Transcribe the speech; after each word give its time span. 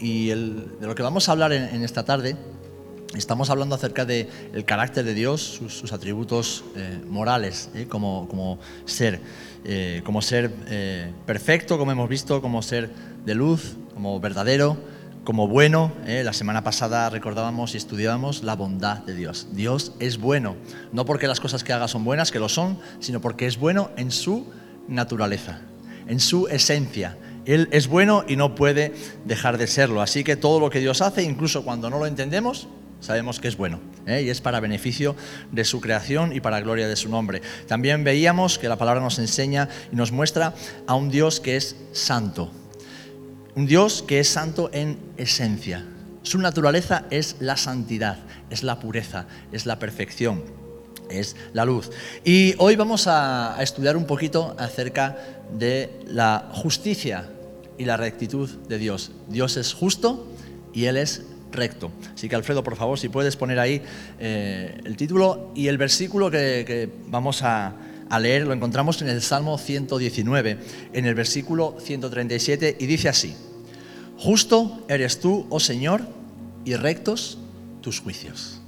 y 0.00 0.28
de 0.28 0.86
lo 0.86 0.94
que 0.94 1.02
vamos 1.02 1.28
a 1.28 1.32
hablar 1.32 1.52
en, 1.52 1.82
esta 1.84 2.04
tarde, 2.04 2.36
estamos 3.14 3.50
hablando 3.50 3.74
acerca 3.74 4.04
del 4.04 4.64
carácter 4.64 5.04
de 5.04 5.14
Dios, 5.14 5.42
sus, 5.42 5.92
atributos 5.92 6.64
eh, 6.74 6.98
morales, 7.06 7.70
¿eh? 7.74 7.86
como, 7.88 8.26
como, 8.28 8.58
ser, 8.86 9.20
eh, 9.64 10.00
como 10.04 10.22
ser 10.22 10.50
perfecto, 11.26 11.78
como 11.78 11.92
hemos 11.92 12.08
visto, 12.08 12.40
como 12.40 12.62
ser 12.62 12.90
de 13.24 13.34
luz, 13.34 13.76
como 13.92 14.18
verdadero, 14.20 14.78
como 15.24 15.46
bueno. 15.46 15.92
La 16.06 16.32
semana 16.32 16.64
pasada 16.64 17.10
recordábamos 17.10 17.74
y 17.74 17.76
estudiábamos 17.76 18.42
la 18.42 18.56
bondad 18.56 18.98
de 19.04 19.14
Dios. 19.14 19.48
Dios 19.52 19.92
es 20.00 20.18
bueno, 20.18 20.56
no 20.92 21.04
porque 21.04 21.28
las 21.28 21.40
cosas 21.40 21.62
que 21.62 21.74
haga 21.74 21.88
son 21.88 22.04
buenas, 22.04 22.30
que 22.30 22.38
lo 22.38 22.48
son, 22.48 22.78
sino 23.00 23.20
porque 23.20 23.46
es 23.46 23.58
bueno 23.58 23.90
en 23.98 24.10
su 24.10 24.46
naturaleza, 24.88 25.60
en 26.08 26.20
su 26.20 26.48
esencia 26.48 27.18
él 27.46 27.68
es 27.72 27.88
bueno 27.88 28.24
y 28.26 28.36
no 28.36 28.54
puede 28.54 28.92
dejar 29.24 29.58
de 29.58 29.66
serlo. 29.66 30.02
Así 30.02 30.24
que 30.24 30.36
todo 30.36 30.60
lo 30.60 30.70
que 30.70 30.80
Dios 30.80 31.00
hace, 31.00 31.22
incluso 31.22 31.64
cuando 31.64 31.90
no 31.90 31.98
lo 31.98 32.06
entendemos, 32.06 32.68
sabemos 33.00 33.40
que 33.40 33.48
es 33.48 33.56
bueno 33.56 33.80
¿eh? 34.06 34.22
y 34.22 34.30
es 34.30 34.40
para 34.40 34.60
beneficio 34.60 35.16
de 35.50 35.64
su 35.64 35.80
creación 35.80 36.34
y 36.34 36.40
para 36.40 36.60
gloria 36.60 36.88
de 36.88 36.96
su 36.96 37.08
nombre. 37.08 37.42
También 37.66 38.04
veíamos 38.04 38.58
que 38.58 38.68
la 38.68 38.76
palabra 38.76 39.00
nos 39.00 39.18
enseña 39.18 39.68
y 39.92 39.96
nos 39.96 40.12
muestra 40.12 40.54
a 40.86 40.94
un 40.94 41.10
Dios 41.10 41.40
que 41.40 41.56
es 41.56 41.76
santo, 41.92 42.50
un 43.54 43.66
Dios 43.66 44.04
que 44.06 44.20
es 44.20 44.28
santo 44.28 44.70
en 44.72 44.98
esencia. 45.16 45.84
Su 46.22 46.38
naturaleza 46.38 47.04
es 47.10 47.36
la 47.40 47.56
santidad, 47.56 48.18
es 48.50 48.62
la 48.62 48.78
pureza, 48.78 49.26
es 49.52 49.64
la 49.64 49.78
perfección, 49.78 50.44
es 51.08 51.34
la 51.54 51.64
luz. 51.64 51.90
Y 52.24 52.54
hoy 52.58 52.76
vamos 52.76 53.06
a 53.06 53.56
estudiar 53.60 53.96
un 53.96 54.04
poquito 54.04 54.54
acerca 54.58 55.39
de 55.58 55.90
la 56.06 56.50
justicia 56.52 57.28
y 57.78 57.84
la 57.84 57.96
rectitud 57.96 58.48
de 58.68 58.78
Dios. 58.78 59.12
Dios 59.28 59.56
es 59.56 59.72
justo 59.72 60.26
y 60.72 60.84
Él 60.84 60.96
es 60.96 61.24
recto. 61.52 61.90
Así 62.14 62.28
que 62.28 62.36
Alfredo, 62.36 62.62
por 62.62 62.76
favor, 62.76 62.98
si 62.98 63.08
puedes 63.08 63.36
poner 63.36 63.58
ahí 63.58 63.82
eh, 64.18 64.80
el 64.84 64.96
título 64.96 65.50
y 65.54 65.68
el 65.68 65.78
versículo 65.78 66.30
que, 66.30 66.90
vamos 67.08 67.42
a, 67.42 67.74
leer, 68.20 68.46
lo 68.46 68.52
encontramos 68.52 69.00
en 69.02 69.08
el 69.08 69.22
Salmo 69.22 69.56
119, 69.56 70.58
en 70.92 71.06
el 71.06 71.14
versículo 71.14 71.76
137, 71.80 72.76
y 72.78 72.86
dice 72.86 73.08
así, 73.08 73.34
Justo 74.18 74.84
eres 74.88 75.20
tú, 75.20 75.46
oh 75.48 75.60
Señor, 75.60 76.02
y 76.64 76.74
rectos 76.74 77.38
tus 77.80 78.00
juicios. 78.00 78.60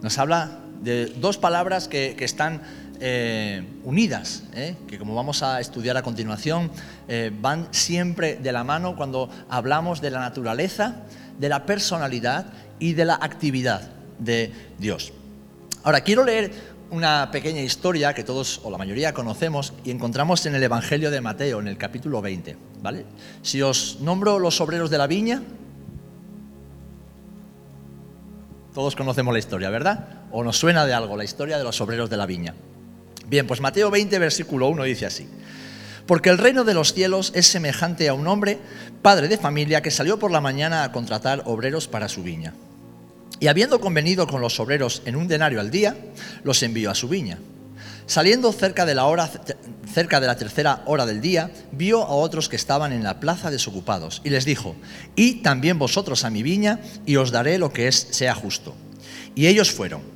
Nos 0.00 0.16
habla 0.18 0.60
de 0.80 1.06
dos 1.06 1.38
palabras 1.38 1.88
que 1.88 2.16
están 2.20 2.62
eh, 3.00 3.62
unidas, 3.84 4.44
eh, 4.54 4.76
que 4.86 4.98
como 4.98 5.14
vamos 5.14 5.42
a 5.42 5.60
estudiar 5.60 5.96
a 5.96 6.02
continuación, 6.02 6.70
eh, 7.08 7.30
van 7.40 7.68
siempre 7.72 8.36
de 8.36 8.52
la 8.52 8.64
mano 8.64 8.96
cuando 8.96 9.30
hablamos 9.48 10.00
de 10.00 10.10
la 10.10 10.20
naturaleza, 10.20 11.02
de 11.38 11.48
la 11.48 11.66
personalidad 11.66 12.46
y 12.78 12.94
de 12.94 13.04
la 13.04 13.14
actividad 13.14 13.90
de 14.18 14.52
Dios. 14.78 15.12
Ahora, 15.82 16.00
quiero 16.00 16.24
leer 16.24 16.52
una 16.90 17.30
pequeña 17.30 17.60
historia 17.60 18.14
que 18.14 18.24
todos 18.24 18.60
o 18.64 18.70
la 18.70 18.78
mayoría 18.78 19.12
conocemos 19.12 19.72
y 19.84 19.90
encontramos 19.90 20.46
en 20.46 20.54
el 20.54 20.62
Evangelio 20.62 21.10
de 21.10 21.20
Mateo, 21.20 21.60
en 21.60 21.68
el 21.68 21.76
capítulo 21.76 22.22
20. 22.22 22.56
¿vale? 22.82 23.04
Si 23.42 23.60
os 23.62 23.98
nombro 24.00 24.38
los 24.38 24.60
obreros 24.60 24.90
de 24.90 24.98
la 24.98 25.06
viña, 25.06 25.42
todos 28.74 28.94
conocemos 28.94 29.32
la 29.32 29.38
historia, 29.38 29.70
¿verdad? 29.70 30.26
¿O 30.30 30.44
nos 30.44 30.58
suena 30.58 30.84
de 30.84 30.92
algo 30.92 31.16
la 31.16 31.24
historia 31.24 31.56
de 31.56 31.64
los 31.64 31.80
obreros 31.80 32.10
de 32.10 32.16
la 32.16 32.26
viña? 32.26 32.54
Bien, 33.28 33.46
pues 33.46 33.60
Mateo 33.60 33.90
20, 33.90 34.18
versículo 34.18 34.68
1 34.68 34.84
dice 34.84 35.06
así. 35.06 35.26
Porque 36.06 36.30
el 36.30 36.38
reino 36.38 36.62
de 36.62 36.74
los 36.74 36.94
cielos 36.94 37.32
es 37.34 37.48
semejante 37.48 38.08
a 38.08 38.14
un 38.14 38.28
hombre, 38.28 38.58
padre 39.02 39.26
de 39.26 39.38
familia, 39.38 39.82
que 39.82 39.90
salió 39.90 40.18
por 40.18 40.30
la 40.30 40.40
mañana 40.40 40.84
a 40.84 40.92
contratar 40.92 41.42
obreros 41.46 41.88
para 41.88 42.08
su 42.08 42.22
viña. 42.22 42.54
Y 43.40 43.48
habiendo 43.48 43.80
convenido 43.80 44.28
con 44.28 44.40
los 44.40 44.60
obreros 44.60 45.02
en 45.04 45.16
un 45.16 45.26
denario 45.26 45.60
al 45.60 45.72
día, 45.72 45.96
los 46.44 46.62
envió 46.62 46.90
a 46.90 46.94
su 46.94 47.08
viña. 47.08 47.38
Saliendo 48.06 48.52
cerca 48.52 48.86
de 48.86 48.94
la 48.94 49.06
hora 49.06 49.28
cerca 49.92 50.20
de 50.20 50.28
la 50.28 50.36
tercera 50.36 50.82
hora 50.86 51.06
del 51.06 51.20
día, 51.20 51.50
vio 51.72 52.04
a 52.04 52.10
otros 52.10 52.48
que 52.48 52.54
estaban 52.54 52.92
en 52.92 53.02
la 53.02 53.18
plaza 53.18 53.50
desocupados 53.50 54.20
y 54.22 54.30
les 54.30 54.44
dijo: 54.44 54.76
"Y 55.16 55.42
también 55.42 55.78
vosotros 55.78 56.24
a 56.24 56.30
mi 56.30 56.44
viña 56.44 56.78
y 57.04 57.16
os 57.16 57.32
daré 57.32 57.58
lo 57.58 57.72
que 57.72 57.88
es 57.88 58.06
sea 58.10 58.34
justo." 58.36 58.76
Y 59.34 59.48
ellos 59.48 59.72
fueron 59.72 60.15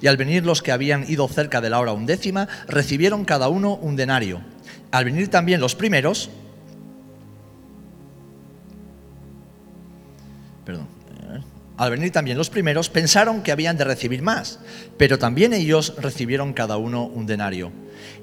Y 0.00 0.06
al 0.06 0.16
venir 0.16 0.44
los 0.44 0.62
que 0.62 0.72
habían 0.72 1.04
ido 1.10 1.28
cerca 1.28 1.60
de 1.60 1.70
la 1.70 1.80
hora 1.80 1.92
undécima, 1.92 2.48
recibieron 2.68 3.24
cada 3.24 3.48
uno 3.48 3.76
un 3.76 3.96
denario. 3.96 4.40
Al 4.90 5.04
venir 5.04 5.28
también 5.28 5.60
los 5.60 5.74
primeros, 5.74 6.30
perdón, 10.64 10.86
al 11.78 11.90
venir 11.90 12.12
también 12.12 12.38
los 12.38 12.50
primeros, 12.50 12.90
pensaron 12.90 13.42
que 13.42 13.50
habían 13.50 13.76
de 13.76 13.84
recibir 13.84 14.22
más, 14.22 14.60
pero 14.98 15.18
también 15.18 15.52
ellos 15.52 15.94
recibieron 15.98 16.52
cada 16.52 16.76
uno 16.76 17.06
un 17.06 17.26
denario. 17.26 17.72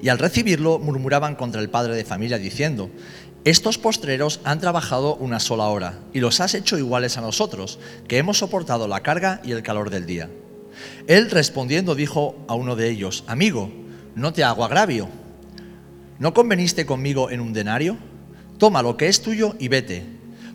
Y 0.00 0.08
al 0.08 0.18
recibirlo 0.18 0.78
murmuraban 0.78 1.34
contra 1.34 1.60
el 1.60 1.68
padre 1.68 1.94
de 1.94 2.04
familia 2.04 2.38
diciendo, 2.38 2.90
estos 3.44 3.78
postreros 3.78 4.40
han 4.44 4.60
trabajado 4.60 5.16
una 5.16 5.40
sola 5.40 5.64
hora 5.64 5.98
y 6.12 6.20
los 6.20 6.40
has 6.40 6.54
hecho 6.54 6.78
iguales 6.78 7.18
a 7.18 7.22
nosotros, 7.22 7.78
que 8.06 8.18
hemos 8.18 8.38
soportado 8.38 8.86
la 8.86 9.00
carga 9.00 9.40
y 9.44 9.52
el 9.52 9.62
calor 9.62 9.90
del 9.90 10.06
día. 10.06 10.30
Él 11.06 11.30
respondiendo 11.30 11.94
dijo 11.94 12.36
a 12.48 12.54
uno 12.54 12.76
de 12.76 12.90
ellos, 12.90 13.24
amigo, 13.26 13.70
no 14.14 14.32
te 14.32 14.44
hago 14.44 14.64
agravio. 14.64 15.08
¿No 16.18 16.34
conveniste 16.34 16.86
conmigo 16.86 17.30
en 17.30 17.40
un 17.40 17.52
denario? 17.52 17.96
Toma 18.58 18.82
lo 18.82 18.96
que 18.96 19.08
es 19.08 19.22
tuyo 19.22 19.56
y 19.58 19.68
vete, 19.68 20.04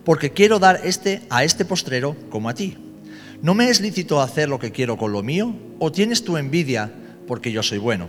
porque 0.04 0.32
quiero 0.32 0.58
dar 0.58 0.80
este 0.84 1.22
a 1.28 1.44
este 1.44 1.64
postrero 1.64 2.16
como 2.30 2.48
a 2.48 2.54
ti. 2.54 2.76
¿No 3.42 3.54
me 3.54 3.68
es 3.68 3.80
lícito 3.80 4.20
hacer 4.20 4.48
lo 4.48 4.58
que 4.58 4.72
quiero 4.72 4.96
con 4.96 5.12
lo 5.12 5.22
mío? 5.22 5.54
¿O 5.78 5.92
tienes 5.92 6.24
tu 6.24 6.36
envidia 6.36 6.92
porque 7.26 7.52
yo 7.52 7.62
soy 7.62 7.78
bueno? 7.78 8.08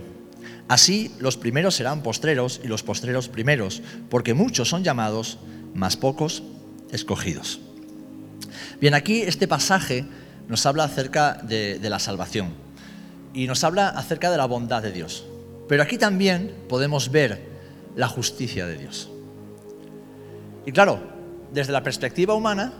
Así 0.68 1.10
los 1.18 1.36
primeros 1.36 1.74
serán 1.74 2.02
postreros 2.02 2.60
y 2.62 2.68
los 2.68 2.82
postreros 2.82 3.28
primeros, 3.28 3.82
porque 4.10 4.34
muchos 4.34 4.68
son 4.68 4.84
llamados, 4.84 5.38
mas 5.74 5.96
pocos 5.96 6.42
escogidos. 6.92 7.60
Bien, 8.80 8.94
aquí 8.94 9.22
este 9.22 9.48
pasaje 9.48 10.04
nos 10.48 10.64
habla 10.66 10.84
acerca 10.84 11.34
de, 11.42 11.78
la 11.82 11.98
salvación 11.98 12.50
y 13.34 13.46
nos 13.46 13.62
habla 13.64 13.88
acerca 13.88 14.30
de 14.30 14.38
la 14.38 14.46
bondad 14.46 14.82
de 14.82 14.92
Dios. 14.92 15.26
Pero 15.68 15.82
aquí 15.82 15.98
también 15.98 16.54
podemos 16.68 17.10
ver 17.10 17.46
la 17.94 18.08
justicia 18.08 18.66
de 18.66 18.78
Dios. 18.78 19.10
Y 20.64 20.72
claro, 20.72 21.00
desde 21.52 21.72
la 21.72 21.82
perspectiva 21.82 22.34
humana, 22.34 22.72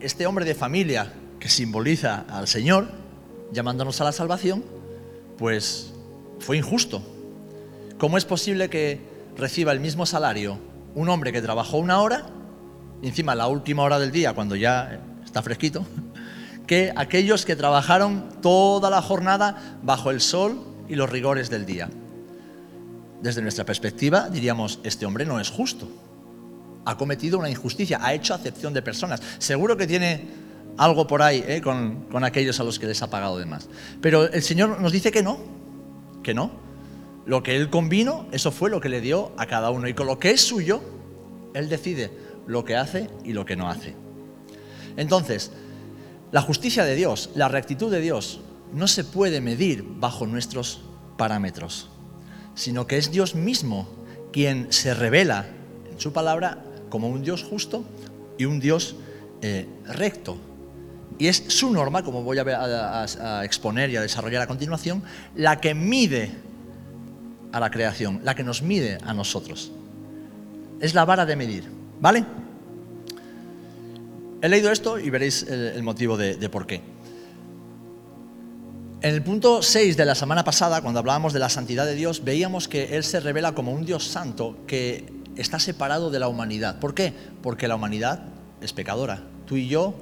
este 0.00 0.26
hombre 0.26 0.44
de 0.44 0.54
familia 0.54 1.12
que 1.40 1.48
simboliza 1.48 2.24
al 2.28 2.46
Señor, 2.46 2.88
llamándonos 3.52 4.00
a 4.00 4.04
la 4.04 4.12
salvación, 4.12 4.64
pues 5.36 5.92
fue 6.38 6.56
injusto. 6.56 7.02
¿Cómo 7.98 8.16
es 8.16 8.24
posible 8.24 8.70
que 8.70 9.00
reciba 9.36 9.72
el 9.72 9.80
mismo 9.80 10.06
salario 10.06 10.58
un 10.94 11.08
hombre 11.08 11.32
que 11.32 11.42
trabajó 11.42 11.78
una 11.78 12.00
hora, 12.00 12.26
encima 13.02 13.34
la 13.34 13.48
última 13.48 13.82
hora 13.82 13.98
del 13.98 14.12
día, 14.12 14.32
cuando 14.32 14.54
ya 14.54 15.00
está 15.24 15.42
fresquito, 15.42 15.84
que 16.66 16.92
aquellos 16.96 17.44
que 17.44 17.56
trabajaron 17.56 18.28
toda 18.40 18.90
la 18.90 19.02
jornada 19.02 19.78
bajo 19.82 20.10
el 20.10 20.20
sol 20.20 20.62
y 20.88 20.94
los 20.94 21.10
rigores 21.10 21.50
del 21.50 21.66
día. 21.66 21.90
Desde 23.22 23.42
nuestra 23.42 23.64
perspectiva 23.64 24.28
diríamos, 24.28 24.80
este 24.84 25.06
hombre 25.06 25.24
no 25.24 25.40
es 25.40 25.50
justo, 25.50 25.88
ha 26.84 26.96
cometido 26.96 27.38
una 27.38 27.48
injusticia, 27.48 27.98
ha 28.02 28.14
hecho 28.14 28.34
acepción 28.34 28.74
de 28.74 28.82
personas. 28.82 29.22
Seguro 29.38 29.76
que 29.76 29.86
tiene 29.86 30.26
algo 30.76 31.06
por 31.06 31.22
ahí 31.22 31.44
¿eh? 31.46 31.60
con, 31.62 32.06
con 32.10 32.24
aquellos 32.24 32.60
a 32.60 32.64
los 32.64 32.78
que 32.78 32.86
les 32.86 33.02
ha 33.02 33.08
pagado 33.08 33.38
de 33.38 33.46
más. 33.46 33.68
Pero 34.00 34.30
el 34.30 34.42
Señor 34.42 34.80
nos 34.80 34.92
dice 34.92 35.10
que 35.10 35.22
no, 35.22 35.38
que 36.22 36.34
no. 36.34 36.50
Lo 37.26 37.42
que 37.42 37.56
Él 37.56 37.70
convino, 37.70 38.26
eso 38.32 38.52
fue 38.52 38.68
lo 38.68 38.80
que 38.80 38.90
le 38.90 39.00
dio 39.00 39.32
a 39.38 39.46
cada 39.46 39.70
uno. 39.70 39.88
Y 39.88 39.94
con 39.94 40.06
lo 40.06 40.18
que 40.18 40.32
es 40.32 40.42
suyo, 40.42 40.82
Él 41.54 41.70
decide 41.70 42.10
lo 42.46 42.64
que 42.64 42.76
hace 42.76 43.08
y 43.24 43.32
lo 43.32 43.46
que 43.46 43.56
no 43.56 43.70
hace. 43.70 43.94
Entonces, 44.96 45.50
la 46.34 46.42
justicia 46.42 46.84
de 46.84 46.96
Dios, 46.96 47.30
la 47.36 47.46
rectitud 47.46 47.92
de 47.92 48.00
Dios, 48.00 48.40
no 48.72 48.88
se 48.88 49.04
puede 49.04 49.40
medir 49.40 49.84
bajo 49.84 50.26
nuestros 50.26 50.80
parámetros, 51.16 51.88
sino 52.56 52.88
que 52.88 52.98
es 52.98 53.12
Dios 53.12 53.36
mismo 53.36 53.88
quien 54.32 54.72
se 54.72 54.94
revela 54.94 55.46
en 55.88 56.00
su 56.00 56.12
palabra 56.12 56.58
como 56.88 57.08
un 57.08 57.22
Dios 57.22 57.44
justo 57.44 57.84
y 58.36 58.46
un 58.46 58.58
Dios 58.58 58.96
eh, 59.42 59.68
recto. 59.86 60.36
Y 61.20 61.28
es 61.28 61.44
su 61.46 61.70
norma, 61.70 62.02
como 62.02 62.24
voy 62.24 62.38
a, 62.38 63.44
exponer 63.44 63.90
y 63.90 63.96
a 63.96 64.02
desarrollar 64.02 64.42
a 64.42 64.48
continuación, 64.48 65.04
la 65.36 65.60
que 65.60 65.72
mide 65.72 66.32
a 67.52 67.60
la 67.60 67.70
creación, 67.70 68.22
la 68.24 68.34
que 68.34 68.42
nos 68.42 68.60
mide 68.60 68.98
a 69.04 69.14
nosotros. 69.14 69.70
Es 70.80 70.94
la 70.94 71.04
vara 71.04 71.26
de 71.26 71.36
medir, 71.36 71.70
¿vale? 72.00 72.24
He 74.44 74.48
leído 74.50 74.70
esto 74.70 74.98
y 74.98 75.08
veréis 75.08 75.44
el, 75.44 75.82
motivo 75.82 76.18
de, 76.18 76.36
de 76.36 76.50
por 76.50 76.66
qué. 76.66 76.82
En 79.00 79.14
el 79.14 79.22
punto 79.22 79.62
6 79.62 79.96
de 79.96 80.04
la 80.04 80.14
semana 80.14 80.44
pasada, 80.44 80.82
cuando 80.82 81.00
hablábamos 81.00 81.32
de 81.32 81.38
la 81.38 81.48
santidad 81.48 81.86
de 81.86 81.94
Dios, 81.94 82.24
veíamos 82.24 82.68
que 82.68 82.94
Él 82.94 83.04
se 83.04 83.20
revela 83.20 83.54
como 83.54 83.72
un 83.72 83.86
Dios 83.86 84.04
santo 84.04 84.58
que 84.66 85.10
está 85.36 85.58
separado 85.58 86.10
de 86.10 86.18
la 86.18 86.28
humanidad. 86.28 86.78
¿Por 86.78 86.94
qué? 86.94 87.14
Porque 87.40 87.68
la 87.68 87.76
humanidad 87.76 88.20
es 88.60 88.74
pecadora. 88.74 89.22
Tú 89.46 89.56
y 89.56 89.66
yo 89.66 89.94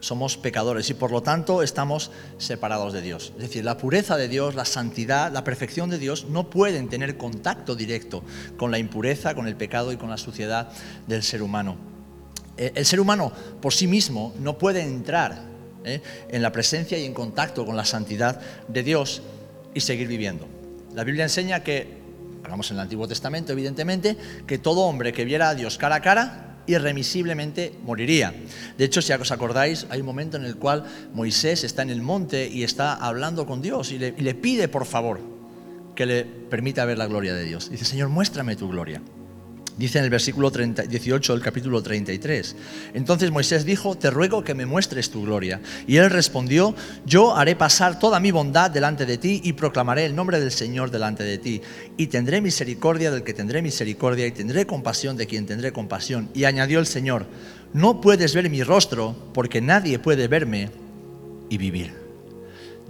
somos 0.00 0.38
pecadores 0.38 0.88
y 0.88 0.94
por 0.94 1.10
lo 1.10 1.22
tanto 1.22 1.62
estamos 1.62 2.10
separados 2.38 2.94
de 2.94 3.02
Dios. 3.02 3.34
Es 3.36 3.42
decir, 3.42 3.62
la 3.62 3.76
pureza 3.76 4.16
de 4.16 4.28
Dios, 4.28 4.54
la 4.54 4.64
santidad, 4.64 5.30
la 5.30 5.44
perfección 5.44 5.90
de 5.90 5.98
Dios 5.98 6.28
no 6.30 6.48
pueden 6.48 6.88
tener 6.88 7.18
contacto 7.18 7.74
directo 7.74 8.24
con 8.56 8.70
la 8.70 8.78
impureza, 8.78 9.34
con 9.34 9.46
el 9.46 9.56
pecado 9.56 9.92
y 9.92 9.98
con 9.98 10.08
la 10.08 10.16
suciedad 10.16 10.70
del 11.06 11.22
ser 11.22 11.42
humano. 11.42 11.91
Eh, 12.56 12.72
el 12.74 12.84
ser 12.84 13.00
humano 13.00 13.32
por 13.60 13.72
sí 13.72 13.86
mismo 13.86 14.34
no 14.38 14.58
puede 14.58 14.82
entrar 14.82 15.42
eh, 15.84 16.00
en 16.28 16.42
la 16.42 16.52
presencia 16.52 16.98
y 16.98 17.04
en 17.04 17.14
contacto 17.14 17.64
con 17.64 17.76
la 17.76 17.84
santidad 17.84 18.40
de 18.68 18.82
Dios 18.82 19.22
y 19.74 19.80
seguir 19.80 20.08
viviendo. 20.08 20.46
La 20.94 21.04
Biblia 21.04 21.24
enseña 21.24 21.62
que, 21.62 21.98
hablamos 22.44 22.70
en 22.70 22.76
el 22.76 22.82
Antiguo 22.82 23.08
Testamento 23.08 23.52
evidentemente, 23.52 24.16
que 24.46 24.58
todo 24.58 24.82
hombre 24.82 25.12
que 25.12 25.24
viera 25.24 25.48
a 25.48 25.54
Dios 25.54 25.78
cara 25.78 25.96
a 25.96 26.02
cara 26.02 26.48
irremisiblemente 26.66 27.74
moriría. 27.84 28.32
De 28.78 28.84
hecho, 28.84 29.02
si 29.02 29.12
os 29.12 29.32
acordáis, 29.32 29.86
hay 29.90 30.00
un 30.00 30.06
momento 30.06 30.36
en 30.36 30.44
el 30.44 30.56
cual 30.56 30.84
Moisés 31.12 31.64
está 31.64 31.82
en 31.82 31.90
el 31.90 32.02
monte 32.02 32.48
y 32.48 32.62
está 32.62 32.94
hablando 32.94 33.46
con 33.46 33.62
Dios 33.62 33.90
y 33.90 33.98
le, 33.98 34.14
y 34.16 34.20
le 34.20 34.34
pide, 34.34 34.68
por 34.68 34.86
favor, 34.86 35.20
que 35.96 36.06
le 36.06 36.24
permita 36.24 36.84
ver 36.84 36.98
la 36.98 37.06
gloria 37.06 37.34
de 37.34 37.44
Dios. 37.44 37.70
Dice, 37.70 37.84
Señor, 37.84 38.10
muéstrame 38.10 38.54
tu 38.54 38.68
gloria. 38.68 39.02
Dice 39.78 39.98
en 39.98 40.04
el 40.04 40.10
versículo 40.10 40.50
18 40.50 41.32
del 41.32 41.42
capítulo 41.42 41.82
33. 41.82 42.56
Entonces 42.92 43.30
Moisés 43.30 43.64
dijo, 43.64 43.96
te 43.96 44.10
ruego 44.10 44.44
que 44.44 44.54
me 44.54 44.66
muestres 44.66 45.10
tu 45.10 45.22
gloria. 45.22 45.62
Y 45.86 45.96
él 45.96 46.10
respondió, 46.10 46.74
yo 47.06 47.34
haré 47.34 47.56
pasar 47.56 47.98
toda 47.98 48.20
mi 48.20 48.30
bondad 48.30 48.70
delante 48.70 49.06
de 49.06 49.16
ti 49.16 49.40
y 49.42 49.54
proclamaré 49.54 50.04
el 50.04 50.14
nombre 50.14 50.40
del 50.40 50.52
Señor 50.52 50.90
delante 50.90 51.24
de 51.24 51.38
ti. 51.38 51.62
Y 51.96 52.08
tendré 52.08 52.42
misericordia 52.42 53.10
del 53.10 53.24
que 53.24 53.32
tendré 53.32 53.62
misericordia 53.62 54.26
y 54.26 54.32
tendré 54.32 54.66
compasión 54.66 55.16
de 55.16 55.26
quien 55.26 55.46
tendré 55.46 55.72
compasión. 55.72 56.28
Y 56.34 56.44
añadió 56.44 56.78
el 56.78 56.86
Señor, 56.86 57.26
no 57.72 58.02
puedes 58.02 58.34
ver 58.34 58.50
mi 58.50 58.62
rostro 58.62 59.16
porque 59.32 59.62
nadie 59.62 59.98
puede 59.98 60.28
verme 60.28 60.68
y 61.48 61.56
vivir. 61.56 61.94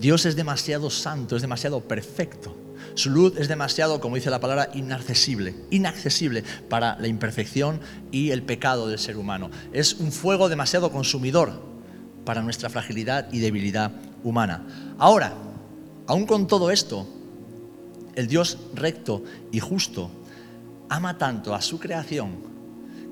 Dios 0.00 0.26
es 0.26 0.34
demasiado 0.34 0.90
santo, 0.90 1.36
es 1.36 1.42
demasiado 1.42 1.80
perfecto 1.80 2.56
su 2.94 3.10
luz 3.10 3.34
es 3.38 3.48
demasiado, 3.48 4.00
como 4.00 4.16
dice 4.16 4.30
la 4.30 4.40
palabra, 4.40 4.70
inaccesible, 4.74 5.54
inaccesible 5.70 6.44
para 6.68 6.98
la 6.98 7.08
imperfección 7.08 7.80
y 8.10 8.30
el 8.30 8.42
pecado 8.42 8.88
del 8.88 8.98
ser 8.98 9.16
humano. 9.16 9.50
Es 9.72 9.94
un 9.94 10.12
fuego 10.12 10.48
demasiado 10.48 10.90
consumidor 10.92 11.62
para 12.24 12.42
nuestra 12.42 12.70
fragilidad 12.70 13.32
y 13.32 13.40
debilidad 13.40 13.92
humana. 14.22 14.66
Ahora, 14.98 15.34
aún 16.06 16.26
con 16.26 16.46
todo 16.46 16.70
esto, 16.70 17.06
el 18.14 18.26
Dios 18.26 18.58
recto 18.74 19.24
y 19.50 19.60
justo 19.60 20.10
ama 20.88 21.16
tanto 21.16 21.54
a 21.54 21.62
su 21.62 21.78
creación 21.78 22.52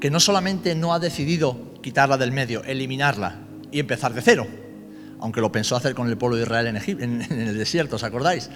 que 0.01 0.11
no 0.11 0.21
solamente 0.21 0.75
no 0.75 0.93
ha 0.93 0.99
decidido 0.99 1.75
quitarla 1.83 2.17
del 2.17 2.33
medio, 2.33 2.63
eliminarla 2.65 3.37
y 3.71 3.81
empezar 3.81 4.13
de 4.15 4.23
cero, 4.23 4.47
aunque 5.21 5.41
lo 5.41 5.53
pensó 5.53 5.77
hacer 5.77 5.95
con 5.95 6.09
el 6.09 6.17
pueblo 6.17 6.37
de 6.37 6.43
Israel 6.43 6.67
en, 6.67 7.23
el 7.23 7.59
desierto, 7.59 7.97
¿os 7.97 8.03
acordáis? 8.03 8.51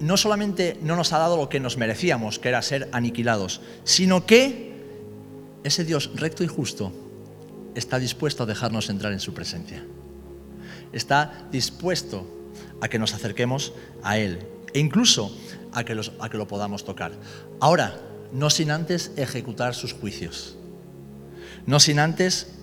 No 0.00 0.16
solamente 0.16 0.78
no 0.82 0.96
nos 0.96 1.12
ha 1.12 1.18
dado 1.18 1.36
lo 1.36 1.48
que 1.48 1.60
nos 1.60 1.76
merecíamos, 1.76 2.38
que 2.38 2.48
era 2.48 2.62
ser 2.62 2.88
aniquilados, 2.92 3.60
sino 3.84 4.26
que 4.26 4.68
ese 5.64 5.84
Dios 5.84 6.10
recto 6.14 6.44
y 6.44 6.46
justo 6.46 6.92
está 7.74 7.98
dispuesto 7.98 8.42
a 8.42 8.46
dejarnos 8.46 8.90
entrar 8.90 9.12
en 9.12 9.20
su 9.20 9.34
presencia. 9.34 9.84
Está 10.92 11.46
dispuesto 11.50 12.26
a 12.80 12.88
que 12.88 12.98
nos 12.98 13.14
acerquemos 13.14 13.72
a 14.02 14.18
Él 14.18 14.38
e 14.72 14.78
incluso 14.78 15.34
a 15.72 15.84
que, 15.84 15.94
lo 15.94 16.48
podamos 16.48 16.84
tocar. 16.84 17.12
Ahora, 17.60 18.00
no 18.32 18.50
sin 18.50 18.70
antes 18.70 19.12
ejecutar 19.16 19.74
sus 19.74 19.92
juicios, 19.92 20.56
no 21.66 21.80
sin 21.80 21.98
antes 21.98 22.57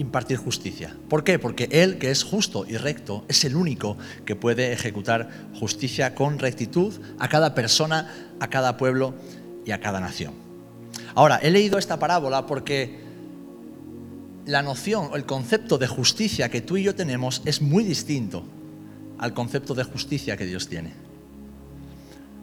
impartir 0.00 0.38
justicia. 0.38 0.96
¿Por 1.08 1.24
qué? 1.24 1.38
Porque 1.38 1.68
Él, 1.70 1.98
que 1.98 2.10
es 2.10 2.24
justo 2.24 2.64
y 2.66 2.76
recto, 2.78 3.24
es 3.28 3.44
el 3.44 3.54
único 3.54 3.98
que 4.24 4.34
puede 4.34 4.72
ejecutar 4.72 5.28
justicia 5.58 6.14
con 6.14 6.38
rectitud 6.38 6.94
a 7.18 7.28
cada 7.28 7.54
persona, 7.54 8.32
a 8.40 8.48
cada 8.48 8.78
pueblo 8.78 9.14
y 9.66 9.72
a 9.72 9.80
cada 9.80 10.00
nación. 10.00 10.32
Ahora, 11.14 11.38
he 11.42 11.50
leído 11.50 11.78
esta 11.78 11.98
parábola 11.98 12.46
porque 12.46 13.00
la 14.46 14.62
noción 14.62 15.10
o 15.12 15.16
el 15.16 15.26
concepto 15.26 15.76
de 15.76 15.86
justicia 15.86 16.48
que 16.48 16.62
tú 16.62 16.78
y 16.78 16.82
yo 16.82 16.94
tenemos 16.94 17.42
es 17.44 17.60
muy 17.60 17.84
distinto 17.84 18.42
al 19.18 19.34
concepto 19.34 19.74
de 19.74 19.84
justicia 19.84 20.36
que 20.36 20.46
Dios 20.46 20.66
tiene. 20.66 20.94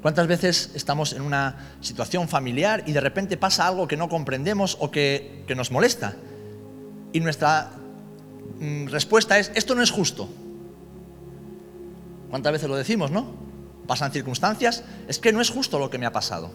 ¿Cuántas 0.03 0.27
veces 0.27 0.71
estamos 0.75 1.11
en 1.13 1.23
una 1.23 1.73
situación 1.81 2.27
familiar 2.27 2.83
y 2.85 2.91
de 2.91 3.01
repente 3.01 3.35
pasa 3.35 3.67
algo 3.67 3.87
que 3.87 3.97
no 3.97 4.09
comprendemos 4.09 4.77
o 4.79 4.91
que, 4.91 5.43
que 5.47 5.55
nos 5.55 5.71
molesta? 5.71 6.15
Y 7.13 7.19
nuestra 7.19 7.71
mm, 8.59 8.87
respuesta 8.87 9.37
es, 9.39 9.51
esto 9.55 9.75
no 9.75 9.81
es 9.81 9.91
justo. 9.91 10.29
¿Cuántas 12.29 12.51
veces 12.51 12.69
lo 12.69 12.75
decimos, 12.75 13.11
no? 13.11 13.25
Pasan 13.87 14.11
circunstancias, 14.11 14.83
es 15.07 15.19
que 15.19 15.31
no 15.31 15.41
es 15.41 15.49
justo 15.49 15.79
lo 15.79 15.89
que 15.89 15.97
me 15.97 16.05
ha 16.05 16.11
pasado. 16.11 16.51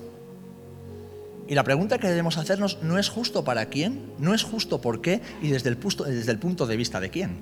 Y 1.49 1.55
la 1.55 1.65
pregunta 1.65 1.99
que 1.99 2.09
debemos 2.09 2.39
hacernos, 2.39 2.79
¿no 2.83 2.99
es 2.99 3.09
justo 3.09 3.45
para 3.45 3.67
quién? 3.67 4.13
¿No 4.19 4.35
es 4.35 4.43
justo 4.43 4.81
por 4.81 5.01
qué? 5.01 5.21
Y 5.41 5.49
desde 5.49 5.71
el, 5.71 5.77
punto, 5.77 6.05
desde 6.05 6.31
el 6.31 6.39
punto 6.39 6.67
de 6.67 6.77
vista 6.77 7.01
de 7.01 7.11
quién. 7.11 7.39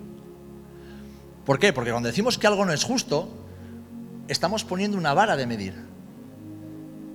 ¿Por 1.45 1.59
qué? 1.59 1.73
Porque 1.73 1.91
cuando 1.91 2.09
decimos 2.09 2.39
que 2.39 2.47
algo 2.47 2.65
no 2.65 2.73
es 2.73 2.85
justo, 2.85 3.29
estamos 4.29 4.65
poniendo 4.65 4.97
una 4.97 5.15
vara 5.15 5.37
de 5.37 5.47
medir. 5.47 5.75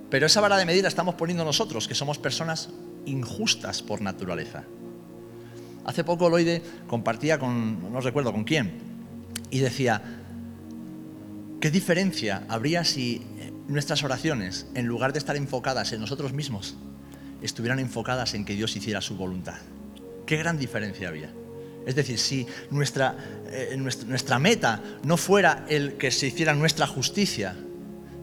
Pero 0.10 0.26
esa 0.26 0.42
vara 0.42 0.58
de 0.58 0.66
medir 0.66 0.84
la 0.84 0.90
estamos 0.90 1.16
poniendo 1.16 1.44
nosotros, 1.44 1.88
que 1.88 1.96
somos 1.96 2.18
personas 2.18 2.70
injustas 3.06 3.82
por 3.82 4.02
naturaleza. 4.02 4.64
Hace 5.86 6.04
poco 6.04 6.30
Loide 6.30 6.62
compartía 6.88 7.38
con, 7.38 7.92
no 7.94 8.02
recuerdo 8.02 8.32
con 8.32 8.44
quién, 8.44 8.74
y 9.52 9.60
decía, 9.60 10.02
¿qué 11.62 11.70
diferencia 11.72 12.44
habría 12.50 12.84
si 12.84 13.22
nuestras 13.68 14.04
oraciones, 14.04 14.68
en 14.74 14.88
lugar 14.88 15.14
de 15.14 15.20
estar 15.20 15.36
enfocadas 15.36 15.94
en 15.94 16.02
nosotros 16.02 16.34
mismos, 16.34 16.76
estuvieran 17.42 17.80
enfocadas 17.80 18.34
en 18.34 18.46
que 18.46 18.56
Dios 18.56 18.76
hiciera 18.76 19.02
su 19.02 19.16
voluntad? 19.16 19.58
¿Qué 20.26 20.38
gran 20.38 20.58
diferencia 20.58 21.10
había? 21.10 21.32
Es 21.86 21.96
decir, 21.96 22.18
si 22.18 22.48
nuestra, 22.72 23.16
eh, 23.48 23.78
nuestra, 23.78 24.40
meta 24.40 24.82
no 25.04 25.18
fuera 25.18 25.66
el 25.70 25.94
que 25.94 26.10
se 26.10 26.28
hiciera 26.28 26.56
nuestra 26.56 26.88
justicia, 26.88 27.56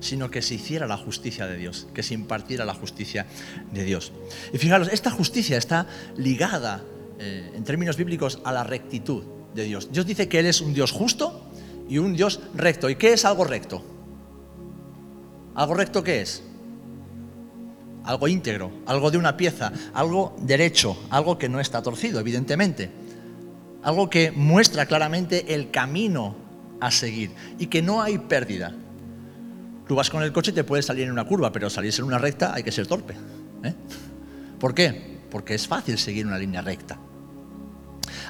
sino 0.01 0.33
que 0.33 0.43
se 0.43 0.57
hiciera 0.57 0.89
la 0.89 0.97
justicia 0.97 1.47
de 1.47 1.57
Dios, 1.57 1.87
que 1.95 2.03
se 2.03 2.15
impartiera 2.15 2.65
la 2.65 2.75
justicia 2.75 3.27
de 3.71 3.85
Dios. 3.85 4.13
Y 4.53 4.59
fijaros, 4.59 4.89
esta 4.93 5.13
justicia 5.13 5.57
está 5.57 5.87
ligada 6.17 6.83
eh, 7.25 7.53
en 7.55 7.63
términos 7.63 7.97
bíblicos, 7.97 8.41
a 8.43 8.51
la 8.51 8.65
rectitud 8.65 9.23
de 9.55 9.63
Dios. 9.63 9.93
Dios 9.93 10.05
dice 10.05 10.29
que 10.29 10.41
Él 10.41 10.47
es 10.47 10.61
un 10.61 10.75
Dios 10.75 10.91
justo 10.91 11.53
y 11.89 11.99
un 11.99 12.17
Dios 12.17 12.41
recto. 12.53 12.91
¿Y 12.91 12.97
qué 12.97 13.13
es 13.13 13.25
algo 13.25 13.45
recto? 13.45 13.81
¿Algo 15.55 15.75
recto 15.75 16.03
qué 16.03 16.21
es? 16.21 16.43
Algo 18.03 18.27
íntegro, 18.27 18.73
algo 18.87 19.13
de 19.13 19.19
una 19.19 19.37
pieza, 19.37 19.73
algo 19.95 20.35
derecho, 20.41 20.99
algo 21.11 21.39
que 21.39 21.49
no 21.49 21.61
está 21.61 21.81
torcido, 21.81 22.19
evidentemente. 22.19 22.91
Algo 23.85 24.11
que 24.11 24.33
muestra 24.33 24.87
claramente 24.87 25.55
el 25.55 25.71
camino 25.71 26.35
a 26.81 26.91
seguir 26.91 27.31
y 27.57 27.69
que 27.69 27.83
no 27.83 28.03
hay 28.03 28.19
pérdida. 28.19 28.75
Tú 29.87 29.95
vas 29.95 30.11
con 30.11 30.25
el 30.25 30.33
coche 30.33 30.51
y 30.51 30.55
te 30.55 30.65
puedes 30.65 30.87
salir 30.87 31.05
en 31.05 31.13
una 31.13 31.25
curva, 31.25 31.53
pero 31.53 31.71
salirse 31.71 32.01
en 32.01 32.09
una 32.09 32.19
recta 32.19 32.53
hay 32.53 32.65
que 32.65 32.73
ser 32.73 32.89
torpe. 32.89 33.15
¿eh? 33.63 33.75
¿Por 34.59 34.75
qué? 34.75 35.21
Porque 35.31 35.55
es 35.55 35.69
fácil 35.69 35.99
seguir 35.99 36.27
una 36.27 36.39
línea 36.39 36.63
recta. 36.63 36.99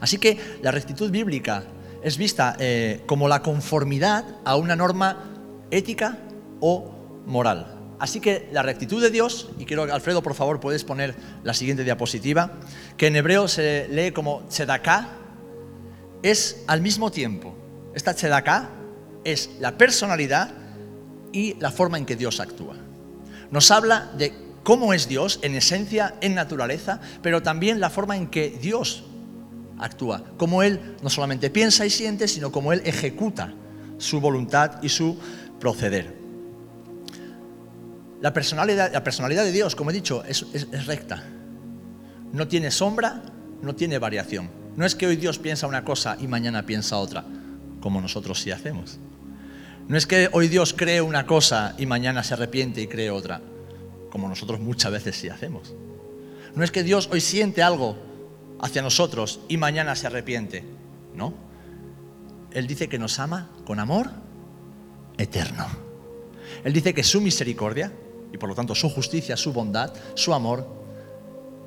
Así 0.01 0.19
que 0.19 0.59
la 0.63 0.71
rectitud 0.71 1.11
bíblica 1.11 1.65
es 2.03 2.17
vista 2.17 2.57
eh, 2.59 3.03
como 3.07 3.29
la 3.29 3.43
conformidad 3.43 4.25
a 4.45 4.57
una 4.57 4.77
norma 4.77 5.25
ética 5.71 6.19
o 6.61 7.23
moral. 7.27 7.79
Así 7.99 8.21
que 8.21 8.49
la 8.53 8.63
rectitud 8.63 9.01
de 9.01 9.11
Dios, 9.11 9.51
y 9.59 9.65
quiero 9.65 9.85
Alfredo, 9.85 10.23
por 10.23 10.35
favor, 10.35 10.59
puedes 10.59 10.83
poner 10.83 11.15
la 11.45 11.55
siguiente 11.55 11.85
diapositiva, 11.85 12.59
que 12.97 13.07
en 13.07 13.15
hebreo 13.15 13.47
se 13.47 13.87
lee 13.89 14.11
como 14.11 14.43
tzedaká, 14.49 15.09
es 16.23 16.65
al 16.67 16.81
mismo 16.81 17.13
tiempo, 17.13 17.55
esta 17.95 18.15
tzedaká 18.15 18.71
es 19.25 19.51
la 19.61 19.79
personalidad 19.79 20.51
y 21.33 21.55
la 21.61 21.71
forma 21.71 21.97
en 21.97 22.05
que 22.05 22.17
Dios 22.17 22.41
actúa. 22.41 22.75
Nos 23.53 23.71
habla 23.71 24.11
de 24.17 24.33
cómo 24.63 24.93
es 24.95 25.09
Dios 25.09 25.39
en 25.43 25.55
esencia, 25.55 26.17
en 26.21 26.35
naturaleza, 26.35 27.01
pero 27.23 27.43
también 27.43 27.81
la 27.81 27.91
forma 27.91 28.17
en 28.17 28.29
que 28.29 28.51
Dios 28.51 29.05
actúa, 29.85 30.25
cómo 30.37 30.63
Él 30.63 30.97
no 31.03 31.11
solamente 31.11 31.51
piensa 31.51 31.85
y 31.85 31.91
siente, 31.91 32.29
sino 32.29 32.53
cómo 32.53 32.73
Él 32.73 32.83
ejecuta 32.85 33.53
su 33.99 34.21
voluntad 34.21 34.83
y 34.83 34.89
su 34.89 35.19
proceder. 35.61 36.17
La 38.21 38.33
personalidad, 38.33 38.93
la 38.93 39.03
personalidad 39.03 39.45
de 39.45 39.53
Dios, 39.53 39.75
como 39.75 39.91
he 39.91 39.95
dicho, 39.95 40.25
es, 40.25 40.47
es 40.53 40.87
recta. 40.87 41.25
No 42.33 42.49
tiene 42.49 42.71
sombra, 42.71 43.23
no 43.63 43.75
tiene 43.75 43.99
variación. 43.99 44.49
No 44.77 44.87
es 44.87 44.95
que 44.95 45.07
hoy 45.07 45.17
Dios 45.17 45.39
piensa 45.39 45.67
una 45.67 45.85
cosa 45.85 46.17
y 46.21 46.29
mañana 46.29 46.65
piensa 46.65 46.99
otra, 46.99 47.25
como 47.81 48.01
nosotros 48.01 48.41
sí 48.41 48.51
hacemos. 48.51 48.99
No 49.89 49.97
es 49.97 50.07
que 50.07 50.29
hoy 50.33 50.49
Dios 50.49 50.75
cree 50.77 51.03
una 51.03 51.27
cosa 51.27 51.75
y 51.79 51.87
mañana 51.87 52.23
se 52.23 52.35
arrepiente 52.35 52.81
y 52.81 52.87
cree 52.87 53.11
otra, 53.11 53.41
como 54.11 54.29
nosotros 54.29 54.61
muchas 54.61 54.93
veces 54.93 55.17
sí 55.17 55.29
hacemos. 55.29 55.75
No 56.55 56.65
es 56.65 56.71
que 56.71 56.83
Dios 56.83 57.09
hoy 57.13 57.21
siente 57.21 57.63
algo 57.63 57.97
hacia 58.63 58.81
nosotros 58.81 59.41
y 59.49 59.59
mañana 59.59 59.95
se 59.95 60.07
arrepiente. 60.07 60.65
No. 61.15 61.35
Él 62.53 62.67
dice 62.67 62.89
que 62.89 62.99
nos 62.99 63.19
ama 63.19 63.51
con 63.67 63.79
amor 63.79 64.11
eterno. 65.19 65.67
Él 66.65 66.73
dice 66.73 66.95
que 66.95 67.03
su 67.03 67.21
misericordia, 67.21 67.93
y 68.33 68.39
por 68.39 68.49
lo 68.49 68.55
tanto 68.55 68.75
su 68.75 68.89
justicia, 68.89 69.37
su 69.37 69.53
bondad, 69.53 69.93
su 70.15 70.33
amor, 70.33 70.67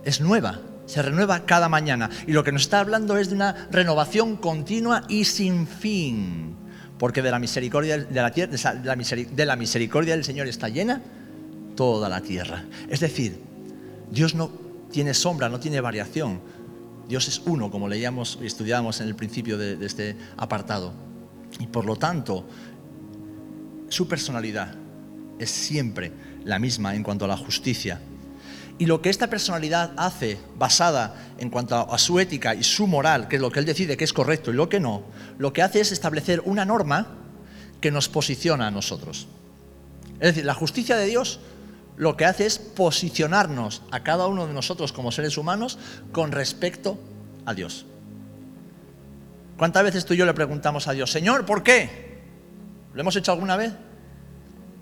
es 0.04 0.22
nueva, 0.22 0.62
se 0.86 1.02
renueva 1.02 1.46
cada 1.46 1.70
mañana. 1.70 2.10
Y 2.28 2.32
lo 2.32 2.44
que 2.44 2.52
nos 2.52 2.64
está 2.64 2.80
hablando 2.80 3.18
es 3.18 3.30
de 3.30 3.36
una 3.36 3.68
renovación 3.72 4.38
continua 4.38 5.04
y 5.10 5.26
sin 5.26 5.68
fin. 5.68 6.56
Porque 6.98 7.22
de 7.22 7.32
la 7.32 7.40
misericordia, 7.40 7.98
de 7.98 8.22
la, 8.22 8.30
de 8.30 9.46
la 9.46 9.56
misericordia 9.56 10.16
del 10.16 10.24
Señor 10.24 10.48
está 10.48 10.70
llena 10.70 11.02
toda 11.76 12.08
la 12.08 12.22
tierra. 12.22 12.64
Es 12.88 13.02
decir, 13.02 13.42
Dios 14.12 14.34
no 14.34 14.50
tiene 14.92 15.14
sombra, 15.14 15.50
no 15.50 15.60
tiene 15.60 15.82
variación. 15.82 16.40
Dios 17.08 17.28
es 17.28 17.42
uno, 17.46 17.70
como 17.72 17.88
leíamos 17.88 18.40
y 18.42 18.46
estudiábamos 18.46 19.02
en 19.02 19.08
el 19.08 19.16
principio 19.16 19.58
de, 19.58 19.76
de 19.76 19.86
este 19.86 20.18
apartado. 20.38 20.94
Y 21.60 21.68
por 21.68 21.86
lo 21.86 21.96
tanto, 21.96 22.46
su 23.90 24.08
personalidad 24.08 24.76
es 25.40 25.50
siempre 25.50 26.12
la 26.44 26.60
misma 26.60 26.96
en 26.96 27.04
cuanto 27.04 27.26
a 27.26 27.28
la 27.28 27.38
justicia. 27.38 28.00
Y 28.78 28.88
lo 28.88 29.02
que 29.02 29.10
esta 29.10 29.30
personalidad 29.30 29.94
hace, 29.96 30.38
basada 30.58 31.16
en 31.38 31.50
cuanto 31.50 31.76
a 31.92 31.98
su 31.98 32.20
ética 32.20 32.56
y 32.56 32.64
su 32.64 32.88
moral, 32.88 33.28
que 33.28 33.38
es 33.38 33.42
lo 33.42 33.50
que 33.52 33.60
él 33.60 33.66
decide 33.66 33.96
que 33.96 34.04
es 34.04 34.12
correcto 34.12 34.52
y 34.52 34.56
lo 34.56 34.68
que 34.68 34.82
no, 34.82 35.04
lo 35.38 35.54
que 35.54 35.62
hace 35.62 35.80
es 35.80 35.94
establecer 35.94 36.42
una 36.44 36.66
norma 36.66 37.08
que 37.80 37.92
nos 37.92 38.10
posiciona 38.10 38.68
a 38.68 38.72
nosotros. 38.72 39.28
Es 40.16 40.30
decir, 40.30 40.46
la 40.46 40.54
justicia 40.54 40.98
de 40.98 41.06
Dios 41.06 41.40
lo 41.98 42.18
que 42.18 42.26
hace 42.26 42.46
es 42.46 42.60
posicionarnos 42.60 43.82
a 43.92 44.04
cada 44.04 44.28
uno 44.28 44.48
de 44.48 44.54
nosotros 44.54 44.92
como 44.92 45.12
seres 45.12 45.38
humanos 45.38 45.78
con 46.12 46.32
respecto 46.32 46.98
a 47.46 47.54
Dios. 47.54 47.86
¿Cuántas 49.58 49.84
veces 49.84 50.06
tú 50.06 50.14
y 50.14 50.18
yo 50.18 50.26
le 50.26 50.34
preguntamos 50.34 50.88
a 50.88 50.94
Dios, 50.94 51.12
Señor, 51.12 51.46
¿por 51.46 51.64
qué? 51.64 52.20
¿Lo 52.94 53.02
hemos 53.02 53.16
hecho 53.16 53.32
alguna 53.32 53.56
vez? 53.56 53.74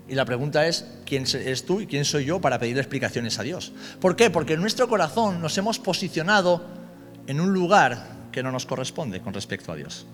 Y 0.08 0.14
la 0.14 0.24
pregunta 0.24 0.66
es, 0.66 0.86
¿quién 1.06 1.24
eres 1.34 1.64
tú 1.64 1.80
y 1.80 1.86
quién 1.86 2.04
soy 2.04 2.24
yo 2.24 2.40
para 2.40 2.58
pedir 2.58 2.76
explicaciones 2.78 3.38
a 3.38 3.42
Dios? 3.42 3.72
¿Por 4.00 4.16
qué? 4.16 4.30
Porque 4.30 4.54
en 4.54 4.60
nuestro 4.60 4.88
corazón 4.88 5.40
nos 5.40 5.56
hemos 5.56 5.78
posicionado 5.78 6.64
en 7.26 7.40
un 7.40 7.54
lugar 7.54 8.08
que 8.32 8.42
no 8.42 8.50
nos 8.52 8.66
corresponde 8.66 9.20
con 9.20 9.32
respecto 9.32 9.72
a 9.72 9.76
Dios. 9.76 10.06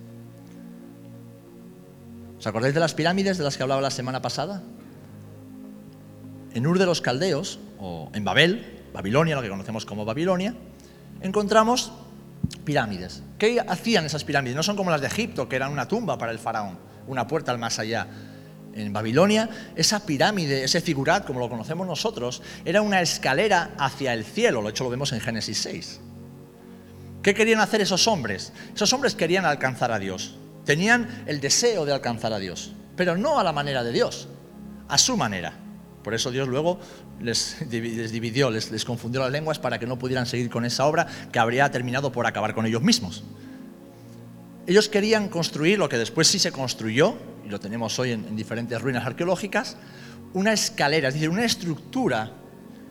¿Os 2.38 2.46
acordáis 2.46 2.74
de 2.74 2.80
las 2.80 2.94
pirámides 2.94 3.38
de 3.38 3.44
las 3.44 3.56
que 3.56 3.62
hablaba 3.62 3.80
la 3.80 3.90
semana 3.90 4.22
pasada? 4.22 4.62
En 6.54 6.66
Ur 6.66 6.78
de 6.78 6.86
los 6.86 7.00
Caldeos, 7.00 7.58
o 7.78 8.10
en 8.12 8.24
Babel, 8.24 8.82
Babilonia, 8.92 9.36
lo 9.36 9.42
que 9.42 9.48
conocemos 9.48 9.86
como 9.86 10.04
Babilonia, 10.04 10.54
encontramos 11.20 11.92
pirámides. 12.64 13.22
¿Qué 13.38 13.60
hacían 13.60 14.04
esas 14.04 14.24
pirámides? 14.24 14.56
No 14.56 14.62
son 14.62 14.76
como 14.76 14.90
las 14.90 15.00
de 15.00 15.06
Egipto, 15.06 15.48
que 15.48 15.56
eran 15.56 15.72
una 15.72 15.86
tumba 15.86 16.18
para 16.18 16.32
el 16.32 16.38
faraón, 16.38 16.78
una 17.06 17.26
puerta 17.26 17.52
al 17.52 17.58
más 17.58 17.78
allá 17.78 18.06
en 18.74 18.92
Babilonia, 18.92 19.48
esa 19.74 20.04
pirámide, 20.06 20.64
ese 20.64 20.80
figurat, 20.80 21.26
como 21.26 21.40
lo 21.40 21.48
conocemos 21.48 21.86
nosotros, 21.86 22.42
era 22.64 22.82
una 22.82 23.00
escalera 23.00 23.72
hacia 23.78 24.12
el 24.14 24.24
cielo. 24.24 24.62
Lo 24.62 24.68
hecho 24.68 24.84
lo 24.84 24.90
vemos 24.90 25.12
en 25.12 25.20
Génesis 25.20 25.58
6. 25.62 26.00
¿Qué 27.22 27.34
querían 27.34 27.60
hacer 27.60 27.80
esos 27.80 28.06
hombres? 28.08 28.52
Esos 28.74 28.92
hombres 28.92 29.14
querían 29.14 29.44
alcanzar 29.44 29.92
a 29.92 29.98
Dios. 29.98 30.36
Tenían 30.64 31.24
el 31.26 31.40
deseo 31.40 31.84
de 31.84 31.92
alcanzar 31.92 32.32
a 32.32 32.38
Dios, 32.38 32.72
pero 32.96 33.16
no 33.16 33.38
a 33.38 33.44
la 33.44 33.52
manera 33.52 33.82
de 33.82 33.92
Dios, 33.92 34.28
a 34.88 34.96
su 34.98 35.16
manera. 35.16 35.54
Por 36.02 36.14
eso 36.14 36.30
Dios 36.30 36.48
luego 36.48 36.78
les, 37.20 37.56
dividió, 37.68 38.50
les, 38.50 38.84
confundió 38.84 39.20
las 39.20 39.30
lenguas 39.30 39.58
para 39.58 39.78
que 39.78 39.86
no 39.86 39.98
pudieran 39.98 40.26
seguir 40.26 40.48
con 40.48 40.64
esa 40.64 40.86
obra 40.86 41.06
que 41.30 41.38
habría 41.38 41.70
terminado 41.70 42.10
por 42.10 42.26
acabar 42.26 42.54
con 42.54 42.64
ellos 42.66 42.82
mismos. 42.82 43.22
Ellos 44.66 44.88
querían 44.88 45.28
construir 45.28 45.78
lo 45.78 45.88
que 45.88 45.98
después 45.98 46.28
sí 46.28 46.38
se 46.38 46.52
construyó, 46.52 47.16
lo 47.48 47.60
tenemos 47.60 47.98
hoy 47.98 48.12
en, 48.12 48.36
diferentes 48.36 48.80
ruinas 48.80 49.04
arqueológicas, 49.04 49.76
una 50.32 50.52
escalera, 50.52 51.08
es 51.08 51.14
decir, 51.14 51.28
una 51.28 51.44
estructura 51.44 52.32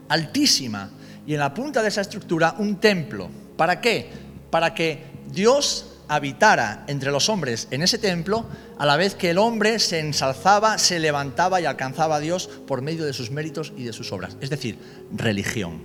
altísima 0.09 0.91
y 1.25 1.33
en 1.33 1.39
la 1.39 1.53
punta 1.53 1.81
de 1.81 1.87
esa 1.87 2.01
estructura 2.01 2.55
un 2.59 2.79
templo. 2.79 3.29
¿Para 3.55 3.81
qué? 3.81 4.09
Para 4.51 4.73
que 4.73 5.03
Dios 5.31 5.98
habitara 6.09 6.83
entre 6.87 7.11
los 7.11 7.29
hombres 7.29 7.67
en 7.71 7.83
ese 7.83 7.97
templo, 7.97 8.45
a 8.77 8.85
la 8.85 8.97
vez 8.97 9.15
que 9.15 9.29
el 9.29 9.37
hombre 9.37 9.79
se 9.79 9.99
ensalzaba, 9.99 10.77
se 10.77 10.99
levantaba 10.99 11.61
y 11.61 11.65
alcanzaba 11.65 12.17
a 12.17 12.19
Dios 12.19 12.47
por 12.67 12.81
medio 12.81 13.05
de 13.05 13.13
sus 13.13 13.31
méritos 13.31 13.71
y 13.77 13.83
de 13.83 13.93
sus 13.93 14.11
obras. 14.11 14.35
Es 14.41 14.49
decir, 14.49 14.77
religión. 15.11 15.83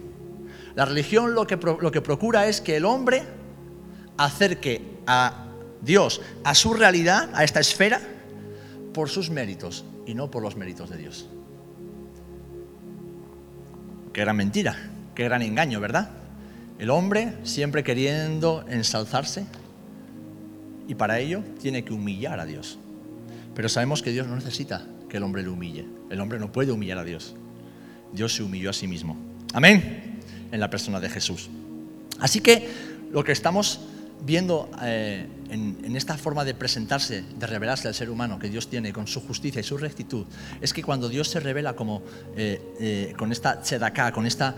La 0.74 0.86
religión 0.86 1.34
lo 1.34 1.46
que, 1.46 1.56
lo 1.56 1.92
que 1.92 2.00
procura 2.00 2.46
es 2.46 2.60
que 2.60 2.76
el 2.76 2.84
hombre 2.84 3.22
acerque 4.16 4.82
a 5.06 5.46
Dios 5.82 6.22
a 6.42 6.54
su 6.54 6.72
realidad, 6.72 7.28
a 7.34 7.44
esta 7.44 7.60
esfera, 7.60 8.00
por 8.92 9.10
sus 9.10 9.30
méritos 9.30 9.84
y 10.06 10.14
no 10.14 10.30
por 10.30 10.42
los 10.42 10.56
méritos 10.56 10.88
de 10.88 10.96
Dios. 10.96 11.28
Qué 14.12 14.20
gran 14.22 14.36
mentira, 14.36 14.90
qué 15.14 15.24
gran 15.24 15.42
engaño, 15.42 15.80
¿verdad? 15.80 16.10
El 16.78 16.90
hombre 16.90 17.34
siempre 17.42 17.84
queriendo 17.84 18.64
ensalzarse 18.68 19.46
y 20.88 20.94
para 20.94 21.18
ello 21.18 21.42
tiene 21.60 21.84
que 21.84 21.92
humillar 21.92 22.40
a 22.40 22.46
Dios. 22.46 22.78
Pero 23.54 23.68
sabemos 23.68 24.02
que 24.02 24.10
Dios 24.10 24.26
no 24.26 24.34
necesita 24.34 24.86
que 25.08 25.16
el 25.16 25.22
hombre 25.22 25.42
le 25.42 25.48
humille. 25.48 25.86
El 26.10 26.20
hombre 26.20 26.38
no 26.38 26.50
puede 26.50 26.72
humillar 26.72 26.98
a 26.98 27.04
Dios. 27.04 27.34
Dios 28.12 28.34
se 28.34 28.42
humilló 28.42 28.70
a 28.70 28.72
sí 28.72 28.86
mismo. 28.86 29.16
Amén. 29.52 30.20
En 30.50 30.60
la 30.60 30.70
persona 30.70 31.00
de 31.00 31.08
Jesús. 31.08 31.50
Así 32.20 32.40
que 32.40 32.68
lo 33.12 33.22
que 33.24 33.32
estamos 33.32 33.80
viendo 34.24 34.70
eh, 34.82 35.26
en, 35.50 35.96
esta 35.96 36.16
forma 36.16 36.44
de 36.44 36.54
presentarse, 36.54 37.22
de 37.22 37.46
revelarse 37.46 37.86
al 37.86 37.94
ser 37.94 38.10
humano 38.10 38.38
que 38.38 38.48
Dios 38.48 38.68
tiene 38.68 38.92
con 38.92 39.06
su 39.06 39.20
justicia 39.20 39.60
y 39.60 39.62
su 39.62 39.76
rectitud, 39.76 40.26
es 40.60 40.72
que 40.72 40.82
cuando 40.82 41.08
Dios 41.08 41.28
se 41.28 41.40
revela 41.40 41.74
como 41.74 42.02
eh, 42.36 42.60
eh, 42.80 43.14
con 43.16 43.30
esta 43.30 43.60
tzedaká, 43.60 44.12
con 44.12 44.26
esta 44.26 44.56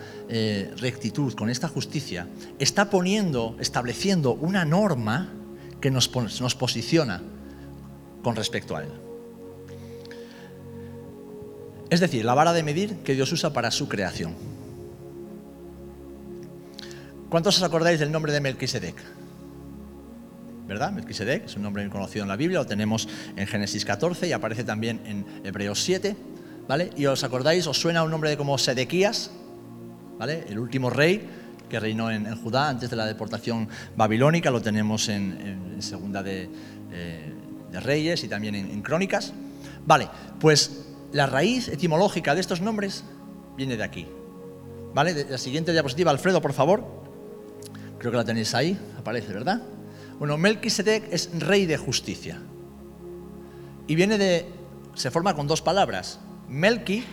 rectitud, 0.79 1.35
con 1.35 1.51
esta 1.51 1.69
justicia, 1.69 2.29
está 2.59 2.89
poniendo, 2.89 3.57
estableciendo 3.61 4.33
una 4.35 4.65
norma 4.65 5.33
que 5.81 5.91
nos, 5.91 6.15
nos 6.41 6.55
posiciona 6.55 7.23
con 8.23 8.37
respecto 8.37 8.77
a 8.77 8.83
Él. 8.83 8.91
Es 11.91 12.01
decir, 12.01 12.25
la 12.25 12.35
vara 12.35 12.53
de 12.53 12.63
medir 12.63 12.97
que 12.99 13.15
Dios 13.15 13.31
usa 13.33 13.53
para 13.53 13.71
su 13.71 13.89
creación. 13.89 14.35
¿Cuántos 17.29 17.57
os 17.57 17.63
acordáis 17.63 18.01
del 18.01 18.11
nombre 18.11 18.33
de 18.33 18.41
Melquisedec? 18.41 18.97
¿verdad? 20.67 20.91
Melquisedec 20.93 21.45
es 21.45 21.57
un 21.57 21.63
nombre 21.63 21.83
muy 21.83 21.93
conocido 21.93 22.25
en 22.25 22.29
la 22.29 22.37
Biblia, 22.37 22.59
lo 22.59 22.67
tenemos 22.67 23.09
en 23.37 23.47
Génesis 23.47 23.85
14 23.85 24.29
y 24.29 24.33
aparece 24.33 24.65
también 24.65 25.01
en 25.07 25.25
Hebreos 25.45 25.83
7, 25.83 26.17
¿vale? 26.67 26.91
Y 26.97 27.07
os 27.07 27.23
acordáis, 27.23 27.67
os 27.67 27.79
suena 27.79 28.03
un 28.03 28.11
nombre 28.11 28.31
de 28.31 28.37
como 28.37 28.59
Sedequías, 28.59 29.31
¿vale? 30.19 30.45
El 30.49 30.59
último 30.59 30.91
rey 30.91 31.29
que 31.69 31.81
reinó 31.81 32.11
en, 32.11 32.35
Judá 32.37 32.69
antes 32.69 32.91
de 32.91 32.97
la 32.97 33.07
deportación 33.07 33.69
babilónica, 33.97 34.51
lo 34.51 34.61
tenemos 34.63 35.09
en, 35.09 35.77
Segunda 35.81 36.23
de, 36.23 36.49
eh, 36.93 37.33
de, 37.71 37.81
Reyes 37.81 38.25
y 38.25 38.29
también 38.29 38.55
en, 38.55 38.83
Crónicas. 38.83 39.33
Vale, 39.85 40.09
pues 40.41 40.87
la 41.13 41.27
raíz 41.27 41.69
etimológica 41.69 42.35
de 42.35 42.41
estos 42.41 42.61
nombres 42.61 43.05
viene 43.57 43.77
de 43.77 43.85
aquí. 43.85 44.07
¿Vale? 44.95 45.27
la 45.29 45.39
siguiente 45.39 45.73
diapositiva, 45.73 46.11
Alfredo, 46.11 46.41
por 46.41 46.55
favor. 46.55 46.85
Creo 47.99 48.11
que 48.11 48.17
la 48.17 48.25
tenéis 48.25 48.55
ahí, 48.55 48.79
aparece, 48.99 49.33
¿verdad? 49.33 49.61
Bueno, 50.19 50.39
Melquisedec 50.39 51.13
es 51.13 51.31
rey 51.39 51.67
de 51.67 51.77
justicia. 51.77 52.41
Y 53.87 53.95
viene 53.95 54.17
de. 54.17 54.47
se 54.95 55.11
forma 55.11 55.35
con 55.35 55.47
dos 55.47 55.61
palabras. 55.61 56.19
Melki, 56.49 57.05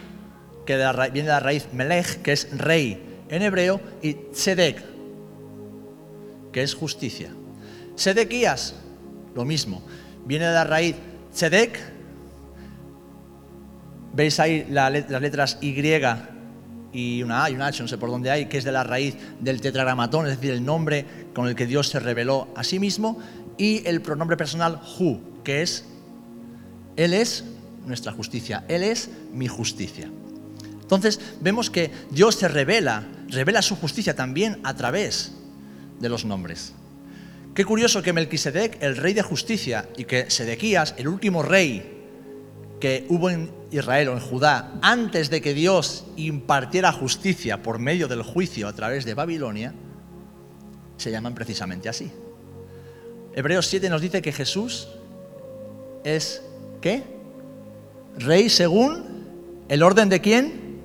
que 0.65 0.77
viene 1.11 1.27
de 1.27 1.33
la 1.33 1.39
raíz 1.39 1.67
Melech, 1.73 2.21
que 2.21 2.31
es 2.31 2.57
rey 2.57 3.12
en 3.35 3.41
hebreo, 3.41 3.81
y 4.01 4.13
Tzedek, 4.13 4.83
que 6.51 6.63
es 6.63 6.73
justicia. 6.75 7.29
Sedequías, 7.95 8.75
lo 9.35 9.45
mismo. 9.45 9.83
Viene 10.25 10.45
de 10.45 10.53
la 10.53 10.63
raíz 10.63 10.95
Tzedek. 11.33 11.79
Veis 14.13 14.39
ahí 14.39 14.67
las 14.69 14.91
letras 15.21 15.57
Y 15.61 15.73
y 16.93 17.23
una 17.23 17.43
A 17.43 17.49
y 17.49 17.55
una 17.55 17.65
H, 17.67 17.81
no 17.81 17.87
sé 17.87 17.97
por 17.97 18.11
dónde 18.11 18.29
hay, 18.29 18.45
que 18.45 18.59
es 18.59 18.63
de 18.63 18.71
la 18.71 18.83
raíz 18.83 19.15
del 19.39 19.59
tetragramatón, 19.59 20.27
es 20.27 20.35
decir, 20.35 20.51
el 20.51 20.63
nombre 20.63 21.05
con 21.33 21.47
el 21.47 21.55
que 21.55 21.65
Dios 21.65 21.89
se 21.89 21.99
reveló 21.99 22.49
a 22.55 22.63
sí 22.63 22.77
mismo, 22.77 23.17
y 23.57 23.81
el 23.87 24.01
pronombre 24.01 24.37
personal 24.37 24.79
Hu, 24.99 25.19
que 25.43 25.63
es 25.63 25.85
Él 26.95 27.13
es 27.13 27.43
nuestra 27.87 28.11
justicia, 28.11 28.63
Él 28.67 28.83
es 28.83 29.09
mi 29.33 29.47
justicia. 29.47 30.07
Entonces 30.81 31.19
vemos 31.41 31.71
que 31.71 31.89
Dios 32.11 32.35
se 32.35 32.47
revela, 32.47 33.03
revela 33.29 33.61
su 33.61 33.75
justicia 33.75 34.15
también 34.15 34.59
a 34.63 34.75
través 34.75 35.33
de 35.99 36.09
los 36.09 36.25
nombres. 36.25 36.73
Qué 37.53 37.65
curioso 37.65 38.01
que 38.01 38.13
Melquisedec, 38.13 38.81
el 38.81 38.97
rey 38.97 39.13
de 39.13 39.21
justicia, 39.21 39.87
y 39.95 40.05
que 40.05 40.29
Sedequías, 40.31 40.95
el 40.97 41.07
último 41.07 41.43
rey 41.43 42.01
que 42.79 43.05
hubo 43.09 43.29
en 43.29 43.51
Israel 43.71 44.09
o 44.09 44.13
en 44.13 44.19
Judá, 44.19 44.73
antes 44.81 45.29
de 45.29 45.41
que 45.41 45.53
Dios 45.53 46.05
impartiera 46.17 46.91
justicia 46.91 47.61
por 47.61 47.79
medio 47.79 48.07
del 48.07 48.23
juicio 48.23 48.67
a 48.67 48.73
través 48.73 49.05
de 49.05 49.13
Babilonia, 49.13 49.73
se 50.97 51.11
llaman 51.11 51.35
precisamente 51.35 51.89
así. 51.89 52.11
Hebreos 53.35 53.67
7 53.67 53.89
nos 53.89 54.01
dice 54.01 54.21
que 54.21 54.31
Jesús 54.31 54.89
es, 56.03 56.41
¿qué? 56.81 57.03
Rey 58.17 58.49
según 58.49 59.25
el 59.69 59.81
orden 59.81 60.09
de 60.09 60.21
quién? 60.21 60.81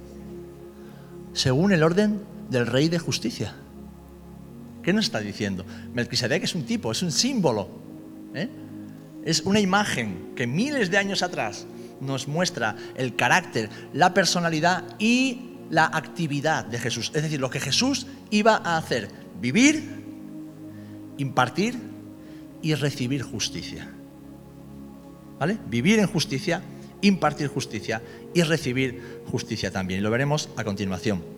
Según 1.33 1.73
el 1.73 1.83
orden 1.83 2.27
del 2.49 2.67
rey 2.67 2.88
de 2.88 2.99
justicia. 2.99 3.55
¿Qué 4.83 4.93
nos 4.93 5.07
está 5.07 5.21
diciendo? 5.21 5.64
Melquisedec 5.93 6.45
es 6.45 6.55
un 6.55 6.64
tipo, 6.64 6.90
es 6.90 7.02
un 7.02 7.12
símbolo. 7.12 7.69
¿eh? 8.35 8.49
Es 9.25 9.40
una 9.40 9.61
imagen 9.61 10.33
que 10.35 10.47
miles 10.47 10.90
de 10.90 10.99
años 10.99 11.23
atrás 11.23 11.67
nos 12.00 12.28
muestra 12.28 12.76
el 12.97 13.17
carácter, 13.17 13.69
la 13.93 14.14
personalidad 14.14 14.85
y 14.99 15.57
la 15.71 15.85
actividad 15.85 16.64
de 16.64 16.78
Jesús. 16.78 17.11
Es 17.14 17.23
decir, 17.23 17.40
lo 17.40 17.50
que 17.50 17.61
Jesús 17.61 18.07
iba 18.31 18.57
a 18.57 18.78
hacer, 18.78 19.09
vivir, 19.40 20.05
impartir 21.19 21.78
y 22.62 22.75
recibir 22.75 23.23
justicia. 23.23 23.88
¿Vale? 25.38 25.59
Vivir 25.69 25.99
en 25.99 26.07
justicia, 26.07 26.62
impartir 27.00 27.49
justicia 27.49 28.02
y 28.35 28.43
recibir 28.43 29.23
justicia 29.31 29.71
también. 29.71 30.00
Y 30.00 30.02
lo 30.02 30.11
veremos 30.11 30.49
a 30.57 30.64
continuación. 30.64 31.38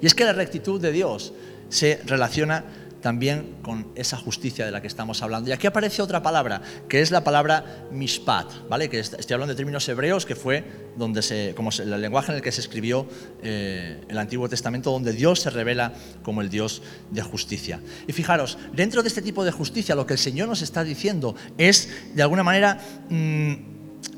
Y 0.00 0.06
es 0.06 0.14
que 0.14 0.24
la 0.24 0.32
rectitud 0.32 0.80
de 0.80 0.92
Dios 0.92 1.32
se 1.68 2.00
relaciona 2.06 2.64
también 3.06 3.58
con 3.62 3.86
esa 3.94 4.16
justicia 4.16 4.64
de 4.64 4.72
la 4.72 4.80
que 4.80 4.88
estamos 4.88 5.22
hablando. 5.22 5.48
Y 5.48 5.52
aquí 5.52 5.68
aparece 5.68 6.02
otra 6.02 6.24
palabra, 6.24 6.60
que 6.88 7.00
es 7.00 7.12
la 7.12 7.22
palabra 7.22 7.86
mishpat, 7.92 8.68
¿vale? 8.68 8.90
Que 8.90 8.98
estoy 8.98 9.34
hablando 9.34 9.52
de 9.52 9.56
términos 9.56 9.88
hebreos, 9.88 10.26
que 10.26 10.34
fue 10.34 10.64
donde 10.96 11.22
se, 11.22 11.54
como 11.54 11.70
el 11.70 12.00
lenguaje 12.00 12.32
en 12.32 12.38
el 12.38 12.42
que 12.42 12.50
se 12.50 12.60
escribió 12.60 13.06
eh, 13.44 14.00
el 14.08 14.18
Antiguo 14.18 14.48
Testamento, 14.48 14.90
donde 14.90 15.12
Dios 15.12 15.40
se 15.40 15.50
revela 15.50 15.92
como 16.24 16.40
el 16.40 16.50
Dios 16.50 16.82
de 17.12 17.22
justicia. 17.22 17.80
Y 18.08 18.12
fijaros, 18.12 18.58
dentro 18.72 19.02
de 19.02 19.08
este 19.08 19.22
tipo 19.22 19.44
de 19.44 19.52
justicia, 19.52 19.94
lo 19.94 20.04
que 20.04 20.14
el 20.14 20.18
Señor 20.18 20.48
nos 20.48 20.62
está 20.62 20.82
diciendo 20.82 21.36
es, 21.58 21.88
de 22.12 22.22
alguna 22.22 22.42
manera, 22.42 22.80
mm, 23.08 23.54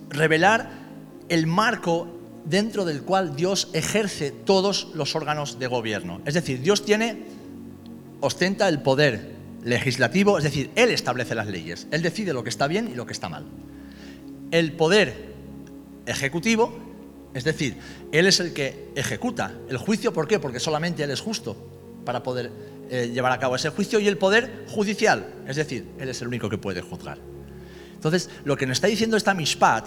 revelar 0.08 0.70
el 1.28 1.46
marco 1.46 2.17
dentro 2.48 2.84
del 2.84 3.02
cual 3.02 3.36
Dios 3.36 3.68
ejerce 3.72 4.30
todos 4.30 4.88
los 4.94 5.14
órganos 5.14 5.58
de 5.58 5.66
gobierno. 5.66 6.20
Es 6.24 6.34
decir, 6.34 6.60
Dios 6.60 6.84
tiene 6.84 7.24
ostenta 8.20 8.68
el 8.68 8.80
poder 8.80 9.36
legislativo, 9.64 10.38
es 10.38 10.44
decir, 10.44 10.70
Él 10.74 10.90
establece 10.90 11.34
las 11.34 11.46
leyes, 11.46 11.86
Él 11.90 12.02
decide 12.02 12.32
lo 12.32 12.42
que 12.42 12.50
está 12.50 12.66
bien 12.66 12.88
y 12.88 12.94
lo 12.94 13.06
que 13.06 13.12
está 13.12 13.28
mal. 13.28 13.44
El 14.50 14.72
poder 14.72 15.34
ejecutivo, 16.06 16.78
es 17.34 17.44
decir, 17.44 17.76
Él 18.12 18.26
es 18.26 18.40
el 18.40 18.52
que 18.52 18.90
ejecuta 18.94 19.52
el 19.68 19.76
juicio, 19.76 20.12
¿por 20.12 20.26
qué? 20.26 20.38
Porque 20.38 20.60
solamente 20.60 21.02
Él 21.02 21.10
es 21.10 21.20
justo 21.20 21.56
para 22.04 22.22
poder 22.22 22.50
eh, 22.90 23.10
llevar 23.12 23.32
a 23.32 23.38
cabo 23.38 23.56
ese 23.56 23.68
juicio, 23.70 24.00
y 24.00 24.08
el 24.08 24.16
poder 24.16 24.64
judicial, 24.68 25.26
es 25.46 25.56
decir, 25.56 25.86
Él 25.98 26.08
es 26.08 26.22
el 26.22 26.28
único 26.28 26.48
que 26.48 26.58
puede 26.58 26.80
juzgar. 26.80 27.18
Entonces, 27.94 28.30
lo 28.44 28.56
que 28.56 28.66
nos 28.66 28.78
está 28.78 28.86
diciendo 28.86 29.16
esta 29.16 29.34
Mishpat 29.34 29.86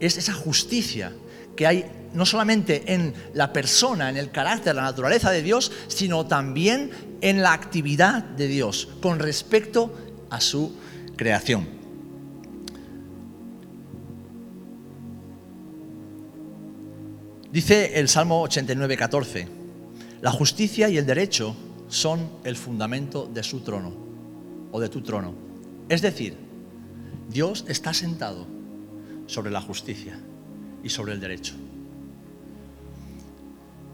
es 0.00 0.16
esa 0.16 0.32
justicia 0.32 1.12
que 1.58 1.66
hay 1.66 1.84
no 2.14 2.24
solamente 2.24 2.94
en 2.94 3.12
la 3.34 3.52
persona, 3.52 4.08
en 4.08 4.16
el 4.16 4.30
carácter, 4.30 4.76
la 4.76 4.82
naturaleza 4.82 5.32
de 5.32 5.42
Dios, 5.42 5.72
sino 5.88 6.24
también 6.24 6.92
en 7.20 7.42
la 7.42 7.52
actividad 7.52 8.22
de 8.22 8.46
Dios 8.46 8.88
con 9.02 9.18
respecto 9.18 9.92
a 10.30 10.40
su 10.40 10.76
creación. 11.16 11.66
Dice 17.50 17.98
el 17.98 18.08
Salmo 18.08 18.42
89, 18.42 18.96
14, 18.96 19.48
la 20.20 20.30
justicia 20.30 20.88
y 20.88 20.96
el 20.96 21.06
derecho 21.06 21.56
son 21.88 22.30
el 22.44 22.54
fundamento 22.54 23.26
de 23.26 23.42
su 23.42 23.62
trono 23.62 23.96
o 24.70 24.78
de 24.78 24.88
tu 24.88 25.02
trono. 25.02 25.34
Es 25.88 26.02
decir, 26.02 26.36
Dios 27.28 27.64
está 27.66 27.92
sentado 27.92 28.46
sobre 29.26 29.50
la 29.50 29.60
justicia 29.60 30.20
y 30.82 30.88
sobre 30.88 31.12
el 31.12 31.20
derecho. 31.20 31.54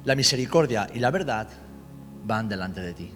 La 0.05 0.15
misericordia 0.15 0.89
y 0.93 0.99
la 0.99 1.11
verdad 1.11 1.49
van 2.25 2.49
delante 2.49 2.81
de 2.81 2.95
ti. 2.95 3.11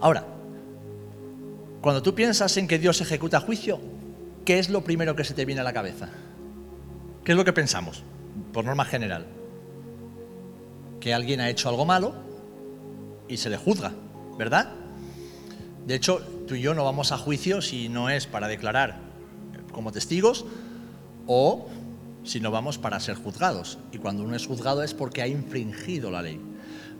Ahora, 0.00 0.24
cuando 1.80 2.02
tú 2.02 2.14
piensas 2.14 2.56
en 2.56 2.66
que 2.66 2.78
Dios 2.78 3.00
ejecuta 3.00 3.40
juicio, 3.40 3.80
¿qué 4.44 4.58
es 4.58 4.68
lo 4.68 4.82
primero 4.82 5.14
que 5.14 5.24
se 5.24 5.34
te 5.34 5.44
viene 5.44 5.60
a 5.60 5.64
la 5.64 5.72
cabeza? 5.72 6.08
¿Qué 7.24 7.32
es 7.32 7.38
lo 7.38 7.44
que 7.44 7.52
pensamos, 7.52 8.02
por 8.52 8.64
norma 8.64 8.84
general? 8.84 9.26
Que 11.00 11.14
alguien 11.14 11.40
ha 11.40 11.48
hecho 11.48 11.68
algo 11.68 11.84
malo 11.84 12.14
y 13.28 13.36
se 13.36 13.50
le 13.50 13.56
juzga, 13.56 13.92
¿verdad? 14.36 14.72
De 15.86 15.94
hecho, 15.94 16.20
tú 16.48 16.56
y 16.56 16.60
yo 16.60 16.74
no 16.74 16.84
vamos 16.84 17.12
a 17.12 17.18
juicio 17.18 17.62
si 17.62 17.88
no 17.88 18.10
es 18.10 18.26
para 18.26 18.48
declarar 18.48 19.05
como 19.76 19.92
testigos 19.92 20.46
o 21.26 21.68
si 22.24 22.40
no 22.40 22.50
vamos 22.50 22.78
para 22.78 22.98
ser 22.98 23.14
juzgados. 23.14 23.78
Y 23.92 23.98
cuando 23.98 24.24
uno 24.24 24.34
es 24.34 24.46
juzgado 24.46 24.82
es 24.82 24.94
porque 24.94 25.20
ha 25.20 25.28
infringido 25.28 26.10
la 26.10 26.22
ley. 26.22 26.40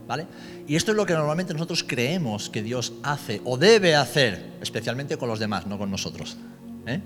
¿Vale? 0.06 0.26
Y 0.68 0.76
esto 0.76 0.92
es 0.92 0.96
lo 0.96 1.06
que 1.06 1.14
normalmente 1.14 1.52
nosotros 1.52 1.82
creemos 1.82 2.48
que 2.48 2.62
Dios 2.62 2.92
hace 3.02 3.40
o 3.44 3.56
debe 3.56 3.96
hacer, 3.96 4.52
especialmente 4.60 5.16
con 5.16 5.28
los 5.28 5.40
demás, 5.40 5.66
no 5.66 5.78
con 5.78 5.90
nosotros. 5.90 6.36
¿eh? 6.86 7.00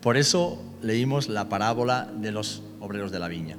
Por 0.00 0.16
eso 0.16 0.62
leímos 0.80 1.28
la 1.28 1.50
parábola 1.50 2.10
de 2.16 2.32
los 2.32 2.62
obreros 2.80 3.10
de 3.10 3.18
la 3.18 3.28
viña. 3.28 3.58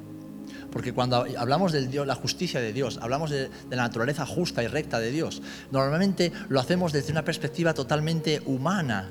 Porque 0.72 0.94
cuando 0.94 1.26
hablamos 1.38 1.74
de 1.74 2.06
la 2.06 2.16
justicia 2.16 2.60
de 2.60 2.74
Dios, 2.74 2.98
hablamos 3.02 3.30
de, 3.30 3.52
la 3.70 3.84
naturaleza 3.84 4.26
justa 4.26 4.64
y 4.64 4.68
recta 4.68 5.00
de 5.00 5.12
Dios, 5.12 5.44
normalmente 5.70 6.32
lo 6.50 6.60
hacemos 6.60 6.92
desde 6.92 7.12
una 7.12 7.24
perspectiva 7.24 7.76
totalmente 7.76 8.42
humana 8.46 9.10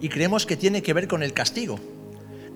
y 0.00 0.08
creemos 0.08 0.46
que 0.46 0.56
tiene 0.56 0.82
que 0.82 0.92
ver 0.92 1.08
con 1.08 1.22
el 1.22 1.32
castigo 1.32 1.78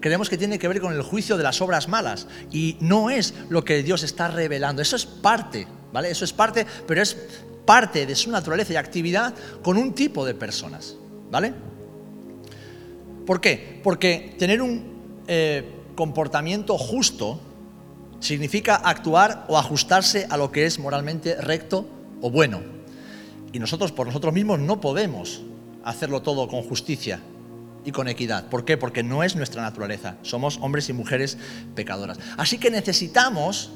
creemos 0.03 0.29
que 0.29 0.37
tiene 0.37 0.59
que 0.59 0.69
ver 0.69 0.83
con 0.83 0.93
el 0.93 1.01
juicio 1.01 1.39
de 1.39 1.45
las 1.45 1.63
obras 1.63 1.89
malas 1.89 2.27
y 2.51 2.77
no 2.81 3.09
es 3.09 3.33
lo 3.49 3.65
que 3.65 3.83
Dios 3.83 4.03
está 4.03 4.29
revelando. 4.29 4.83
Eso 4.83 4.97
es 4.97 5.07
parte, 5.07 5.67
¿vale? 5.93 6.11
Eso 6.11 6.27
es 6.27 6.35
parte, 6.35 6.67
pero 6.87 7.01
es 7.01 7.17
parte 7.65 8.05
de 8.05 8.15
su 8.15 8.31
naturaleza 8.31 8.75
y 8.75 8.77
actividad 8.77 9.33
con 9.63 9.79
un 9.79 9.95
tipo 9.95 10.27
de 10.27 10.35
personas, 10.35 10.97
¿vale? 11.31 11.55
¿Por 13.25 13.41
qué? 13.41 13.81
Porque 13.83 14.35
tener 14.39 14.61
un 14.61 15.23
eh, 15.29 15.65
comportamiento 15.95 16.77
justo 16.77 17.41
significa 18.19 18.75
actuar 18.75 19.47
o 19.49 19.57
ajustarse 19.57 20.27
a 20.29 20.37
lo 20.37 20.53
que 20.53 20.67
es 20.67 20.79
moralmente 20.79 21.37
recto 21.37 21.87
o 22.21 22.31
bueno. 22.31 22.61
Y 23.53 23.59
nosotros 23.61 23.93
por 23.93 24.07
nosotros 24.07 24.35
mismos 24.35 24.59
no 24.59 24.81
podemos 24.81 25.43
hacerlo 25.85 26.23
todo 26.23 26.49
con 26.49 26.63
justicia 26.63 27.21
y 27.85 27.93
con 27.93 28.09
equidad. 28.09 28.49
¿Por 28.49 28.65
qué? 28.65 28.77
Porque 28.77 29.03
no 29.03 29.23
es 29.23 29.37
nuestra 29.37 29.63
naturaleza. 29.63 30.17
Somos 30.23 30.59
hombres 30.61 30.89
y 30.89 30.93
mujeres 30.93 31.39
pecadoras. 31.75 32.19
Así 32.37 32.59
que 32.59 32.71
necesitamos 32.71 33.71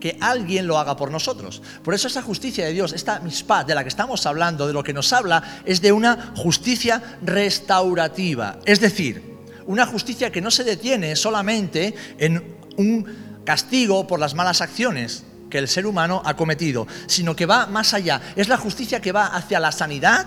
que 0.00 0.18
alguien 0.20 0.66
lo 0.66 0.78
haga 0.78 0.96
por 0.96 1.12
nosotros. 1.12 1.62
Por 1.84 1.94
eso 1.94 2.08
esa 2.08 2.22
justicia 2.22 2.64
de 2.64 2.72
Dios, 2.72 2.92
esta 2.92 3.20
mispad 3.20 3.64
de 3.64 3.76
la 3.76 3.84
que 3.84 3.88
estamos 3.88 4.26
hablando, 4.26 4.66
de 4.66 4.72
lo 4.72 4.82
que 4.82 4.92
nos 4.92 5.12
habla, 5.12 5.60
es 5.64 5.80
de 5.80 5.92
una 5.92 6.32
justicia 6.36 7.18
restaurativa. 7.22 8.58
Es 8.64 8.80
decir, 8.80 9.22
una 9.66 9.86
justicia 9.86 10.32
que 10.32 10.40
no 10.40 10.50
se 10.50 10.64
detiene 10.64 11.14
solamente 11.14 11.94
en 12.18 12.56
un 12.76 13.42
castigo 13.44 14.06
por 14.08 14.18
las 14.18 14.34
malas 14.34 14.60
acciones 14.60 15.24
que 15.48 15.58
el 15.58 15.68
ser 15.68 15.86
humano 15.86 16.20
ha 16.24 16.34
cometido, 16.34 16.88
sino 17.06 17.36
que 17.36 17.46
va 17.46 17.66
más 17.66 17.94
allá. 17.94 18.20
Es 18.34 18.48
la 18.48 18.56
justicia 18.56 19.00
que 19.00 19.12
va 19.12 19.26
hacia 19.26 19.60
la 19.60 19.70
sanidad 19.70 20.26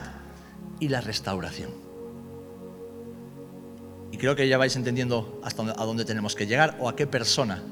y 0.80 0.88
la 0.88 1.02
restauración. 1.02 1.85
Y 4.12 4.18
creo 4.18 4.36
que 4.36 4.48
ya 4.48 4.58
vais 4.58 4.76
entendiendo 4.76 5.40
hasta 5.44 5.64
a 5.64 5.86
dónde 5.86 6.06
tenemos 6.06 6.36
que 6.36 6.48
llegar 6.48 6.78
o 6.80 6.90
a 6.90 6.96
qué 6.96 7.08
persona 7.08 7.64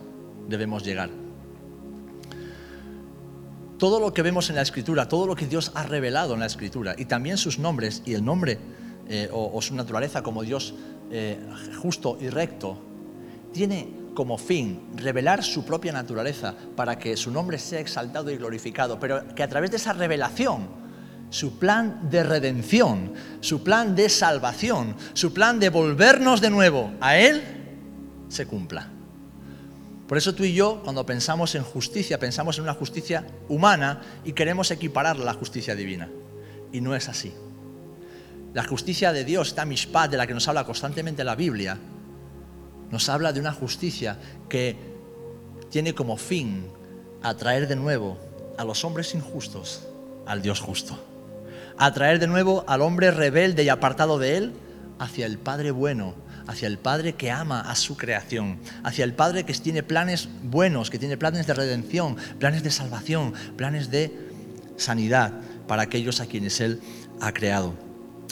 debemos 0.47 0.83
llegar. 0.83 1.09
Todo 3.77 3.99
lo 3.99 4.13
que 4.13 4.21
vemos 4.21 4.49
en 4.49 4.55
la 4.55 4.61
Escritura, 4.61 5.07
todo 5.07 5.27
lo 5.27 5.35
que 5.35 5.47
Dios 5.47 5.71
ha 5.75 5.83
revelado 5.83 6.33
en 6.33 6.39
la 6.39 6.45
Escritura, 6.45 6.95
y 6.97 7.05
también 7.05 7.37
sus 7.37 7.59
nombres 7.59 8.01
y 8.05 8.13
el 8.13 8.23
nombre 8.23 8.59
eh, 9.07 9.29
o, 9.31 9.61
su 9.61 9.75
naturaleza 9.75 10.23
como 10.23 10.43
Dios 10.43 10.73
eh, 11.11 11.37
justo 11.81 12.17
y 12.21 12.29
recto, 12.29 12.77
tiene 13.51 13.89
como 14.13 14.37
fin 14.37 14.79
revelar 14.95 15.43
su 15.43 15.65
propia 15.65 15.91
naturaleza 15.91 16.55
para 16.75 16.97
que 16.97 17.17
su 17.17 17.31
nombre 17.31 17.57
sea 17.59 17.79
exaltado 17.79 18.31
y 18.31 18.37
glorificado, 18.37 18.99
pero 18.99 19.35
que 19.35 19.43
a 19.43 19.47
través 19.49 19.71
de 19.71 19.77
esa 19.77 19.93
revelación, 19.93 20.82
su 21.33 21.57
plan 21.57 22.11
de 22.11 22.21
redención, 22.21 23.11
su 23.39 23.63
plan 23.63 23.95
de 23.95 24.07
salvación, 24.07 24.95
su 25.13 25.33
plan 25.33 25.59
de 25.59 25.69
volvernos 25.69 26.41
de 26.41 26.51
nuevo 26.51 26.91
a 27.01 27.17
Él, 27.17 27.41
se 28.29 28.45
cumpla. 28.45 28.87
Por 30.07 30.19
eso 30.19 30.35
tú 30.35 30.43
y 30.43 30.53
yo, 30.53 30.83
cuando 30.83 31.07
pensamos 31.07 31.55
en 31.55 31.63
justicia, 31.63 32.19
pensamos 32.19 32.59
en 32.59 32.65
una 32.65 32.75
justicia 32.75 33.25
humana 33.49 33.99
y 34.23 34.33
queremos 34.33 34.69
equipararla 34.69 35.23
a 35.23 35.25
la 35.25 35.33
justicia 35.33 35.75
divina. 35.75 36.07
Y 36.71 36.81
no 36.81 36.93
es 36.93 37.09
así. 37.09 37.33
La 38.53 38.63
justicia 38.63 39.11
de 39.11 39.25
Dios, 39.25 39.47
esta 39.47 39.65
mishpat 39.65 40.11
de 40.11 40.17
la 40.17 40.27
que 40.27 40.35
nos 40.35 40.47
habla 40.47 40.65
constantemente 40.65 41.23
la 41.23 41.33
Biblia, 41.33 41.79
nos 42.91 43.09
habla 43.09 43.33
de 43.33 43.39
una 43.39 43.53
justicia 43.53 44.19
que 44.47 44.75
tiene 45.71 45.95
como 45.95 46.15
fin 46.15 46.67
atraer 47.23 47.67
de 47.67 47.75
nuevo 47.75 48.19
a 48.55 48.63
los 48.63 48.85
hombres 48.85 49.15
injustos 49.15 49.87
al 50.27 50.43
Dios 50.43 50.59
justo. 50.59 51.12
Atraer 51.77 52.19
de 52.19 52.27
nuevo 52.27 52.63
al 52.67 52.81
hombre 52.81 53.11
rebelde 53.11 53.63
y 53.63 53.69
apartado 53.69 54.19
de 54.19 54.37
Él 54.37 54.53
hacia 54.99 55.25
el 55.25 55.37
Padre 55.37 55.71
bueno, 55.71 56.15
hacia 56.47 56.67
el 56.67 56.77
Padre 56.77 57.13
que 57.13 57.31
ama 57.31 57.61
a 57.61 57.75
su 57.75 57.97
creación, 57.97 58.59
hacia 58.83 59.03
el 59.03 59.13
Padre 59.13 59.43
que 59.43 59.53
tiene 59.53 59.83
planes 59.83 60.29
buenos, 60.43 60.89
que 60.89 60.99
tiene 60.99 61.17
planes 61.17 61.47
de 61.47 61.53
redención, 61.53 62.17
planes 62.39 62.63
de 62.63 62.71
salvación, 62.71 63.33
planes 63.57 63.89
de 63.89 64.11
sanidad 64.77 65.33
para 65.67 65.83
aquellos 65.83 66.19
a 66.19 66.25
quienes 66.25 66.59
Él 66.61 66.81
ha 67.21 67.31
creado. 67.31 67.73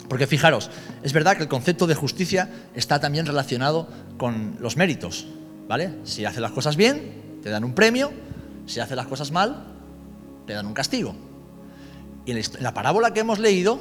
Porque 0.08 0.26
fijaros, 0.26 0.70
es 1.02 1.12
verdad 1.12 1.36
que 1.36 1.42
el 1.42 1.48
concepto 1.48 1.86
de 1.86 1.94
justicia 1.94 2.50
está 2.74 3.00
también 3.00 3.26
relacionado 3.26 3.88
con 4.18 4.56
los 4.60 4.76
méritos, 4.76 5.26
¿vale? 5.68 5.94
Si 6.04 6.24
haces 6.24 6.40
las 6.40 6.52
cosas 6.52 6.76
bien, 6.76 7.40
te 7.42 7.50
dan 7.50 7.64
un 7.64 7.74
premio, 7.74 8.12
si 8.66 8.80
haces 8.80 8.96
las 8.96 9.06
cosas 9.06 9.30
mal, 9.30 9.64
te 10.46 10.52
dan 10.52 10.66
un 10.66 10.74
castigo. 10.74 11.31
En 12.26 12.40
la 12.60 12.74
parábola 12.74 13.12
que 13.12 13.20
hemos 13.20 13.38
leído, 13.38 13.80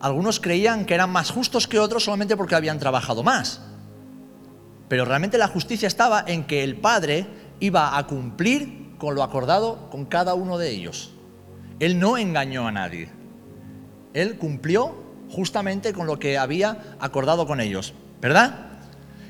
algunos 0.00 0.40
creían 0.40 0.86
que 0.86 0.94
eran 0.94 1.10
más 1.10 1.30
justos 1.30 1.66
que 1.68 1.78
otros 1.78 2.04
solamente 2.04 2.36
porque 2.36 2.54
habían 2.54 2.78
trabajado 2.78 3.22
más. 3.22 3.60
Pero 4.88 5.04
realmente 5.04 5.38
la 5.38 5.48
justicia 5.48 5.86
estaba 5.86 6.24
en 6.26 6.44
que 6.46 6.62
el 6.62 6.76
Padre 6.76 7.26
iba 7.60 7.96
a 7.96 8.06
cumplir 8.06 8.94
con 8.98 9.14
lo 9.14 9.22
acordado 9.22 9.90
con 9.90 10.04
cada 10.04 10.34
uno 10.34 10.58
de 10.58 10.70
ellos. 10.70 11.12
Él 11.80 11.98
no 11.98 12.16
engañó 12.16 12.66
a 12.66 12.72
nadie. 12.72 13.10
Él 14.12 14.38
cumplió 14.38 14.94
justamente 15.30 15.92
con 15.92 16.06
lo 16.06 16.18
que 16.18 16.38
había 16.38 16.96
acordado 17.00 17.46
con 17.46 17.60
ellos, 17.60 17.94
¿verdad? 18.20 18.68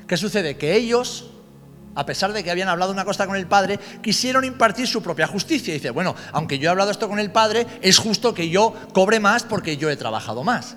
¿Qué 0.07 0.17
sucede? 0.17 0.57
Que 0.57 0.75
ellos, 0.75 1.31
a 1.95 2.05
pesar 2.05 2.33
de 2.33 2.43
que 2.43 2.51
habían 2.51 2.67
hablado 2.67 2.91
una 2.91 3.05
cosa 3.05 3.25
con 3.25 3.37
el 3.37 3.47
Padre, 3.47 3.79
quisieron 4.01 4.43
impartir 4.43 4.85
su 4.85 5.01
propia 5.01 5.27
justicia. 5.27 5.73
Y 5.73 5.77
dice, 5.77 5.91
bueno, 5.91 6.13
aunque 6.33 6.59
yo 6.59 6.67
he 6.67 6.71
hablado 6.71 6.91
esto 6.91 7.07
con 7.07 7.19
el 7.19 7.31
Padre, 7.31 7.65
es 7.81 7.97
justo 7.97 8.33
que 8.33 8.49
yo 8.49 8.73
cobre 8.93 9.19
más 9.19 9.43
porque 9.43 9.77
yo 9.77 9.89
he 9.89 9.95
trabajado 9.95 10.43
más. 10.43 10.75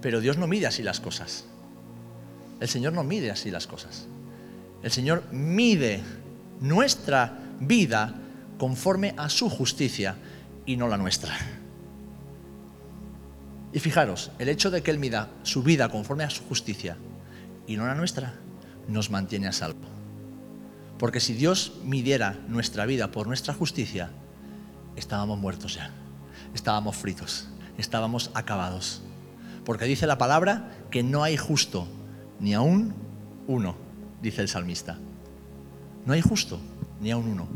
Pero 0.00 0.20
Dios 0.20 0.38
no 0.38 0.46
mide 0.46 0.66
así 0.66 0.82
las 0.82 0.98
cosas. 0.98 1.44
El 2.58 2.68
Señor 2.68 2.94
no 2.94 3.04
mide 3.04 3.30
así 3.30 3.50
las 3.50 3.66
cosas. 3.66 4.06
El 4.82 4.90
Señor 4.90 5.24
mide 5.30 6.02
nuestra 6.60 7.38
vida 7.60 8.14
conforme 8.58 9.14
a 9.18 9.28
su 9.28 9.50
justicia 9.50 10.16
y 10.64 10.76
no 10.76 10.88
la 10.88 10.96
nuestra. 10.96 11.36
Y 13.72 13.78
fijaros, 13.78 14.30
el 14.38 14.48
hecho 14.48 14.70
de 14.70 14.82
que 14.82 14.90
Él 14.90 14.98
mida 14.98 15.28
su 15.42 15.62
vida 15.62 15.90
conforme 15.90 16.24
a 16.24 16.30
su 16.30 16.42
justicia 16.44 16.96
y 17.66 17.76
no 17.76 17.86
la 17.86 17.94
nuestra, 17.94 18.34
nos 18.88 19.10
mantiene 19.10 19.48
a 19.48 19.52
salvo. 19.52 19.95
Porque 20.98 21.20
si 21.20 21.34
Dios 21.34 21.74
midiera 21.84 22.38
nuestra 22.48 22.86
vida 22.86 23.10
por 23.10 23.26
nuestra 23.26 23.52
justicia, 23.52 24.10
estábamos 24.96 25.38
muertos 25.38 25.74
ya, 25.74 25.90
estábamos 26.54 26.96
fritos, 26.96 27.48
estábamos 27.76 28.30
acabados. 28.34 29.02
Porque 29.64 29.84
dice 29.84 30.06
la 30.06 30.18
palabra 30.18 30.70
que 30.90 31.02
no 31.02 31.22
hay 31.22 31.36
justo, 31.36 31.86
ni 32.40 32.54
aún 32.54 32.94
uno, 33.46 33.76
dice 34.22 34.42
el 34.42 34.48
salmista. 34.48 34.98
No 36.06 36.12
hay 36.12 36.22
justo, 36.22 36.60
ni 37.00 37.10
aún 37.10 37.28
uno. 37.28 37.48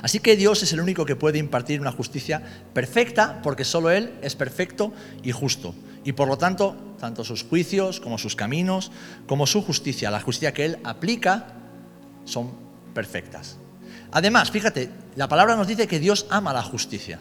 Así 0.00 0.18
que 0.18 0.36
Dios 0.36 0.62
es 0.62 0.72
el 0.72 0.80
único 0.80 1.04
que 1.04 1.16
puede 1.16 1.38
impartir 1.38 1.80
una 1.80 1.92
justicia 1.92 2.42
perfecta, 2.72 3.40
porque 3.42 3.64
solo 3.64 3.90
Él 3.90 4.14
es 4.22 4.34
perfecto 4.34 4.92
y 5.22 5.32
justo. 5.32 5.74
Y 6.04 6.12
por 6.12 6.28
lo 6.28 6.38
tanto, 6.38 6.76
tanto 6.98 7.24
sus 7.24 7.44
juicios 7.44 8.00
como 8.00 8.18
sus 8.18 8.34
caminos, 8.34 8.90
como 9.26 9.46
su 9.46 9.62
justicia, 9.62 10.10
la 10.10 10.20
justicia 10.20 10.52
que 10.52 10.64
Él 10.64 10.78
aplica, 10.82 11.61
son 12.24 12.50
perfectas. 12.94 13.56
Además, 14.12 14.50
fíjate, 14.50 14.90
la 15.16 15.28
palabra 15.28 15.56
nos 15.56 15.66
dice 15.66 15.86
que 15.86 15.98
Dios 15.98 16.26
ama 16.30 16.52
la 16.52 16.62
justicia. 16.62 17.20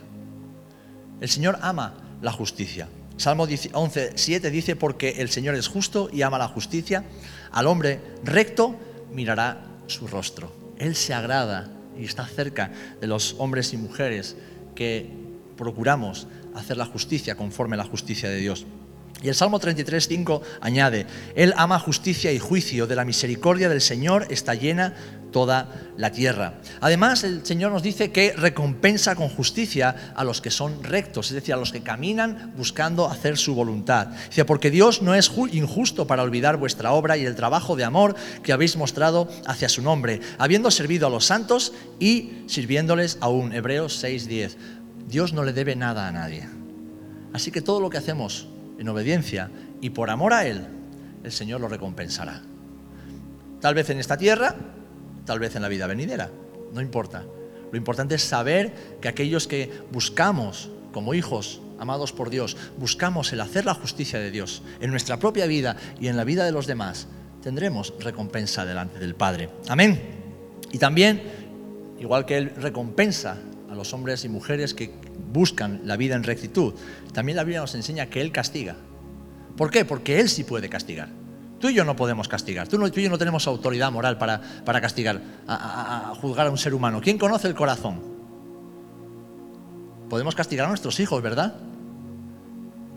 El 1.20 1.30
Señor 1.30 1.58
ama 1.62 1.94
la 2.22 2.32
justicia. 2.32 2.88
Salmo 3.18 3.48
11, 3.74 4.14
7 4.16 4.50
dice, 4.50 4.76
porque 4.76 5.16
el 5.20 5.30
Señor 5.30 5.56
es 5.56 5.68
justo 5.68 6.10
y 6.12 6.24
ama 6.24 6.38
la 6.38 6.48
justicia, 6.48 7.04
al 7.52 7.68
hombre 7.68 8.00
recto 8.24 8.76
mirará 9.12 9.64
su 9.88 10.08
rostro. 10.08 10.52
Él 10.78 10.96
se 10.96 11.14
agrada 11.14 11.70
y 11.98 12.06
está 12.06 12.26
cerca 12.26 12.72
de 13.00 13.08
los 13.08 13.36
hombres 13.38 13.74
y 13.74 13.78
mujeres 13.78 14.36
que 14.74 15.10
procuramos 15.56 16.28
hacer 16.56 16.78
la 16.78 16.86
justicia 16.86 17.36
conforme 17.36 17.76
a 17.76 17.78
la 17.78 17.86
justicia 17.86 18.30
de 18.30 18.38
Dios. 18.38 18.66
Y 19.22 19.30
el 19.30 19.36
Salmo 19.36 19.60
33, 19.60 20.08
5 20.08 20.42
añade, 20.62 21.06
Él 21.36 21.54
ama 21.58 21.80
justicia 21.80 22.32
y 22.32 22.40
juicio, 22.40 22.88
de 22.88 22.96
la 22.96 23.06
misericordia 23.06 23.70
del 23.70 23.82
Señor 23.82 24.26
está 24.30 24.56
llena 24.56 24.96
toda 25.32 25.70
la 25.98 26.12
tierra. 26.12 26.56
Además, 26.82 27.24
el 27.24 27.46
Señor 27.46 27.72
nos 27.72 27.84
dice 27.84 28.12
que 28.12 28.34
recompensa 28.34 29.16
con 29.16 29.30
justicia 29.30 30.14
a 30.16 30.24
los 30.24 30.42
que 30.42 30.52
son 30.52 30.84
rectos, 30.84 31.28
es 31.28 31.34
decir, 31.34 31.54
a 31.54 31.58
los 31.58 31.72
que 31.72 31.82
caminan 31.82 32.54
buscando 32.58 33.08
hacer 33.08 33.38
su 33.38 33.56
voluntad. 33.56 34.08
Dice, 34.28 34.46
porque 34.46 34.72
Dios 34.72 35.02
no 35.02 35.16
es 35.16 35.32
injusto 35.52 36.06
para 36.08 36.24
olvidar 36.24 36.58
vuestra 36.58 36.92
obra 36.92 37.18
y 37.18 37.26
el 37.26 37.36
trabajo 37.36 37.76
de 37.76 37.84
amor 37.84 38.16
que 38.44 38.54
habéis 38.54 38.76
mostrado 38.76 39.30
hacia 39.46 39.70
su 39.70 39.82
nombre, 39.82 40.20
habiendo 40.38 40.70
servido 40.70 41.08
a 41.08 41.10
los 41.10 41.26
santos 41.26 41.74
y 42.00 42.44
sirviéndoles 42.48 43.18
aún. 43.22 43.54
Hebreos 43.54 44.04
6:10. 44.04 44.58
Dios 45.08 45.34
no 45.34 45.44
le 45.44 45.54
debe 45.54 45.76
nada 45.76 46.08
a 46.08 46.12
nadie. 46.12 46.48
Así 47.34 47.52
que 47.52 47.62
todo 47.62 47.80
lo 47.80 47.90
que 47.90 47.98
hacemos 47.98 48.48
en 48.80 48.90
obediencia 48.90 49.50
y 49.82 49.92
por 49.92 50.10
amor 50.10 50.34
a 50.34 50.46
Él, 50.46 50.68
el 51.24 51.32
Señor 51.32 51.62
lo 51.62 51.68
recompensará. 51.68 52.42
Tal 53.60 53.76
vez 53.76 53.90
en 53.90 54.00
esta 54.00 54.18
tierra, 54.18 54.56
tal 55.26 55.40
vez 55.40 55.56
en 55.56 55.62
la 55.62 55.68
vida 55.68 55.88
venidera, 55.88 56.30
no 56.74 56.82
importa. 56.82 57.24
Lo 57.72 57.78
importante 57.78 58.16
es 58.16 58.24
saber 58.24 58.98
que 59.00 59.08
aquellos 59.08 59.48
que 59.48 59.72
buscamos 59.92 60.70
como 60.92 61.14
hijos 61.14 61.62
amados 61.82 62.14
por 62.14 62.30
Dios, 62.30 62.58
buscamos 62.78 63.34
el 63.34 63.42
hacer 63.42 63.66
la 63.66 63.74
justicia 63.74 64.20
de 64.20 64.30
Dios 64.30 64.62
en 64.82 64.92
nuestra 64.92 65.18
propia 65.18 65.48
vida 65.48 65.78
y 66.00 66.08
en 66.08 66.16
la 66.16 66.24
vida 66.24 66.46
de 66.46 66.52
los 66.52 66.68
demás, 66.68 67.08
tendremos 67.42 67.94
recompensa 68.00 68.66
delante 68.66 69.00
del 69.00 69.16
Padre. 69.16 69.50
Amén. 69.68 70.00
Y 70.72 70.78
también, 70.78 71.24
igual 72.00 72.28
que 72.28 72.38
Él 72.38 72.52
recompensa 72.56 73.38
a 73.68 73.74
los 73.74 73.94
hombres 73.94 74.24
y 74.26 74.30
mujeres 74.30 74.76
que 74.76 74.92
buscan 75.32 75.82
la 75.86 75.98
vida 75.98 76.16
en 76.16 76.24
rectitud, 76.24 76.74
también 77.14 77.36
la 77.36 77.44
Biblia 77.44 77.62
nos 77.62 77.76
enseña 77.76 78.08
que 78.08 78.22
Él 78.22 78.32
castiga. 78.32 78.76
¿Por 79.58 79.70
qué? 79.70 79.86
Porque 79.86 80.20
Él 80.20 80.30
sí 80.30 80.44
puede 80.44 80.70
castigar. 80.70 81.10
Tú 81.62 81.70
y 81.70 81.76
yo 81.76 81.86
no 81.86 81.96
podemos 81.96 82.28
castigar. 82.28 82.68
Tú, 82.68 82.84
y 82.84 83.04
yo 83.04 83.10
no 83.10 83.20
tenemos 83.20 83.46
autoridad 83.46 83.92
moral 83.92 84.18
para, 84.18 84.42
para 84.66 84.82
castigar, 84.82 85.22
a, 85.48 86.14
juzgar 86.20 86.48
a 86.48 86.50
un 86.50 86.58
ser 86.58 86.74
humano. 86.74 87.00
¿Quién 87.02 87.20
conoce 87.20 87.48
el 87.48 87.54
corazón? 87.54 88.02
Podemos 90.10 90.34
castigar 90.34 90.66
a 90.66 90.70
nuestros 90.70 91.00
hijos, 91.00 91.22
¿verdad? 91.22 91.54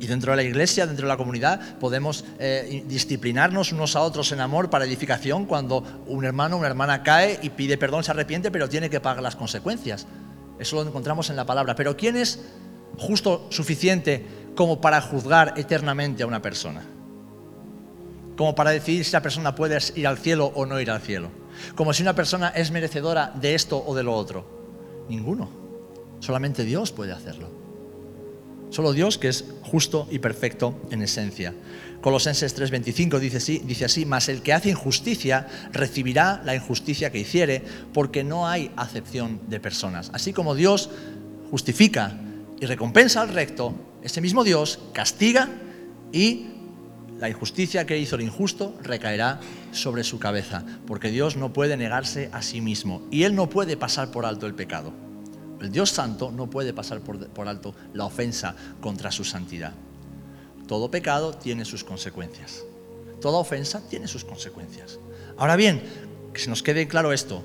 Y 0.01 0.07
dentro 0.07 0.33
de 0.33 0.37
la 0.37 0.43
iglesia, 0.43 0.87
dentro 0.87 1.07
de 1.07 1.13
la 1.13 1.19
comunidad, 1.19 1.77
podemos 1.79 2.25
eh, 2.39 2.85
disciplinarnos 2.89 3.71
unos 3.73 3.97
a 3.97 4.01
otros 4.01 4.33
en 4.33 4.41
amor 4.41 4.71
para 4.71 4.87
edificación 4.87 5.45
cuando 5.45 5.85
un 6.07 6.25
hermano 6.25 6.57
o 6.57 6.59
una 6.61 6.69
hermana 6.69 7.03
cae 7.03 7.39
y 7.43 7.51
pide 7.51 7.77
perdón, 7.77 8.03
se 8.03 8.13
arrepiente, 8.13 8.51
pero 8.51 8.69
tiene 8.69 8.89
que 8.89 8.99
pagar 8.99 9.23
las 9.23 9.37
consecuencias. 9.37 10.07
Eso 10.59 10.77
lo 10.77 10.83
encontramos 10.83 11.31
en 11.31 11.37
la 11.37 11.47
palabra. 11.47 11.75
Pero 11.75 11.97
¿quién 11.97 12.17
es 12.17 12.45
justo 12.99 13.47
suficiente 13.51 14.25
como 14.55 14.81
para 14.81 15.01
juzgar 15.01 15.55
eternamente 15.57 16.23
a 16.23 16.27
una 16.27 16.43
persona? 16.43 16.85
Como 18.37 18.55
para 18.55 18.71
decidir 18.71 19.05
si 19.05 19.13
la 19.13 19.23
persona 19.23 19.55
puede 19.55 19.79
ir 19.95 20.07
al 20.07 20.19
cielo 20.19 20.53
o 20.55 20.67
no 20.67 20.81
ir 20.81 20.91
al 20.91 21.01
cielo. 21.01 21.31
Como 21.75 21.93
si 21.93 22.03
una 22.03 22.15
persona 22.15 22.49
es 22.49 22.71
merecedora 22.71 23.33
de 23.35 23.55
esto 23.55 23.83
o 23.85 23.95
de 23.95 24.03
lo 24.03 24.15
otro. 24.15 25.05
Ninguno. 25.09 25.49
Solamente 26.21 26.65
Dios 26.65 26.91
puede 26.93 27.13
hacerlo. 27.13 27.49
Solo 28.71 28.93
Dios 28.93 29.19
que 29.19 29.29
es 29.29 29.45
justo 29.63 30.09
y 30.11 30.19
perfecto 30.19 30.75
en 30.91 31.03
esencia. 31.03 31.55
Colosenses 32.05 32.55
3:25 32.55 33.19
dice 33.19 33.39
así, 33.39 33.63
dice 33.65 33.87
así, 33.87 34.05
mas 34.05 34.29
el 34.29 34.43
que 34.43 34.53
hace 34.53 34.69
injusticia 34.69 35.47
recibirá 35.73 36.43
la 36.45 36.55
injusticia 36.55 37.11
que 37.11 37.19
hiciere, 37.19 37.63
porque 37.95 38.23
no 38.23 38.47
hay 38.47 38.71
acepción 38.77 39.41
de 39.49 39.59
personas. 39.59 40.11
Así 40.13 40.35
como 40.35 40.55
Dios 40.55 40.91
justifica 41.51 42.13
y 42.61 42.67
recompensa 42.67 43.23
al 43.23 43.31
recto, 43.31 43.75
ese 44.03 44.21
mismo 44.21 44.45
Dios 44.45 44.81
castiga 44.93 45.49
y 46.13 46.49
la 47.19 47.31
injusticia 47.31 47.87
que 47.87 47.97
hizo 47.97 48.17
el 48.17 48.21
injusto 48.21 48.77
recaerá 48.83 49.41
sobre 49.73 50.05
su 50.05 50.19
cabeza, 50.19 50.63
porque 50.87 51.11
Dios 51.11 51.39
no 51.39 51.55
puede 51.55 51.79
negarse 51.79 52.29
a 52.35 52.43
sí 52.43 52.61
mismo 52.61 53.01
y 53.11 53.23
Él 53.23 53.35
no 53.35 53.49
puede 53.49 53.79
pasar 53.79 54.11
por 54.11 54.27
alto 54.27 54.47
el 54.47 54.53
pecado. 54.53 54.93
El 55.59 55.73
Dios 55.73 55.89
Santo 55.89 56.31
no 56.31 56.51
puede 56.51 56.75
pasar 56.75 57.01
por, 57.01 57.49
alto 57.49 57.75
la 57.95 58.05
ofensa 58.05 58.55
contra 58.83 59.11
su 59.11 59.25
santidad. 59.25 59.73
Todo 60.67 60.91
pecado 60.91 61.35
tiene 61.35 61.65
sus 61.65 61.85
consecuencias. 61.85 62.65
Toda 63.21 63.39
ofensa 63.39 63.83
tiene 63.89 64.09
sus 64.09 64.25
consecuencias. 64.25 64.99
Ahora 65.37 65.57
bien, 65.57 65.83
que 66.33 66.41
se 66.41 66.51
nos 66.51 66.63
quede 66.63 66.89
claro 66.89 67.13
esto, 67.13 67.43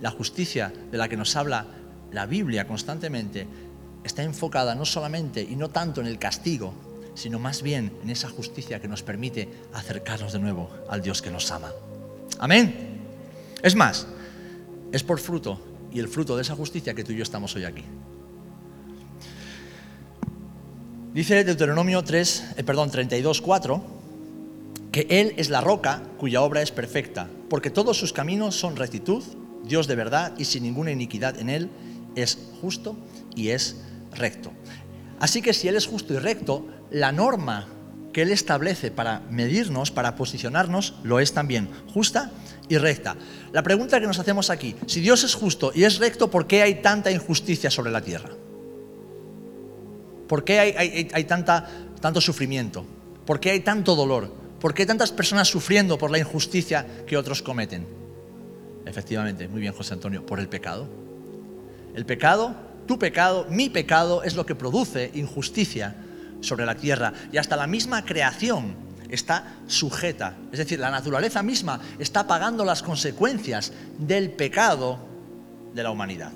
la 0.00 0.10
justicia 0.10 0.72
de 0.90 0.98
la 0.98 1.08
que 1.08 1.16
nos 1.16 1.34
habla 1.36 1.66
la 2.12 2.26
Biblia 2.26 2.66
constantemente 2.66 3.46
está 4.04 4.22
enfocada 4.22 4.74
no 4.74 4.84
solamente 4.84 5.42
y 5.42 5.56
no 5.56 5.68
tanto 5.68 6.00
en 6.00 6.06
el 6.06 6.18
castigo, 6.18 6.72
sino 7.14 7.38
más 7.38 7.62
bien 7.62 7.92
en 8.02 8.10
esa 8.10 8.28
justicia 8.28 8.80
que 8.80 8.88
nos 8.88 9.02
permite 9.02 9.48
acercarnos 9.72 10.32
de 10.32 10.38
nuevo 10.38 10.70
al 10.88 11.02
Dios 11.02 11.20
que 11.20 11.30
nos 11.30 11.50
ama. 11.50 11.72
Amén. 12.38 13.00
Es 13.62 13.74
más, 13.74 14.06
es 14.92 15.02
por 15.02 15.18
fruto 15.18 15.60
y 15.92 15.98
el 15.98 16.08
fruto 16.08 16.36
de 16.36 16.42
esa 16.42 16.54
justicia 16.54 16.94
que 16.94 17.04
tú 17.04 17.12
y 17.12 17.16
yo 17.16 17.22
estamos 17.22 17.54
hoy 17.56 17.64
aquí. 17.64 17.82
Dice 21.14 21.42
Deuteronomio 21.42 22.04
3, 22.04 22.44
eh, 22.58 22.64
perdón, 22.64 22.90
32, 22.90 23.40
4, 23.40 23.82
que 24.92 25.06
Él 25.08 25.32
es 25.38 25.48
la 25.48 25.62
roca 25.62 26.02
cuya 26.18 26.42
obra 26.42 26.60
es 26.60 26.70
perfecta, 26.70 27.28
porque 27.48 27.70
todos 27.70 27.98
sus 27.98 28.12
caminos 28.12 28.56
son 28.56 28.76
rectitud, 28.76 29.24
Dios 29.64 29.86
de 29.86 29.96
verdad 29.96 30.34
y 30.36 30.44
sin 30.44 30.64
ninguna 30.64 30.92
iniquidad 30.92 31.38
en 31.38 31.48
Él, 31.48 31.70
es 32.14 32.38
justo 32.60 32.96
y 33.34 33.48
es 33.48 33.76
recto. 34.14 34.52
Así 35.18 35.40
que 35.40 35.54
si 35.54 35.66
Él 35.66 35.76
es 35.76 35.86
justo 35.86 36.12
y 36.12 36.18
recto, 36.18 36.66
la 36.90 37.10
norma 37.10 37.68
que 38.12 38.22
Él 38.22 38.30
establece 38.30 38.90
para 38.90 39.20
medirnos, 39.30 39.90
para 39.90 40.14
posicionarnos, 40.14 40.94
lo 41.04 41.20
es 41.20 41.32
también 41.32 41.70
justa 41.92 42.32
y 42.68 42.76
recta. 42.76 43.16
La 43.52 43.62
pregunta 43.62 43.98
que 43.98 44.06
nos 44.06 44.18
hacemos 44.18 44.50
aquí, 44.50 44.76
si 44.86 45.00
Dios 45.00 45.24
es 45.24 45.34
justo 45.34 45.72
y 45.74 45.84
es 45.84 45.98
recto, 45.98 46.30
¿por 46.30 46.46
qué 46.46 46.62
hay 46.62 46.82
tanta 46.82 47.10
injusticia 47.10 47.70
sobre 47.70 47.92
la 47.92 48.02
tierra? 48.02 48.30
¿Por 50.28 50.44
qué 50.44 50.60
hay, 50.60 51.24
tanta, 51.24 51.68
tanto 52.00 52.20
sufrimiento? 52.20 52.84
¿Por 53.24 53.40
qué 53.40 53.50
hay 53.50 53.60
tanto 53.60 53.96
dolor? 53.96 54.30
¿Por 54.60 54.74
qué 54.74 54.84
tantas 54.84 55.10
personas 55.10 55.48
sufriendo 55.48 55.98
por 55.98 56.10
la 56.10 56.18
injusticia 56.18 56.86
que 57.06 57.16
otros 57.16 57.42
cometen? 57.42 57.86
Efectivamente, 58.84 59.48
muy 59.48 59.60
bien 59.60 59.72
José 59.72 59.94
Antonio, 59.94 60.24
por 60.24 60.38
el 60.38 60.48
pecado. 60.48 60.88
El 61.94 62.04
pecado, 62.04 62.54
tu 62.86 62.98
pecado, 62.98 63.46
mi 63.48 63.70
pecado 63.70 64.22
es 64.22 64.36
lo 64.36 64.44
que 64.44 64.54
produce 64.54 65.10
injusticia 65.14 65.96
sobre 66.40 66.66
la 66.66 66.74
tierra 66.74 67.12
y 67.32 67.38
hasta 67.38 67.56
la 67.56 67.66
misma 67.66 68.04
creación 68.04 68.76
está 69.08 69.56
sujeta. 69.66 70.36
Es 70.52 70.58
decir, 70.58 70.78
la 70.78 70.90
naturaleza 70.90 71.42
misma 71.42 71.80
está 71.98 72.26
pagando 72.26 72.64
las 72.64 72.82
consecuencias 72.82 73.72
del 73.98 74.30
pecado 74.30 74.98
de 75.74 75.82
la 75.82 75.90
humanidad. 75.90 76.32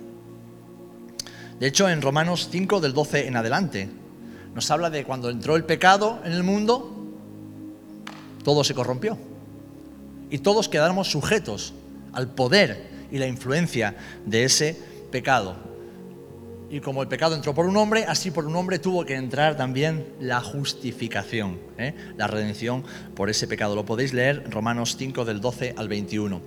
De 1.59 1.67
hecho, 1.67 1.89
en 1.89 2.03
Romanos 2.03 2.49
5 2.51 2.81
del 2.81 2.93
12 2.93 3.27
en 3.29 3.37
adelante, 3.37 3.89
nos 4.55 4.71
habla 4.71 4.91
de 4.91 5.05
cuando 5.05 5.31
entró 5.31 5.57
el 5.57 5.65
pecado 5.65 6.21
en 6.25 6.33
el 6.33 6.43
mundo, 6.43 6.93
todo 8.45 8.65
se 8.65 8.75
corrompió. 8.75 9.17
Y 10.31 10.39
todos 10.39 10.69
quedamos 10.69 11.11
sujetos 11.11 11.75
al 12.13 12.29
poder 12.29 12.91
y 13.11 13.19
la 13.19 13.27
influencia 13.27 13.95
de 14.25 14.45
ese 14.45 14.77
pecado. 15.11 15.57
Y 16.71 16.81
como 16.81 17.03
el 17.03 17.09
pecado 17.09 17.35
entró 17.35 17.55
por 17.55 17.67
un 17.67 17.77
hombre, 17.77 18.07
así 18.09 18.31
por 18.31 18.47
un 18.47 18.57
hombre 18.57 18.79
tuvo 18.79 19.05
que 19.05 19.15
entrar 19.15 19.59
también 19.59 20.07
la 20.21 20.41
justificación, 20.41 21.59
¿eh? 21.77 21.95
la 22.17 22.27
redención 22.27 22.83
por 23.15 23.29
ese 23.29 23.47
pecado. 23.47 23.75
Lo 23.75 23.85
podéis 23.85 24.15
leer 24.15 24.51
Romanos 24.51 24.97
5 24.99 25.27
del 25.27 25.43
12 25.43 25.75
al 25.77 25.89
21. 25.89 26.41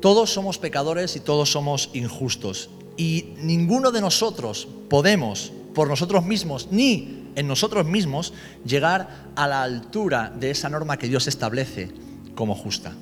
Todos 0.00 0.32
somos 0.32 0.58
pecadores 0.58 1.14
y 1.14 1.20
todos 1.20 1.52
somos 1.52 1.90
injustos. 1.92 2.70
Y 2.96 3.34
ninguno 3.38 3.90
de 3.90 4.00
nosotros 4.00 4.68
podemos, 4.88 5.52
por 5.74 5.88
nosotros 5.88 6.24
mismos, 6.24 6.68
ni 6.70 7.30
en 7.34 7.46
nosotros 7.46 7.86
mismos, 7.86 8.32
llegar 8.64 9.30
a 9.36 9.46
la 9.46 9.62
altura 9.62 10.32
de 10.34 10.50
esa 10.50 10.68
norma 10.68 10.98
que 10.98 11.08
Dios 11.08 11.26
establece 11.28 11.90
como 12.34 12.54
justa. 12.54 12.94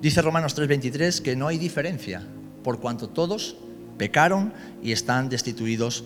Dice 0.00 0.22
Romanos 0.22 0.56
3:23 0.56 1.20
que 1.20 1.36
no 1.36 1.46
hay 1.46 1.58
diferencia, 1.58 2.22
por 2.64 2.80
cuanto 2.80 3.08
todos 3.08 3.56
pecaron 3.98 4.52
y 4.82 4.92
están 4.92 5.28
destituidos 5.28 6.04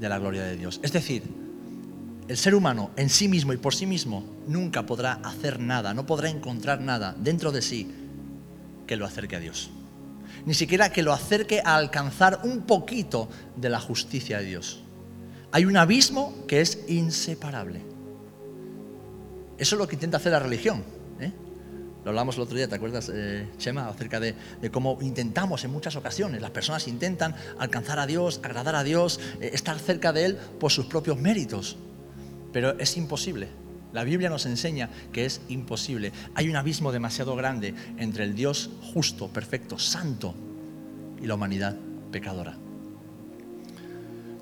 de 0.00 0.08
la 0.08 0.18
gloria 0.18 0.42
de 0.42 0.56
Dios. 0.56 0.80
Es 0.82 0.92
decir, 0.92 1.22
el 2.26 2.36
ser 2.36 2.54
humano 2.54 2.90
en 2.96 3.08
sí 3.08 3.28
mismo 3.28 3.52
y 3.52 3.58
por 3.58 3.74
sí 3.74 3.86
mismo 3.86 4.24
nunca 4.46 4.86
podrá 4.86 5.14
hacer 5.24 5.60
nada, 5.60 5.94
no 5.94 6.06
podrá 6.06 6.30
encontrar 6.30 6.80
nada 6.80 7.14
dentro 7.18 7.52
de 7.52 7.62
sí 7.62 7.90
que 8.86 8.96
lo 8.96 9.06
acerque 9.06 9.36
a 9.36 9.40
Dios. 9.40 9.70
Ni 10.46 10.54
siquiera 10.54 10.90
que 10.92 11.02
lo 11.02 11.12
acerque 11.12 11.60
a 11.64 11.76
alcanzar 11.76 12.40
un 12.44 12.62
poquito 12.62 13.28
de 13.56 13.70
la 13.70 13.80
justicia 13.80 14.38
de 14.38 14.44
Dios. 14.44 14.82
Hay 15.52 15.64
un 15.64 15.76
abismo 15.76 16.34
que 16.46 16.60
es 16.60 16.84
inseparable. 16.88 17.82
Eso 19.58 19.74
es 19.74 19.78
lo 19.78 19.86
que 19.86 19.96
intenta 19.96 20.16
hacer 20.16 20.32
la 20.32 20.38
religión. 20.38 20.82
¿eh? 21.20 21.32
Lo 22.04 22.10
hablamos 22.10 22.36
el 22.36 22.42
otro 22.42 22.56
día, 22.56 22.68
¿te 22.68 22.76
acuerdas, 22.76 23.10
eh, 23.12 23.46
Chema? 23.58 23.88
Acerca 23.88 24.20
de, 24.20 24.34
cómo 24.70 24.98
intentamos 25.02 25.64
en 25.64 25.70
muchas 25.70 25.96
ocasiones, 25.96 26.40
las 26.40 26.50
personas 26.50 26.88
intentan 26.88 27.34
alcanzar 27.58 27.98
a 27.98 28.06
Dios, 28.06 28.40
agradar 28.42 28.74
a 28.74 28.84
Dios, 28.84 29.20
eh, 29.40 29.50
estar 29.52 29.78
cerca 29.78 30.12
de 30.12 30.24
Él 30.24 30.36
por 30.58 30.70
sus 30.70 30.86
propios 30.86 31.18
méritos. 31.18 31.76
Pero 32.52 32.78
es 32.78 32.96
imposible. 32.96 33.48
La 33.92 34.04
Biblia 34.04 34.30
nos 34.30 34.46
enseña 34.46 34.88
que 35.12 35.24
es 35.24 35.40
imposible. 35.48 36.12
Hay 36.34 36.48
un 36.48 36.56
abismo 36.56 36.92
demasiado 36.92 37.34
grande 37.34 37.74
entre 37.98 38.24
el 38.24 38.34
Dios 38.34 38.70
justo, 38.94 39.28
perfecto, 39.28 39.78
santo 39.78 40.34
y 41.20 41.26
la 41.26 41.34
humanidad 41.34 41.76
pecadora. 42.12 42.56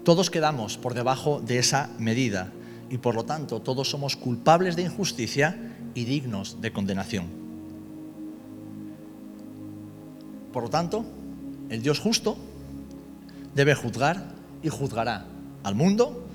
Todos 0.05 0.31
quedamos 0.31 0.79
por 0.79 0.95
debajo 0.95 1.41
de 1.41 1.59
esa 1.59 1.91
medida 1.99 2.53
y 2.91 2.99
por 2.99 3.15
lo 3.15 3.25
tanto 3.25 3.61
todos 3.61 3.91
somos 3.91 4.17
culpables 4.17 4.77
de 4.77 4.83
injusticia 4.83 5.75
y 5.95 6.05
dignos 6.05 6.61
de 6.61 6.73
condenación. 6.73 7.27
Por 10.53 10.63
lo 10.65 10.71
tanto, 10.71 11.05
el 11.69 11.83
Dios 11.83 12.01
justo 12.01 12.37
debe 13.55 13.75
juzgar 13.75 14.33
y 14.63 14.69
juzgará 14.69 15.27
al 15.63 15.75
mundo, 15.75 16.27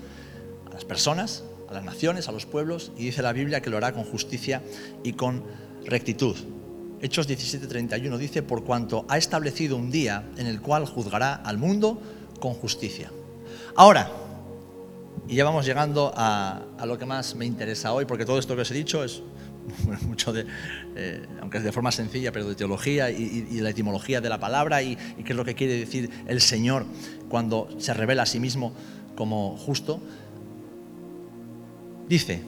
a 0.66 0.74
las 0.74 0.84
personas, 0.84 1.42
a 1.68 1.74
las 1.74 1.84
naciones, 1.84 2.28
a 2.28 2.32
los 2.32 2.46
pueblos, 2.46 2.92
y 2.96 3.04
dice 3.04 3.22
la 3.22 3.32
Biblia 3.32 3.60
que 3.60 3.70
lo 3.70 3.76
hará 3.76 3.92
con 3.92 4.04
justicia 4.04 4.62
y 5.02 5.12
con 5.14 5.42
rectitud. 5.84 6.36
Hechos 7.00 7.28
17:31 7.28 8.16
dice, 8.16 8.42
por 8.42 8.64
cuanto 8.64 9.04
ha 9.08 9.18
establecido 9.18 9.76
un 9.76 9.90
día 9.90 10.24
en 10.36 10.46
el 10.46 10.60
cual 10.60 10.86
juzgará 10.86 11.34
al 11.34 11.58
mundo 11.58 12.00
con 12.40 12.54
justicia. 12.54 13.10
Ahora, 13.76 14.10
y 15.28 15.36
ya 15.36 15.44
vamos 15.44 15.64
llegando 15.64 16.12
a, 16.16 16.62
lo 16.84 16.98
que 16.98 17.06
más 17.06 17.34
me 17.34 17.46
interesa 17.46 17.92
hoy, 17.92 18.04
porque 18.04 18.24
todo 18.24 18.38
esto 18.38 18.54
que 18.54 18.62
os 18.62 18.70
he 18.70 18.74
dicho 18.74 19.04
es 19.04 19.22
mucho 20.06 20.32
de, 20.32 20.46
eh, 20.96 21.26
aunque 21.40 21.58
es 21.58 21.64
de 21.64 21.72
forma 21.72 21.90
sencilla, 21.92 22.32
pero 22.32 22.48
de 22.48 22.54
teología 22.54 23.10
y, 23.10 23.60
la 23.60 23.70
etimología 23.70 24.20
de 24.20 24.28
la 24.28 24.38
palabra 24.38 24.82
y, 24.82 24.96
qué 24.96 25.32
es 25.32 25.36
lo 25.36 25.44
que 25.44 25.54
quiere 25.54 25.78
decir 25.78 26.10
el 26.26 26.40
Señor 26.40 26.84
cuando 27.28 27.68
se 27.78 27.94
revela 27.94 28.24
a 28.24 28.26
sí 28.26 28.38
mismo 28.38 28.72
como 29.16 29.56
justo. 29.56 30.00
Dice, 32.08 32.42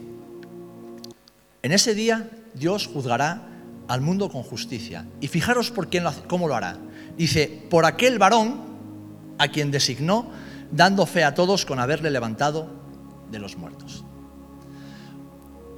en 1.63 1.73
ese 1.73 1.95
día 1.95 2.31
Dios 2.55 2.87
juzgará 2.87 3.43
al 3.89 4.01
mundo 4.01 4.29
con 4.29 4.43
justicia. 4.43 5.07
Y 5.21 5.29
fijaros 5.29 5.71
por 5.71 5.89
quién 5.89 6.05
lo 6.05 6.13
cómo 6.29 6.49
lo 6.49 6.55
hará. 6.57 6.79
Dice, 7.17 7.67
por 7.71 7.85
aquel 7.85 8.19
varón 8.19 8.61
a 9.39 9.49
quien 9.49 9.71
designó, 9.71 10.31
dando 10.71 11.07
fe 11.07 11.25
a 11.25 11.35
todos 11.35 11.65
con 11.65 11.79
haberle 11.79 12.11
levantado 12.11 12.69
de 13.31 13.39
los 13.39 13.57
muertos. 13.57 14.05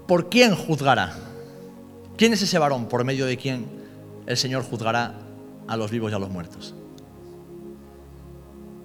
¿Por 0.06 0.30
quién 0.30 0.54
juzgará? 0.54 1.14
¿Quién 2.16 2.32
es 2.32 2.42
ese 2.42 2.58
varón 2.58 2.88
por 2.88 3.04
medio 3.04 3.26
de 3.26 3.36
quien 3.36 3.66
el 4.26 4.36
Señor 4.36 4.64
juzgará 4.64 5.14
a 5.66 5.76
los 5.76 5.90
vivos 5.90 6.10
y 6.10 6.14
a 6.14 6.18
los 6.18 6.30
muertos? 6.30 6.74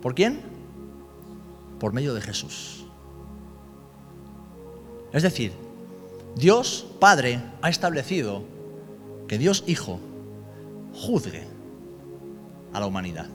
¿Por 0.02 0.16
quién? 0.16 0.42
Por 1.80 1.94
medio 1.94 2.14
de 2.14 2.22
Jesús. 2.22 2.83
Es 5.14 5.22
decir, 5.22 5.54
Dios 6.36 6.88
Padre 7.00 7.40
ha 7.62 7.70
establecido 7.70 8.44
que 9.28 9.38
Dios 9.38 9.64
Hijo 9.68 10.00
juzgue 10.94 11.44
a 12.74 12.80
la 12.80 12.88
humanidad. 12.88 13.28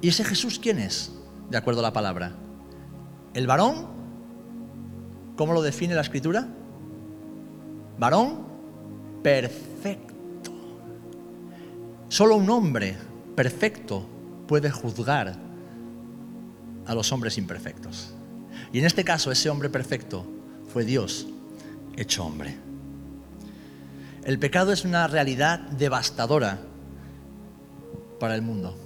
¿Y 0.00 0.08
ese 0.08 0.24
Jesús 0.24 0.58
quién 0.58 0.80
es? 0.80 1.12
De 1.48 1.56
acuerdo 1.56 1.80
a 1.80 1.84
la 1.84 1.92
palabra. 1.92 2.32
El 3.32 3.46
varón, 3.46 3.86
¿cómo 5.36 5.52
lo 5.52 5.62
define 5.62 5.94
la 5.94 6.00
escritura? 6.00 6.48
Varón 7.96 8.44
perfecto. 9.22 10.50
Solo 12.08 12.36
un 12.36 12.50
hombre 12.50 12.96
perfecto 13.36 14.06
puede 14.48 14.70
juzgar 14.70 15.36
a 16.86 16.94
los 16.94 17.12
hombres 17.12 17.38
imperfectos. 17.38 18.12
Y 18.72 18.80
en 18.80 18.86
este 18.86 19.04
caso 19.04 19.30
ese 19.30 19.48
hombre 19.48 19.70
perfecto 19.70 20.33
fue 20.74 20.84
Dios 20.84 21.28
hecho 21.96 22.24
hombre. 22.24 22.56
El 24.24 24.40
pecado 24.40 24.72
es 24.72 24.84
una 24.84 25.06
realidad 25.06 25.60
devastadora 25.60 26.58
para 28.18 28.34
el 28.34 28.42
mundo. 28.42 28.76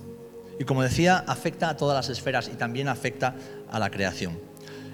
Y 0.60 0.64
como 0.64 0.82
decía, 0.82 1.24
afecta 1.26 1.70
a 1.70 1.78
todas 1.78 1.96
las 1.96 2.14
esferas 2.14 2.50
y 2.52 2.56
también 2.56 2.88
afecta 2.88 3.36
a 3.70 3.78
la 3.78 3.90
creación. 3.90 4.38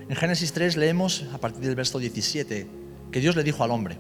En 0.09 0.15
Génesis 0.15 0.53
3 0.53 0.77
leemos 0.77 1.25
a 1.35 1.39
partir 1.39 1.65
del 1.65 1.75
verso 1.75 1.99
17 1.99 2.69
que 3.11 3.21
Dios 3.21 3.35
le 3.35 3.43
dijo 3.43 3.65
al 3.65 3.73
hombre, 3.73 3.99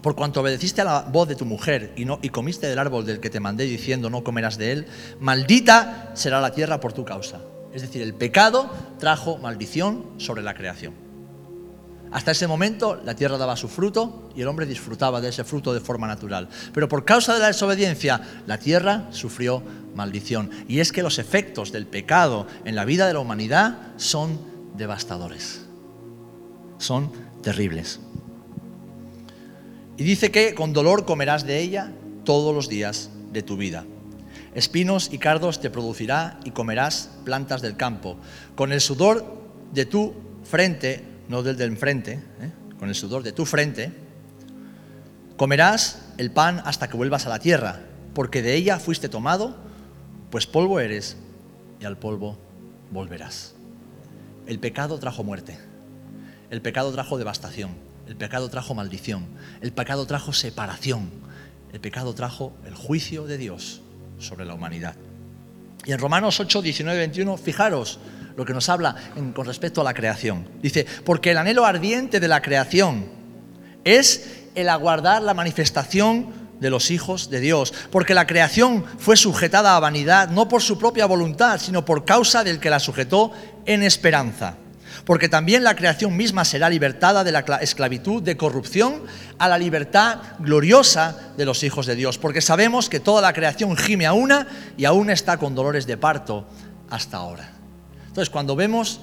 por 0.00 0.14
cuanto 0.14 0.40
obedeciste 0.40 0.82
a 0.82 0.84
la 0.84 1.00
voz 1.00 1.26
de 1.26 1.34
tu 1.34 1.46
mujer 1.46 1.94
y, 1.96 2.04
no, 2.04 2.20
y 2.22 2.28
comiste 2.28 2.68
del 2.68 2.78
árbol 2.78 3.06
del 3.06 3.18
que 3.18 3.28
te 3.28 3.40
mandé 3.40 3.64
diciendo 3.64 4.08
no 4.08 4.22
comerás 4.22 4.56
de 4.56 4.70
él, 4.70 4.86
maldita 5.18 6.12
será 6.14 6.40
la 6.40 6.52
tierra 6.52 6.78
por 6.78 6.92
tu 6.92 7.04
causa. 7.04 7.40
Es 7.74 7.82
decir, 7.82 8.02
el 8.02 8.14
pecado 8.14 8.70
trajo 9.00 9.38
maldición 9.38 10.06
sobre 10.18 10.42
la 10.42 10.54
creación. 10.54 11.07
Hasta 12.10 12.30
ese 12.30 12.46
momento 12.46 13.00
la 13.04 13.14
tierra 13.14 13.36
daba 13.36 13.56
su 13.56 13.68
fruto 13.68 14.30
y 14.34 14.40
el 14.40 14.48
hombre 14.48 14.66
disfrutaba 14.66 15.20
de 15.20 15.28
ese 15.28 15.44
fruto 15.44 15.74
de 15.74 15.80
forma 15.80 16.06
natural. 16.06 16.48
Pero 16.72 16.88
por 16.88 17.04
causa 17.04 17.34
de 17.34 17.40
la 17.40 17.48
desobediencia, 17.48 18.20
la 18.46 18.58
tierra 18.58 19.08
sufrió 19.10 19.62
maldición. 19.94 20.50
Y 20.68 20.80
es 20.80 20.92
que 20.92 21.02
los 21.02 21.18
efectos 21.18 21.72
del 21.72 21.86
pecado 21.86 22.46
en 22.64 22.74
la 22.74 22.84
vida 22.84 23.06
de 23.06 23.12
la 23.12 23.20
humanidad 23.20 23.78
son 23.96 24.38
devastadores. 24.76 25.62
Son 26.78 27.10
terribles. 27.42 28.00
Y 29.96 30.04
dice 30.04 30.30
que 30.30 30.54
con 30.54 30.72
dolor 30.72 31.04
comerás 31.04 31.44
de 31.44 31.60
ella 31.60 31.92
todos 32.24 32.54
los 32.54 32.68
días 32.68 33.10
de 33.32 33.42
tu 33.42 33.56
vida. 33.56 33.84
Espinos 34.54 35.10
y 35.12 35.18
cardos 35.18 35.60
te 35.60 35.70
producirá 35.70 36.38
y 36.44 36.52
comerás 36.52 37.10
plantas 37.24 37.62
del 37.62 37.76
campo. 37.76 38.16
Con 38.54 38.72
el 38.72 38.80
sudor 38.80 39.24
de 39.72 39.84
tu 39.84 40.14
frente, 40.44 41.04
no 41.28 41.42
del 41.42 41.56
del 41.56 41.70
enfrente, 41.70 42.14
¿eh? 42.40 42.50
con 42.78 42.88
el 42.88 42.94
sudor 42.94 43.22
de 43.22 43.32
tu 43.32 43.44
frente, 43.44 43.92
comerás 45.36 46.02
el 46.16 46.30
pan 46.30 46.62
hasta 46.64 46.88
que 46.88 46.96
vuelvas 46.96 47.26
a 47.26 47.28
la 47.28 47.38
tierra, 47.38 47.80
porque 48.14 48.42
de 48.42 48.54
ella 48.54 48.78
fuiste 48.78 49.08
tomado, 49.08 49.56
pues 50.30 50.46
polvo 50.46 50.80
eres 50.80 51.16
y 51.80 51.84
al 51.84 51.98
polvo 51.98 52.38
volverás. 52.90 53.54
El 54.46 54.58
pecado 54.58 54.98
trajo 54.98 55.22
muerte, 55.22 55.58
el 56.50 56.62
pecado 56.62 56.92
trajo 56.92 57.18
devastación, 57.18 57.70
el 58.06 58.16
pecado 58.16 58.48
trajo 58.48 58.74
maldición, 58.74 59.26
el 59.60 59.72
pecado 59.72 60.06
trajo 60.06 60.32
separación, 60.32 61.10
el 61.72 61.80
pecado 61.80 62.14
trajo 62.14 62.54
el 62.66 62.74
juicio 62.74 63.26
de 63.26 63.36
Dios 63.36 63.82
sobre 64.18 64.46
la 64.46 64.54
humanidad. 64.54 64.96
Y 65.84 65.92
en 65.92 65.98
Romanos 65.98 66.40
8, 66.40 66.62
19, 66.62 66.98
21, 66.98 67.36
fijaros 67.36 68.00
lo 68.38 68.44
que 68.44 68.54
nos 68.54 68.68
habla 68.68 68.94
con 69.34 69.44
respecto 69.44 69.80
a 69.80 69.84
la 69.84 69.92
creación. 69.92 70.48
Dice, 70.62 70.86
porque 71.04 71.32
el 71.32 71.38
anhelo 71.38 71.66
ardiente 71.66 72.20
de 72.20 72.28
la 72.28 72.40
creación 72.40 73.06
es 73.82 74.44
el 74.54 74.68
aguardar 74.68 75.22
la 75.22 75.34
manifestación 75.34 76.32
de 76.60 76.70
los 76.70 76.92
hijos 76.92 77.30
de 77.30 77.40
Dios, 77.40 77.74
porque 77.90 78.14
la 78.14 78.28
creación 78.28 78.84
fue 78.98 79.16
sujetada 79.16 79.74
a 79.74 79.80
vanidad 79.80 80.30
no 80.30 80.48
por 80.48 80.62
su 80.62 80.78
propia 80.78 81.06
voluntad, 81.06 81.60
sino 81.60 81.84
por 81.84 82.04
causa 82.04 82.44
del 82.44 82.60
que 82.60 82.70
la 82.70 82.78
sujetó 82.78 83.32
en 83.66 83.82
esperanza 83.82 84.54
porque 85.04 85.28
también 85.30 85.64
la 85.64 85.74
creación 85.74 86.16
misma 86.16 86.44
será 86.44 86.68
libertada 86.68 87.24
de 87.24 87.32
la 87.32 87.40
esclavitud 87.62 88.22
de 88.22 88.36
corrupción 88.36 89.04
a 89.38 89.48
la 89.48 89.56
libertad 89.56 90.18
gloriosa 90.38 91.32
de 91.34 91.46
los 91.46 91.62
hijos 91.62 91.86
de 91.86 91.94
Dios, 91.94 92.18
porque 92.18 92.42
sabemos 92.42 92.90
que 92.90 93.00
toda 93.00 93.22
la 93.22 93.32
creación 93.32 93.74
gime 93.74 94.04
a 94.04 94.12
una 94.12 94.46
y 94.76 94.84
aún 94.84 95.08
está 95.08 95.38
con 95.38 95.54
dolores 95.54 95.86
de 95.86 95.96
parto 95.96 96.46
hasta 96.90 97.16
ahora. 97.16 97.57
Entonces, 98.18 98.32
cuando 98.32 98.56
vemos 98.56 98.98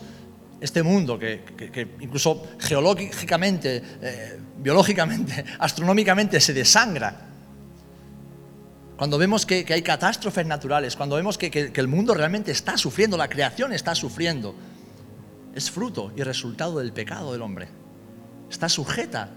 este 0.60 0.84
mundo 0.84 1.18
que, 1.18 1.96
incluso 2.02 2.44
geológicamente, 2.60 3.82
eh, 4.02 4.38
biológicamente, 4.58 5.46
astronómicamente 5.60 6.42
se 6.42 6.54
desangra, 6.54 7.30
cuando 8.98 9.18
vemos 9.18 9.46
que, 9.46 9.66
hay 9.70 9.82
catástrofes 9.84 10.46
naturales, 10.46 10.98
cuando 10.98 11.16
vemos 11.16 11.38
que 11.38 11.72
el 11.74 11.88
mundo 11.88 12.14
realmente 12.14 12.52
está 12.52 12.76
sufriendo, 12.76 13.16
la 13.16 13.30
creación 13.30 13.72
está 13.72 13.96
sufriendo, 13.96 14.54
es 15.56 15.72
fruto 15.72 16.12
y 16.18 16.22
resultado 16.24 16.80
del 16.80 16.92
pecado 16.92 17.32
del 17.32 17.42
hombre. 17.42 17.70
Está 18.52 18.68
sujeta 18.68 19.30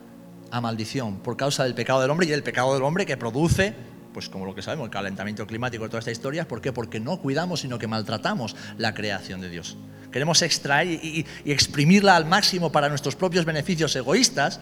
a 0.50 0.60
maldición 0.60 1.18
por 1.20 1.36
causa 1.36 1.62
del 1.62 1.76
pecado 1.76 2.00
del 2.00 2.10
hombre 2.10 2.26
y 2.26 2.30
del 2.30 2.42
pecado 2.42 2.74
del 2.74 2.82
hombre 2.82 3.06
que 3.06 3.16
produce, 3.16 3.76
pues 4.12 4.28
como 4.28 4.46
lo 4.46 4.54
que 4.54 4.62
sabemos, 4.62 4.86
el 4.86 4.90
calentamiento 4.90 5.46
climático 5.46 5.86
toda 5.86 5.98
esta 6.00 6.10
historia. 6.10 6.46
¿Por 6.46 6.60
qué? 6.60 6.72
Porque 6.72 7.00
no 7.00 7.18
cuidamos, 7.18 7.60
sino 7.60 7.78
que 7.78 7.86
maltratamos 7.86 8.56
la 8.76 8.94
creación 8.94 9.40
de 9.40 9.48
Dios. 9.48 9.76
Queremos 10.10 10.42
extraer 10.42 10.88
y, 10.88 11.26
y 11.44 11.52
exprimirla 11.52 12.16
al 12.16 12.24
máximo 12.24 12.72
para 12.72 12.88
nuestros 12.88 13.14
propios 13.16 13.44
beneficios 13.44 13.94
egoístas 13.94 14.60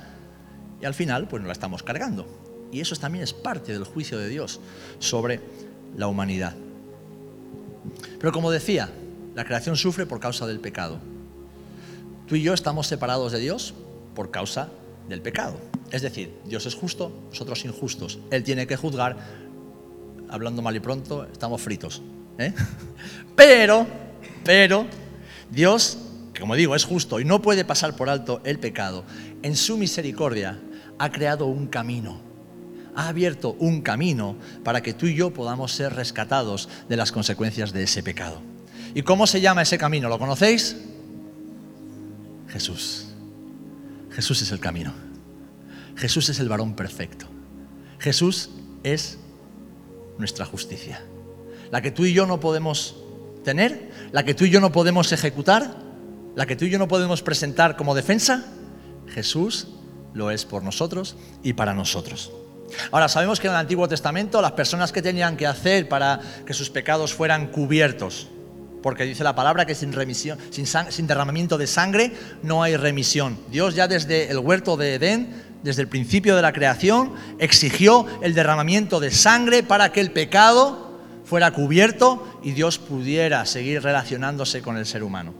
y 0.81 0.85
al 0.85 0.95
final, 0.95 1.29
pues 1.29 1.41
nos 1.41 1.49
la 1.49 1.53
estamos 1.53 1.83
cargando. 1.83 2.27
Y 2.73 2.81
eso 2.81 2.97
también 2.97 3.25
es 3.25 3.33
parte 3.33 3.73
del 3.73 3.85
juicio 3.85 4.19
de 4.19 4.29
Dios 4.29 4.61
sobre 4.99 5.41
la 5.97 6.09
humanidad. 6.09 6.55
Pero 8.19 8.33
como 8.33 8.51
decía, 8.51 8.91
la 9.35 9.45
creación 9.45 9.77
sufre 9.77 10.07
por 10.07 10.21
causa 10.21 10.47
del 10.47 10.61
pecado. 10.61 10.99
Tú 12.27 12.35
y 12.35 12.43
yo 12.43 12.55
estamos 12.55 12.87
separados 12.87 13.33
de 13.33 13.39
Dios 13.39 13.75
por 14.15 14.31
causa 14.31 14.71
del 15.09 15.23
pecado. 15.23 15.59
Es 15.90 16.03
decir, 16.03 16.35
Dios 16.44 16.66
es 16.66 16.75
justo, 16.75 17.12
nosotros 17.31 17.64
injustos. 17.64 18.18
Él 18.31 18.42
tiene 18.42 18.66
que 18.66 18.77
juzgar. 18.77 19.16
Hablando 20.29 20.62
mal 20.62 20.75
y 20.75 20.81
pronto, 20.81 21.25
estamos 21.25 21.61
fritos. 21.61 22.03
¿eh? 22.38 22.53
Pero, 23.37 23.87
pero, 24.42 24.87
Dios, 25.51 25.99
como 26.38 26.55
digo, 26.55 26.75
es 26.75 26.85
justo 26.85 27.20
y 27.20 27.25
no 27.25 27.42
puede 27.42 27.64
pasar 27.66 27.94
por 27.96 28.09
alto 28.09 28.40
el 28.44 28.59
pecado, 28.59 29.05
en 29.42 29.57
su 29.57 29.77
misericordia 29.77 30.59
ha 30.99 31.11
creado 31.11 31.46
un 31.46 31.66
camino. 31.66 32.20
Ha 32.94 33.09
abierto 33.09 33.55
un 33.59 33.83
camino 33.83 34.37
para 34.64 34.83
que 34.83 34.94
tú 34.94 35.07
y 35.07 35.14
yo 35.14 35.35
podamos 35.35 35.72
ser 35.72 35.94
rescatados 35.94 36.70
de 36.88 36.96
las 36.96 37.12
consecuencias 37.12 37.72
de 37.75 37.83
ese 37.83 38.03
pecado. 38.03 38.40
¿Y 38.94 39.03
cómo 39.03 39.27
se 39.27 39.42
llama 39.42 39.62
ese 39.62 39.77
camino? 39.77 40.09
¿Lo 40.09 40.18
conocéis? 40.18 40.77
Jesús. 42.49 43.09
Jesús 44.12 44.40
es 44.40 44.51
el 44.51 44.61
camino. 44.61 45.06
Jesús 45.97 46.29
es 46.29 46.41
el 46.41 46.49
varón 46.49 46.75
perfecto. 46.75 47.27
Jesús 47.99 48.51
es 48.83 49.19
nuestra 50.19 50.45
justicia. 50.45 51.03
La 51.71 51.83
que 51.83 51.91
tú 51.91 52.05
y 52.05 52.13
yo 52.13 52.27
no 52.27 52.39
podemos 52.41 52.97
tener, 53.45 53.91
la 54.13 54.25
que 54.25 54.35
tú 54.35 54.45
y 54.45 54.51
yo 54.51 54.61
no 54.61 54.73
podemos 54.73 55.13
ejecutar, 55.13 55.77
la 56.35 56.47
que 56.47 56.57
tú 56.57 56.65
y 56.67 56.71
yo 56.71 56.79
no 56.79 56.89
podemos 56.89 57.23
presentar 57.23 57.77
como 57.77 57.95
defensa, 57.95 58.45
Jesús 59.09 59.69
lo 60.13 60.31
es 60.31 60.45
por 60.45 60.63
nosotros 60.63 61.17
y 61.43 61.55
para 61.55 61.75
nosotros. 61.75 62.33
Ahora, 62.91 63.09
sabemos 63.09 63.41
que 63.41 63.47
en 63.47 63.53
el 63.53 63.61
Antiguo 63.61 63.89
Testamento 63.89 64.43
las 64.43 64.53
personas 64.53 64.93
que 64.93 65.03
tenían 65.03 65.37
que 65.37 65.47
hacer 65.47 65.89
para 65.89 66.21
que 66.45 66.55
sus 66.55 66.71
pecados 66.71 67.15
fueran 67.15 67.49
cubiertos, 67.49 68.29
porque 68.83 69.05
dice 69.05 69.25
la 69.25 69.35
palabra 69.35 69.67
que 69.67 69.75
sin, 69.75 69.93
remisión, 69.93 70.39
sin, 70.51 71.07
derramamiento 71.07 71.59
de 71.59 71.67
sangre 71.67 72.13
no 72.43 72.63
hay 72.63 72.77
remisión. 72.77 73.39
Dios 73.51 73.75
ya 73.75 73.89
desde 73.89 74.31
el 74.31 74.39
huerto 74.39 74.77
de 74.77 74.95
Edén, 74.95 75.46
desde 75.67 75.83
el 75.83 75.89
principio 75.89 76.37
de 76.37 76.43
la 76.43 76.53
creación, 76.53 77.13
exigió 77.41 78.07
el 78.23 78.35
derramamiento 78.35 79.01
de 79.01 79.11
sangre 79.11 79.65
para 79.65 79.91
que 79.91 80.01
el 80.01 80.13
pecado 80.13 80.93
fuera 81.25 81.51
cubierto 81.51 82.25
y 82.45 82.53
Dios 82.53 82.79
pudiera 82.79 83.45
seguir 83.47 83.83
relacionándose 83.83 84.63
con 84.63 84.77
el 84.77 84.87
ser 84.87 85.03
humano. 85.03 85.35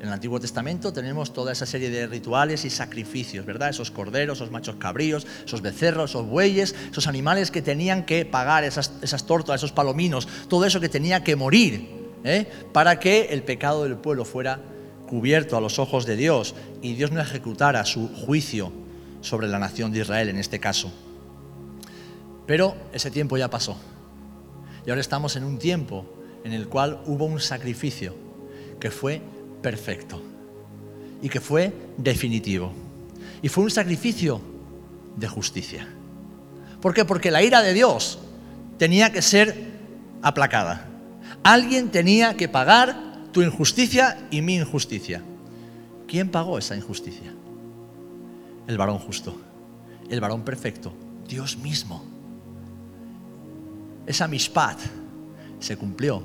En 0.00 0.06
el 0.06 0.14
Antiguo 0.14 0.40
Testamento 0.40 0.94
tenemos 0.94 1.34
toda 1.34 1.52
esa 1.52 1.66
serie 1.66 1.90
de 1.90 2.06
rituales 2.06 2.64
y 2.64 2.70
sacrificios, 2.70 3.44
¿verdad? 3.44 3.68
Esos 3.68 3.90
corderos, 3.90 4.38
esos 4.38 4.50
machos 4.50 4.76
cabríos, 4.76 5.26
esos 5.44 5.60
becerros, 5.60 6.10
esos 6.10 6.26
bueyes, 6.26 6.74
esos 6.90 7.06
animales 7.06 7.50
que 7.50 7.60
tenían 7.60 8.06
que 8.06 8.24
pagar, 8.24 8.64
esas, 8.64 8.92
esas 9.02 9.26
tortas, 9.26 9.56
esos 9.56 9.72
palominos, 9.72 10.26
todo 10.48 10.64
eso 10.64 10.80
que 10.80 10.88
tenía 10.88 11.22
que 11.22 11.36
morir 11.36 11.86
¿eh? 12.24 12.46
para 12.72 12.98
que 12.98 13.26
el 13.30 13.42
pecado 13.42 13.84
del 13.84 13.96
pueblo 13.96 14.24
fuera 14.24 14.60
cubierto 15.06 15.56
a 15.56 15.60
los 15.60 15.78
ojos 15.78 16.06
de 16.06 16.16
Dios 16.16 16.54
y 16.80 16.94
Dios 16.94 17.12
no 17.12 17.20
ejecutara 17.20 17.84
su 17.84 18.08
juicio 18.08 18.87
sobre 19.20 19.48
la 19.48 19.58
nación 19.58 19.92
de 19.92 20.00
Israel 20.00 20.28
en 20.28 20.38
este 20.38 20.60
caso. 20.60 20.92
Pero 22.46 22.76
ese 22.92 23.10
tiempo 23.10 23.36
ya 23.36 23.50
pasó. 23.50 23.76
Y 24.86 24.90
ahora 24.90 25.00
estamos 25.00 25.36
en 25.36 25.44
un 25.44 25.58
tiempo 25.58 26.06
en 26.44 26.52
el 26.52 26.68
cual 26.68 27.02
hubo 27.06 27.26
un 27.26 27.40
sacrificio 27.40 28.16
que 28.80 28.90
fue 28.90 29.20
perfecto 29.60 30.22
y 31.20 31.28
que 31.28 31.40
fue 31.40 31.72
definitivo. 31.96 32.72
Y 33.42 33.48
fue 33.48 33.64
un 33.64 33.70
sacrificio 33.70 34.40
de 35.16 35.28
justicia. 35.28 35.86
¿Por 36.80 36.94
qué? 36.94 37.04
Porque 37.04 37.30
la 37.30 37.42
ira 37.42 37.60
de 37.62 37.74
Dios 37.74 38.18
tenía 38.78 39.12
que 39.12 39.22
ser 39.22 39.54
aplacada. 40.22 40.86
Alguien 41.42 41.90
tenía 41.90 42.36
que 42.36 42.48
pagar 42.48 42.96
tu 43.32 43.42
injusticia 43.42 44.26
y 44.30 44.40
mi 44.40 44.56
injusticia. 44.56 45.22
¿Quién 46.06 46.30
pagó 46.30 46.58
esa 46.58 46.76
injusticia? 46.76 47.34
El 48.68 48.76
varón 48.76 48.98
justo, 48.98 49.34
el 50.10 50.20
varón 50.20 50.44
perfecto, 50.44 50.92
Dios 51.26 51.56
mismo. 51.56 52.04
Esa 54.06 54.28
mishpat 54.28 54.78
se 55.58 55.78
cumplió 55.78 56.22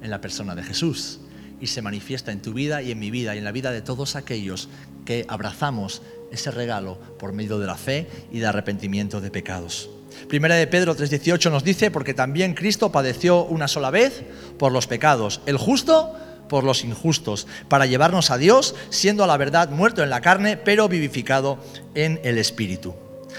en 0.00 0.08
la 0.10 0.20
persona 0.20 0.54
de 0.54 0.62
Jesús 0.62 1.18
y 1.60 1.66
se 1.66 1.82
manifiesta 1.82 2.30
en 2.30 2.42
tu 2.42 2.52
vida 2.54 2.80
y 2.80 2.92
en 2.92 3.00
mi 3.00 3.10
vida 3.10 3.34
y 3.34 3.38
en 3.38 3.44
la 3.44 3.50
vida 3.50 3.72
de 3.72 3.82
todos 3.82 4.14
aquellos 4.14 4.68
que 5.04 5.26
abrazamos 5.28 6.02
ese 6.30 6.52
regalo 6.52 6.96
por 7.18 7.32
medio 7.32 7.58
de 7.58 7.66
la 7.66 7.76
fe 7.76 8.08
y 8.30 8.38
de 8.38 8.46
arrepentimiento 8.46 9.20
de 9.20 9.32
pecados. 9.32 9.90
Primera 10.28 10.54
de 10.54 10.68
Pedro 10.68 10.94
3:18 10.94 11.50
nos 11.50 11.64
dice, 11.64 11.90
porque 11.90 12.14
también 12.14 12.54
Cristo 12.54 12.92
padeció 12.92 13.44
una 13.46 13.66
sola 13.66 13.90
vez 13.90 14.22
por 14.58 14.70
los 14.70 14.86
pecados, 14.86 15.40
el 15.46 15.56
justo 15.56 16.14
por 16.50 16.64
los 16.64 16.84
injustos, 16.84 17.46
para 17.68 17.86
llevarnos 17.86 18.30
a 18.32 18.36
Dios, 18.36 18.74
siendo 18.90 19.22
a 19.24 19.28
la 19.28 19.36
verdad 19.36 19.70
muerto 19.70 20.02
en 20.02 20.10
la 20.10 20.20
carne, 20.20 20.56
pero 20.56 20.88
vivificado 20.88 21.58
en 21.94 22.20
el 22.24 22.36
Espíritu. 22.38 22.92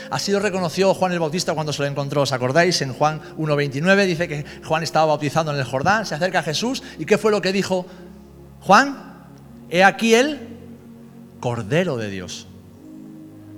Así 0.09 0.31
lo 0.31 0.39
reconoció 0.39 0.93
Juan 0.93 1.11
el 1.11 1.19
Bautista 1.19 1.53
cuando 1.53 1.73
se 1.73 1.81
lo 1.81 1.89
encontró. 1.89 2.21
¿Os 2.21 2.31
acordáis? 2.31 2.81
En 2.81 2.93
Juan 2.93 3.21
1.29 3.37 4.05
dice 4.05 4.27
que 4.29 4.45
Juan 4.63 4.81
estaba 4.81 5.07
bautizando 5.07 5.51
en 5.51 5.59
el 5.59 5.65
Jordán, 5.65 6.05
se 6.05 6.15
acerca 6.15 6.39
a 6.39 6.43
Jesús 6.43 6.81
y 6.97 7.05
¿qué 7.05 7.17
fue 7.17 7.31
lo 7.31 7.41
que 7.41 7.51
dijo 7.51 7.85
Juan? 8.61 9.27
He 9.69 9.83
aquí 9.83 10.15
el 10.15 10.47
Cordero 11.41 11.97
de 11.97 12.09
Dios. 12.09 12.47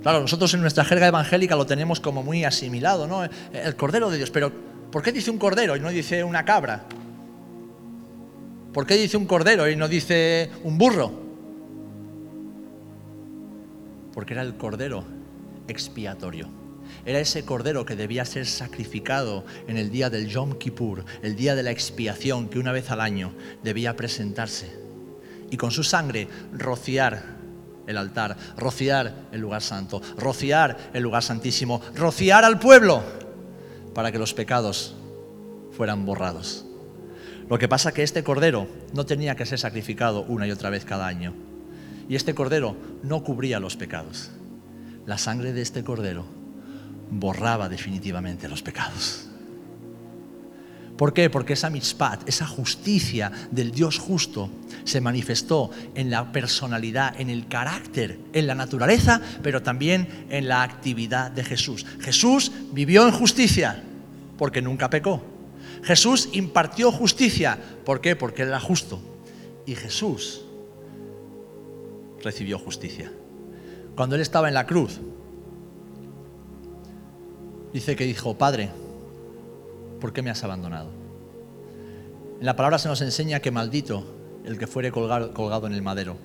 Claro, 0.01 0.19
nosotros 0.19 0.51
en 0.55 0.61
nuestra 0.61 0.83
jerga 0.83 1.07
evangélica 1.07 1.55
lo 1.55 1.67
tenemos 1.67 1.99
como 1.99 2.23
muy 2.23 2.43
asimilado, 2.43 3.07
¿no? 3.07 3.23
El 3.23 3.75
Cordero 3.75 4.09
de 4.09 4.17
Dios. 4.17 4.31
Pero 4.31 4.51
¿por 4.91 5.03
qué 5.03 5.11
dice 5.11 5.29
un 5.29 5.37
cordero 5.37 5.75
y 5.75 5.79
no 5.79 5.89
dice 5.89 6.23
una 6.23 6.43
cabra? 6.43 6.85
¿Por 8.73 8.87
qué 8.87 8.95
dice 8.95 9.17
un 9.17 9.27
cordero 9.27 9.69
y 9.69 9.75
no 9.75 9.87
dice 9.87 10.49
un 10.63 10.79
burro? 10.79 11.11
Porque 14.13 14.33
era 14.33 14.41
el 14.41 14.57
cordero 14.57 15.03
expiatorio. 15.67 16.47
Era 17.05 17.19
ese 17.19 17.45
cordero 17.45 17.85
que 17.85 17.95
debía 17.95 18.25
ser 18.25 18.45
sacrificado 18.45 19.45
en 19.67 19.77
el 19.77 19.91
día 19.91 20.09
del 20.09 20.27
Yom 20.27 20.57
Kippur, 20.57 21.05
el 21.21 21.35
día 21.35 21.55
de 21.55 21.63
la 21.63 21.71
expiación 21.71 22.49
que 22.49 22.59
una 22.59 22.71
vez 22.71 22.89
al 22.89 23.01
año 23.01 23.33
debía 23.63 23.95
presentarse 23.95 24.75
y 25.51 25.57
con 25.57 25.71
su 25.71 25.83
sangre 25.83 26.27
rociar 26.51 27.21
el 27.85 27.97
altar, 27.97 28.35
rociar 28.57 29.27
el 29.31 29.41
lugar 29.41 29.61
santo, 29.61 30.01
rociar 30.17 30.89
el 30.93 31.03
lugar 31.03 31.21
santísimo, 31.21 31.79
rociar 31.93 32.43
al 32.43 32.57
pueblo 32.57 33.03
para 33.93 34.11
que 34.11 34.17
los 34.17 34.33
pecados 34.33 34.95
fueran 35.71 36.05
borrados. 36.05 36.65
Lo 37.49 37.57
que 37.59 37.67
pasa 37.67 37.89
es 37.89 37.95
que 37.95 38.03
este 38.03 38.23
cordero 38.23 38.67
no 38.93 39.05
tenía 39.05 39.35
que 39.35 39.45
ser 39.45 39.59
sacrificado 39.59 40.23
una 40.23 40.47
y 40.47 40.51
otra 40.51 40.69
vez 40.69 40.85
cada 40.85 41.07
año. 41.07 41.33
Y 42.09 42.15
este 42.15 42.35
cordero 42.35 42.75
no 43.03 43.23
cubría 43.23 43.59
los 43.59 43.75
pecados 43.75 44.31
la 45.05 45.17
sangre 45.17 45.53
de 45.53 45.61
este 45.61 45.83
cordero 45.83 46.25
borraba 47.09 47.69
definitivamente 47.69 48.47
los 48.47 48.63
pecados. 48.63 49.27
¿Por 50.97 51.13
qué? 51.13 51.29
Porque 51.29 51.53
esa 51.53 51.69
mitzpat, 51.69 52.27
esa 52.29 52.45
justicia 52.45 53.31
del 53.51 53.71
Dios 53.71 53.97
justo, 53.97 54.49
se 54.83 55.01
manifestó 55.01 55.71
en 55.95 56.11
la 56.11 56.31
personalidad, 56.31 57.19
en 57.19 57.29
el 57.29 57.47
carácter, 57.47 58.19
en 58.31 58.47
la 58.47 58.55
naturaleza, 58.55 59.19
pero 59.41 59.63
también 59.63 60.25
en 60.29 60.47
la 60.47 60.61
actividad 60.61 61.31
de 61.31 61.43
Jesús. 61.43 61.85
Jesús 61.99 62.51
vivió 62.71 63.07
en 63.07 63.13
justicia 63.13 63.83
porque 64.37 64.61
nunca 64.61 64.89
pecó. 64.89 65.32
Jesús 65.83 66.29
impartió 66.31 66.91
justicia. 66.91 67.59
¿Por 67.85 68.01
qué? 68.01 68.15
Porque 68.15 68.41
era 68.41 68.59
justo. 68.59 68.99
Y 69.65 69.75
Jesús 69.75 70.41
recibió 72.21 72.57
justicia 72.57 73.11
cuando 73.95 74.15
él 74.15 74.21
estaba 74.21 74.47
en 74.47 74.53
la 74.53 74.65
cruz, 74.65 74.99
dice 77.71 77.95
que 77.95 78.05
dijo, 78.05 78.37
Padre, 78.37 78.69
¿por 79.99 80.13
qué 80.13 80.21
me 80.21 80.31
has 80.31 80.43
abandonado? 80.43 80.89
En 82.39 82.45
la 82.45 82.55
palabra 82.55 82.79
se 82.79 82.87
nos 82.87 83.01
enseña 83.01 83.39
que 83.39 83.51
maldito 83.51 84.03
el 84.45 84.57
que 84.57 84.67
fuere 84.67 84.91
colgado, 84.91 85.67
en 85.67 85.73
el 85.73 85.81
madero. 85.81 86.17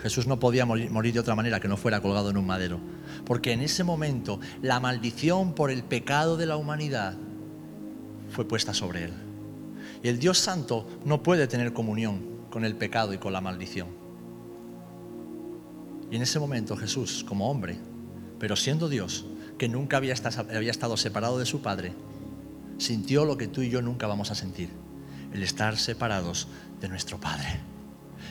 Jesús 0.00 0.26
no 0.26 0.38
podía 0.38 0.66
morir 0.66 1.14
de 1.14 1.20
otra 1.20 1.34
manera 1.34 1.60
que 1.60 1.68
no 1.68 1.78
fuera 1.78 2.02
colgado 2.02 2.28
en 2.28 2.36
un 2.36 2.46
madero. 2.46 2.78
Porque 3.24 3.52
en 3.52 3.62
ese 3.62 3.84
momento 3.84 4.38
la 4.60 4.78
maldición 4.78 5.54
por 5.54 5.70
el 5.70 5.82
pecado 5.82 6.36
de 6.36 6.46
la 6.46 6.56
humanidad 6.56 7.16
fue 8.34 8.46
puesta 8.46 8.74
sobre 8.74 9.04
él. 9.04 9.12
Y 10.02 10.08
el 10.08 10.18
Dios 10.18 10.38
Santo 10.38 10.86
no 11.04 11.22
puede 11.22 11.46
tener 11.46 11.72
comunión 11.72 12.34
con 12.50 12.64
el 12.64 12.76
pecado 12.76 13.14
y 13.14 13.18
con 13.18 13.32
la 13.32 13.40
maldición. 13.40 13.88
Y 16.10 16.16
en 16.16 16.22
ese 16.22 16.38
momento 16.38 16.76
Jesús, 16.76 17.24
como 17.26 17.50
hombre, 17.50 17.78
pero 18.38 18.56
siendo 18.56 18.88
Dios, 18.88 19.24
que 19.56 19.68
nunca 19.68 19.96
había 19.96 20.12
estado 20.12 20.96
separado 20.96 21.38
de 21.38 21.46
su 21.46 21.62
Padre, 21.62 21.94
sintió 22.76 23.24
lo 23.24 23.38
que 23.38 23.46
tú 23.46 23.62
y 23.62 23.70
yo 23.70 23.80
nunca 23.80 24.06
vamos 24.06 24.30
a 24.30 24.34
sentir, 24.34 24.68
el 25.32 25.42
estar 25.42 25.78
separados 25.78 26.48
de 26.80 26.88
nuestro 26.88 27.18
Padre. 27.18 27.60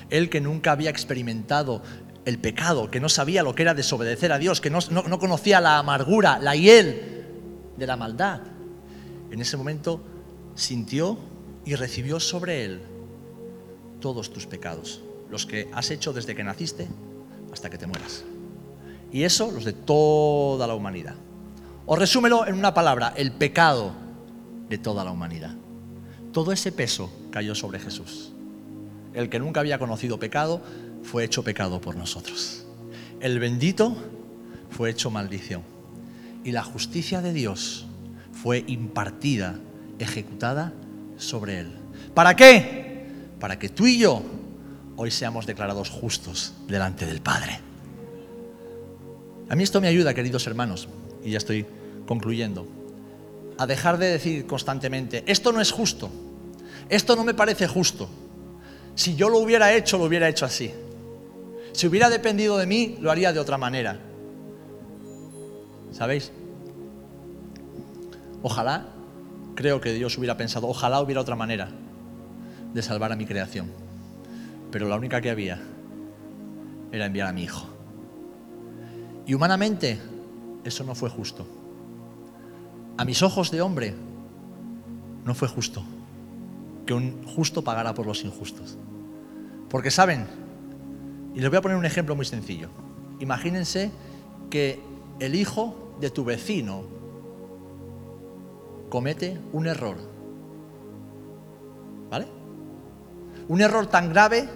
Él 0.10 0.30
que 0.30 0.42
nunca 0.42 0.74
había 0.74 0.90
experimentado 0.90 1.82
el 2.26 2.40
pecado, 2.40 2.92
que 2.92 3.00
no 3.00 3.10
sabía 3.10 3.42
lo 3.42 3.56
que 3.56 3.64
era 3.64 3.74
desobedecer 3.74 4.32
a 4.32 4.38
Dios, 4.38 4.62
que 4.62 4.70
no, 4.70 4.80
no 4.92 5.20
conocía 5.20 5.60
la 5.60 5.80
amargura, 5.80 6.40
la 6.40 6.56
hiel 6.56 7.26
de 7.78 7.88
la 7.88 7.98
maldad, 7.98 8.42
en 9.34 9.42
ese 9.42 9.58
momento 9.58 10.00
sintió 10.56 11.18
y 11.66 11.74
recibió 11.74 12.20
sobre 12.20 12.66
él 12.66 12.82
todos 14.00 14.32
tus 14.32 14.46
pecados, 14.46 15.02
los 15.32 15.48
que 15.48 15.70
has 15.74 15.90
hecho 15.90 16.14
desde 16.14 16.36
que 16.36 16.44
naciste 16.44 16.88
hasta 17.52 17.70
que 17.70 17.80
te 17.80 17.88
mueras. 17.88 18.24
Y 19.12 19.24
eso 19.24 19.52
los 19.52 19.66
de 19.66 19.74
toda 19.74 20.68
la 20.68 20.76
humanidad. 20.76 21.16
O 21.88 21.96
resúmelo 21.96 22.46
en 22.46 22.56
una 22.56 22.76
palabra, 22.76 23.14
el 23.18 23.32
pecado 23.32 23.94
de 24.70 24.78
toda 24.78 25.04
la 25.04 25.12
humanidad. 25.12 25.56
Todo 26.32 26.52
ese 26.52 26.72
peso 26.72 27.12
cayó 27.32 27.56
sobre 27.56 27.80
Jesús. 27.80 28.34
El 29.14 29.30
que 29.30 29.40
nunca 29.40 29.62
había 29.62 29.80
conocido 29.80 30.20
pecado 30.20 30.62
fue 31.02 31.24
hecho 31.24 31.44
pecado 31.44 31.82
por 31.82 31.96
nosotros. 31.96 32.66
El 33.20 33.40
bendito 33.40 33.96
fue 34.70 34.92
hecho 34.92 35.10
maldición. 35.10 35.64
Y 36.44 36.52
la 36.52 36.64
justicia 36.64 37.22
de 37.22 37.34
Dios 37.34 37.88
fue 38.44 38.66
impartida, 38.68 39.58
ejecutada 40.00 40.74
sobre 41.16 41.62
él. 41.62 41.72
¿Para 42.14 42.36
qué? 42.36 43.06
Para 43.40 43.58
que 43.58 43.70
tú 43.70 43.88
y 43.88 44.00
yo 44.00 44.22
hoy 44.98 45.12
seamos 45.12 45.46
declarados 45.46 45.90
justos 45.90 46.54
delante 46.68 47.06
del 47.06 47.22
Padre. 47.22 47.62
A 49.48 49.56
mí 49.56 49.64
esto 49.64 49.80
me 49.80 49.88
ayuda, 49.88 50.14
queridos 50.14 50.46
hermanos, 50.46 50.90
y 51.24 51.32
ya 51.32 51.38
estoy 51.38 51.66
concluyendo, 52.06 52.68
a 53.58 53.66
dejar 53.66 53.98
de 53.98 54.08
decir 54.08 54.46
constantemente, 54.46 55.24
esto 55.26 55.54
no 55.54 55.62
es 55.62 55.72
justo, 55.72 56.10
esto 56.90 57.16
no 57.16 57.24
me 57.24 57.34
parece 57.34 57.66
justo. 57.66 58.10
Si 58.94 59.16
yo 59.16 59.30
lo 59.30 59.38
hubiera 59.38 59.74
hecho, 59.74 59.98
lo 59.98 60.04
hubiera 60.04 60.28
hecho 60.28 60.46
así. 60.46 60.70
Si 61.72 61.88
hubiera 61.88 62.10
dependido 62.10 62.58
de 62.58 62.68
mí, 62.68 62.98
lo 63.00 63.10
haría 63.10 63.32
de 63.32 63.40
otra 63.40 63.58
manera. 63.58 64.02
¿Sabéis? 65.94 66.34
Ojalá, 68.44 68.86
creo 69.56 69.82
que 69.82 69.92
Dios 69.94 70.16
hubiera 70.20 70.38
pensado, 70.38 70.68
ojalá 70.68 71.02
hubiera 71.02 71.22
otra 71.22 71.36
manera 71.36 71.70
de 72.74 72.82
salvar 72.84 73.12
a 73.12 73.16
mi 73.16 73.26
creación 73.26 73.84
pero 74.74 74.88
la 74.88 74.96
única 74.96 75.22
que 75.22 75.30
había 75.30 75.62
era 76.92 77.06
enviar 77.06 77.28
a 77.28 77.32
mi 77.32 77.44
hijo. 77.44 77.68
Y 79.28 79.36
humanamente 79.36 80.00
eso 80.64 80.84
no 80.84 80.96
fue 80.96 81.12
justo. 81.12 81.46
A 82.98 83.06
mis 83.06 83.22
ojos 83.22 83.52
de 83.52 83.62
hombre 83.62 83.94
no 85.24 85.36
fue 85.36 85.48
justo 85.48 85.84
que 86.88 86.94
un 86.96 87.24
justo 87.24 87.64
pagara 87.64 87.94
por 87.94 88.08
los 88.08 88.26
injustos. 88.26 88.76
Porque 89.70 89.92
saben, 89.92 90.26
y 91.36 91.40
les 91.40 91.52
voy 91.52 91.60
a 91.60 91.62
poner 91.62 91.78
un 91.78 91.86
ejemplo 91.86 92.16
muy 92.16 92.26
sencillo. 92.26 92.70
Imagínense 93.20 93.92
que 94.50 94.82
el 95.20 95.36
hijo 95.36 95.96
de 96.02 96.10
tu 96.10 96.26
vecino 96.26 96.84
comete 98.94 99.40
un 99.54 99.66
error. 99.66 99.98
¿Vale? 102.12 102.28
Un 103.48 103.60
error 103.60 103.88
tan 103.88 104.10
grave 104.14 104.48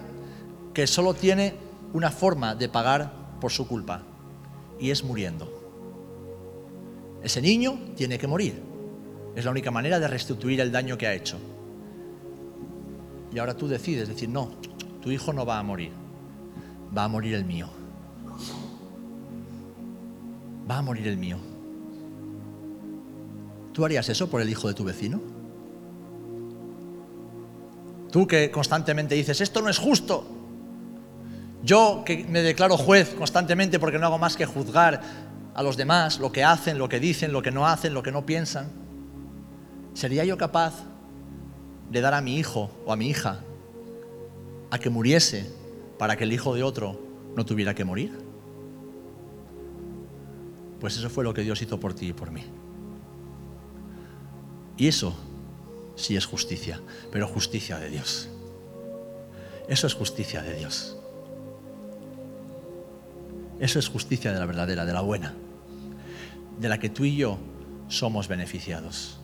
que 0.76 0.86
solo 0.86 1.16
tiene 1.16 1.56
una 1.94 2.12
forma 2.12 2.54
de 2.54 2.70
pagar 2.70 3.40
por 3.42 3.52
su 3.52 3.68
culpa 3.68 4.04
y 4.80 4.92
es 4.92 5.04
muriendo. 5.04 5.52
Ese 7.24 7.42
niño 7.42 7.80
tiene 7.96 8.20
que 8.20 8.28
morir. 8.28 8.62
Es 9.36 9.44
la 9.44 9.50
única 9.50 9.72
manera 9.72 10.00
de 10.00 10.08
restituir 10.08 10.62
el 10.62 10.72
daño 10.72 11.00
que 11.00 11.08
ha 11.08 11.16
hecho. 11.16 11.40
Y 13.34 13.40
ahora 13.40 13.58
tú 13.58 13.68
decides 13.68 14.08
decir, 14.08 14.30
no, 14.30 14.52
tu 15.02 15.10
hijo 15.10 15.34
no 15.34 15.48
va 15.48 15.58
a 15.58 15.64
morir, 15.64 15.94
va 16.96 17.06
a 17.06 17.08
morir 17.08 17.34
el 17.34 17.44
mío. 17.44 17.70
Va 20.70 20.78
a 20.78 20.82
morir 20.84 21.08
el 21.08 21.18
mío. 21.18 21.40
¿Tú 23.78 23.86
harías 23.86 24.09
eso 24.09 24.28
por 24.28 24.41
el 24.41 24.49
hijo 24.49 24.67
de 24.67 24.73
tu 24.73 24.84
vecino? 24.84 25.21
Tú 28.11 28.25
que 28.25 28.49
constantemente 28.49 29.13
dices, 29.13 29.39
esto 29.39 29.61
no 29.61 29.69
es 29.69 29.78
justo, 29.78 30.25
yo 31.61 32.01
que 32.03 32.25
me 32.28 32.41
declaro 32.41 32.75
juez 32.75 33.13
constantemente 33.13 33.78
porque 33.78 33.99
no 33.99 34.07
hago 34.07 34.17
más 34.17 34.36
que 34.36 34.47
juzgar 34.47 34.99
a 35.53 35.61
los 35.61 35.78
demás, 35.78 36.17
lo 36.17 36.32
que 36.32 36.43
hacen, 36.43 36.80
lo 36.80 36.89
que 36.89 36.99
dicen, 36.99 37.32
lo 37.32 37.43
que 37.43 37.51
no 37.51 37.67
hacen, 37.67 37.93
lo 37.93 38.01
que 38.01 38.11
no 38.11 38.25
piensan, 38.25 38.71
¿sería 39.93 40.25
yo 40.25 40.39
capaz 40.39 40.73
de 41.91 42.01
dar 42.01 42.15
a 42.15 42.21
mi 42.21 42.38
hijo 42.38 42.71
o 42.84 42.91
a 42.91 42.95
mi 42.95 43.07
hija 43.09 43.41
a 44.71 44.80
que 44.80 44.89
muriese 44.89 45.53
para 45.99 46.15
que 46.15 46.23
el 46.23 46.34
hijo 46.34 46.55
de 46.55 46.63
otro 46.63 46.99
no 47.36 47.45
tuviera 47.45 47.75
que 47.75 47.86
morir? 47.86 48.25
Pues 50.80 50.97
eso 50.97 51.11
fue 51.11 51.23
lo 51.23 51.32
que 51.32 51.43
Dios 51.43 51.61
hizo 51.61 51.80
por 51.80 51.93
ti 51.93 52.07
y 52.07 52.13
por 52.13 52.32
mí. 52.32 52.43
Y 54.78 54.88
eso 54.88 55.15
sí 55.95 56.15
es 56.15 56.25
justicia, 56.25 56.80
pero 57.11 57.28
justicia 57.28 57.80
de 57.80 57.89
Dios. 57.89 58.30
Eso 59.67 59.88
es 59.88 59.93
justicia 59.95 60.41
de 60.43 60.53
Dios. 60.55 60.95
Eso 63.59 63.80
es 63.80 63.89
justicia 63.89 64.32
de 64.32 64.39
la 64.39 64.45
verdadera, 64.45 64.86
de 64.86 64.93
la 64.93 65.01
buena, 65.01 65.34
de 66.59 66.69
la 66.69 66.80
que 66.80 66.89
tú 66.89 67.05
y 67.05 67.15
yo 67.15 67.39
somos 67.88 68.28
beneficiados, 68.28 69.19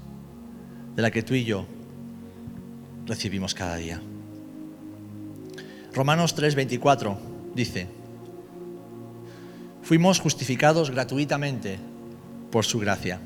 de 0.95 1.01
la 1.03 1.11
que 1.11 1.21
tú 1.21 1.35
y 1.35 1.43
yo 1.43 1.65
recibimos 3.05 3.53
cada 3.53 3.75
día. 3.75 4.01
Romanos 5.93 6.35
3:24 6.35 7.15
dice, 7.53 7.87
fuimos 9.83 10.19
justificados 10.19 10.89
gratuitamente 10.89 11.77
por 12.49 12.65
su 12.65 12.79
gracia 12.79 13.19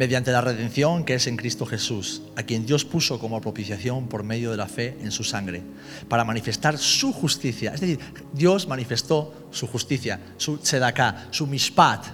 mediante 0.00 0.32
la 0.32 0.40
redención 0.40 1.04
que 1.04 1.12
es 1.12 1.26
en 1.26 1.36
Cristo 1.36 1.66
Jesús, 1.66 2.22
a 2.34 2.42
quien 2.42 2.64
Dios 2.64 2.86
puso 2.86 3.18
como 3.18 3.38
propiciación 3.42 4.08
por 4.08 4.22
medio 4.22 4.50
de 4.50 4.56
la 4.56 4.66
fe 4.66 4.96
en 5.02 5.10
su 5.10 5.24
sangre, 5.24 5.62
para 6.08 6.24
manifestar 6.24 6.78
su 6.78 7.12
justicia. 7.12 7.74
Es 7.74 7.82
decir, 7.82 8.00
Dios 8.32 8.66
manifestó 8.66 9.48
su 9.50 9.66
justicia, 9.66 10.18
su 10.38 10.56
tzedaká, 10.56 11.28
su 11.32 11.46
mishpat, 11.46 12.06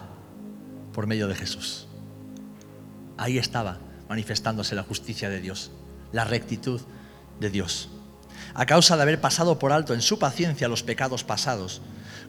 por 0.92 1.06
medio 1.06 1.28
de 1.28 1.36
Jesús. 1.36 1.86
Ahí 3.16 3.38
estaba 3.38 3.78
manifestándose 4.08 4.74
la 4.74 4.82
justicia 4.82 5.30
de 5.30 5.40
Dios, 5.40 5.70
la 6.10 6.24
rectitud 6.24 6.80
de 7.38 7.50
Dios. 7.50 7.88
A 8.54 8.66
causa 8.66 8.96
de 8.96 9.02
haber 9.02 9.20
pasado 9.20 9.60
por 9.60 9.70
alto 9.70 9.94
en 9.94 10.02
su 10.02 10.18
paciencia 10.18 10.66
los 10.66 10.82
pecados 10.82 11.22
pasados, 11.22 11.82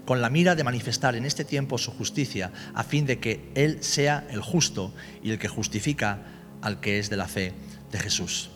con 0.07 0.21
la 0.21 0.29
mira 0.29 0.55
de 0.55 0.63
manifestar 0.63 1.17
en 1.17 1.25
este 1.25 1.43
tiempo 1.43 1.77
su 1.77 1.91
justicia, 1.91 2.53
a 2.73 2.85
fin 2.85 3.05
de 3.05 3.19
que 3.19 3.51
Él 3.55 3.83
sea 3.83 4.25
el 4.29 4.39
justo 4.39 4.93
y 5.21 5.31
el 5.31 5.37
que 5.37 5.49
justifica 5.49 6.19
al 6.61 6.79
que 6.79 6.97
es 6.97 7.09
de 7.09 7.17
la 7.17 7.27
fe 7.27 7.51
de 7.91 7.99
Jesús. 7.99 8.49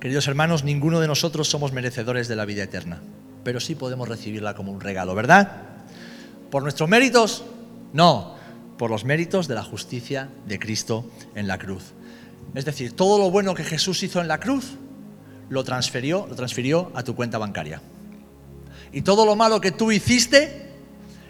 Queridos 0.00 0.26
hermanos, 0.26 0.64
ninguno 0.64 0.98
de 0.98 1.06
nosotros 1.06 1.48
somos 1.48 1.72
merecedores 1.72 2.26
de 2.26 2.34
la 2.34 2.44
vida 2.46 2.64
eterna, 2.64 3.00
pero 3.44 3.60
sí 3.60 3.76
podemos 3.76 4.08
recibirla 4.08 4.56
como 4.56 4.72
un 4.72 4.80
regalo, 4.80 5.14
¿verdad? 5.14 5.62
¿Por 6.50 6.64
nuestros 6.64 6.88
méritos? 6.88 7.44
No, 7.92 8.34
por 8.76 8.90
los 8.90 9.04
méritos 9.04 9.46
de 9.46 9.54
la 9.54 9.62
justicia 9.62 10.28
de 10.48 10.58
Cristo 10.58 11.08
en 11.36 11.46
la 11.46 11.58
cruz. 11.58 11.92
Es 12.56 12.64
decir, 12.64 12.96
todo 12.96 13.18
lo 13.18 13.30
bueno 13.30 13.54
que 13.54 13.62
Jesús 13.62 14.02
hizo 14.02 14.20
en 14.20 14.26
la 14.26 14.40
cruz 14.40 14.72
lo 15.48 15.62
transfirió, 15.62 16.26
lo 16.28 16.34
transfirió 16.34 16.90
a 16.96 17.04
tu 17.04 17.14
cuenta 17.14 17.38
bancaria. 17.38 17.80
Y 18.90 19.02
todo 19.02 19.24
lo 19.24 19.36
malo 19.36 19.60
que 19.60 19.70
tú 19.70 19.92
hiciste 19.92 20.67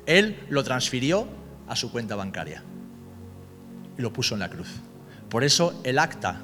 él 0.09 0.41
lo 0.49 0.65
transfirió 0.65 1.29
a 1.69 1.77
su 1.77 1.93
cuenta 1.93 2.17
bancaria 2.17 2.63
y 3.99 4.01
lo 4.01 4.11
puso 4.11 4.35
en 4.35 4.41
la 4.41 4.49
cruz. 4.49 4.69
Por 5.29 5.45
eso 5.45 5.83
el 5.85 5.99
acta, 5.99 6.41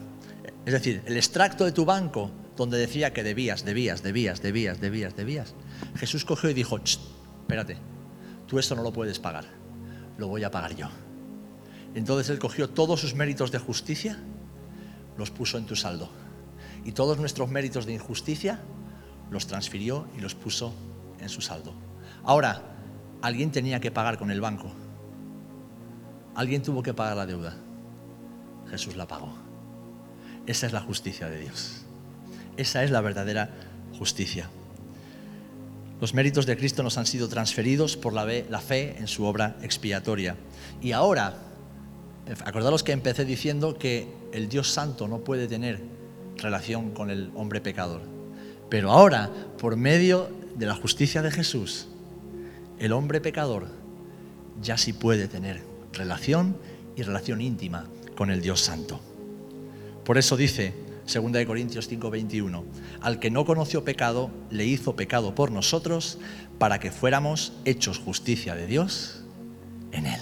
es 0.67 0.73
decir, 0.75 1.03
el 1.07 1.17
extracto 1.17 1.65
de 1.65 1.73
tu 1.73 1.87
banco 1.87 2.31
donde 2.59 2.77
decía 2.77 3.15
que 3.15 3.23
debías, 3.23 3.65
debías, 3.65 4.03
debías, 4.03 4.43
debías, 4.43 4.83
debías, 4.83 5.17
debías, 5.17 5.55
Jesús 5.97 6.27
cogió 6.27 6.51
y 6.51 6.55
dijo, 6.55 6.79
espérate, 6.79 7.79
tú 8.47 8.59
esto 8.59 8.77
no 8.77 8.83
lo 8.83 8.93
puedes 8.93 9.19
pagar, 9.19 9.47
lo 10.19 10.29
voy 10.29 10.45
a 10.45 10.51
pagar 10.51 10.77
yo. 10.77 10.91
Entonces 11.95 12.29
Él 12.29 12.39
cogió 12.39 12.69
todos 12.69 13.01
sus 13.01 13.15
méritos 13.15 13.51
de 13.51 13.59
justicia, 13.59 14.19
los 15.17 15.31
puso 15.31 15.57
en 15.57 15.65
tu 15.65 15.75
saldo. 15.75 16.11
Y 16.85 16.93
todos 16.93 17.19
nuestros 17.19 17.49
méritos 17.49 17.87
de 17.87 17.95
injusticia 17.95 18.61
los 19.31 19.47
transfirió 19.47 20.07
y 20.19 20.21
los 20.21 20.35
puso 20.35 20.75
en 21.19 21.31
su 21.31 21.41
saldo. 21.41 21.73
Ahora, 22.25 22.74
alguien 23.25 23.51
tenía 23.51 23.81
que 23.81 23.91
pagar 23.91 24.19
con 24.19 24.31
el 24.31 24.43
banco. 24.43 24.71
Alguien 26.35 26.63
tuvo 26.63 26.83
que 26.83 26.93
pagar 26.93 27.17
la 27.17 27.25
deuda. 27.25 27.57
Jesús 28.69 28.97
la 28.97 29.09
pagó. 29.09 29.33
Esa 30.47 30.67
es 30.67 30.75
la 30.75 30.83
justicia 30.83 31.31
de 31.31 31.41
Dios. 31.41 31.87
Esa 32.59 32.85
es 32.85 32.91
la 32.91 33.01
verdadera 33.01 33.49
justicia. 33.99 34.51
Los 36.03 36.13
méritos 36.13 36.45
de 36.45 36.55
Cristo 36.59 36.83
nos 36.83 36.99
han 36.99 37.07
sido 37.07 37.27
transferidos 37.31 37.97
por 37.97 38.13
la, 38.13 38.27
fe 38.61 38.99
en 38.99 39.09
su 39.09 39.25
obra 39.25 39.57
expiatoria. 39.63 40.37
Y 40.83 40.93
ahora, 40.93 41.33
acordaros 42.45 42.83
que 42.83 42.93
empecé 42.93 43.25
diciendo 43.25 43.79
que 43.79 44.07
el 44.33 44.51
Dios 44.51 44.71
Santo 44.71 45.09
no 45.09 45.21
puede 45.21 45.49
tener 45.49 45.81
relación 46.37 46.91
con 46.91 47.09
el 47.09 47.31
hombre 47.35 47.63
pecador. 47.63 48.03
Pero 48.69 48.91
ahora, 48.93 49.31
por 49.59 49.77
medio 49.77 50.29
de 50.57 50.67
la 50.67 50.75
justicia 50.75 51.23
de 51.23 51.31
Jesús, 51.31 51.89
el 52.79 52.93
hombre 52.93 53.21
pecador 53.21 53.69
ya 54.61 54.79
sí 54.79 54.93
puede 54.93 55.29
tener 55.29 55.63
relación 55.93 56.57
y 56.97 57.03
relación 57.03 57.41
íntima 57.41 57.87
con 58.17 58.31
el 58.31 58.41
Dios 58.41 58.61
Santo. 58.61 59.01
Por 60.05 60.19
eso 60.19 60.37
dice 60.37 60.75
2 61.07 61.45
Corintios 61.47 61.89
5:21, 61.89 62.65
al 63.01 63.19
que 63.19 63.31
no 63.31 63.45
conoció 63.45 63.85
pecado, 63.85 64.31
le 64.51 64.65
hizo 64.65 64.97
pecado 64.97 65.35
por 65.35 65.51
nosotros 65.51 66.19
para 66.59 66.79
que 66.79 66.91
fuéramos 66.91 67.53
hechos 67.65 67.99
justicia 67.99 68.55
de 68.55 68.67
Dios 68.67 69.23
en 69.93 70.07
él. 70.07 70.21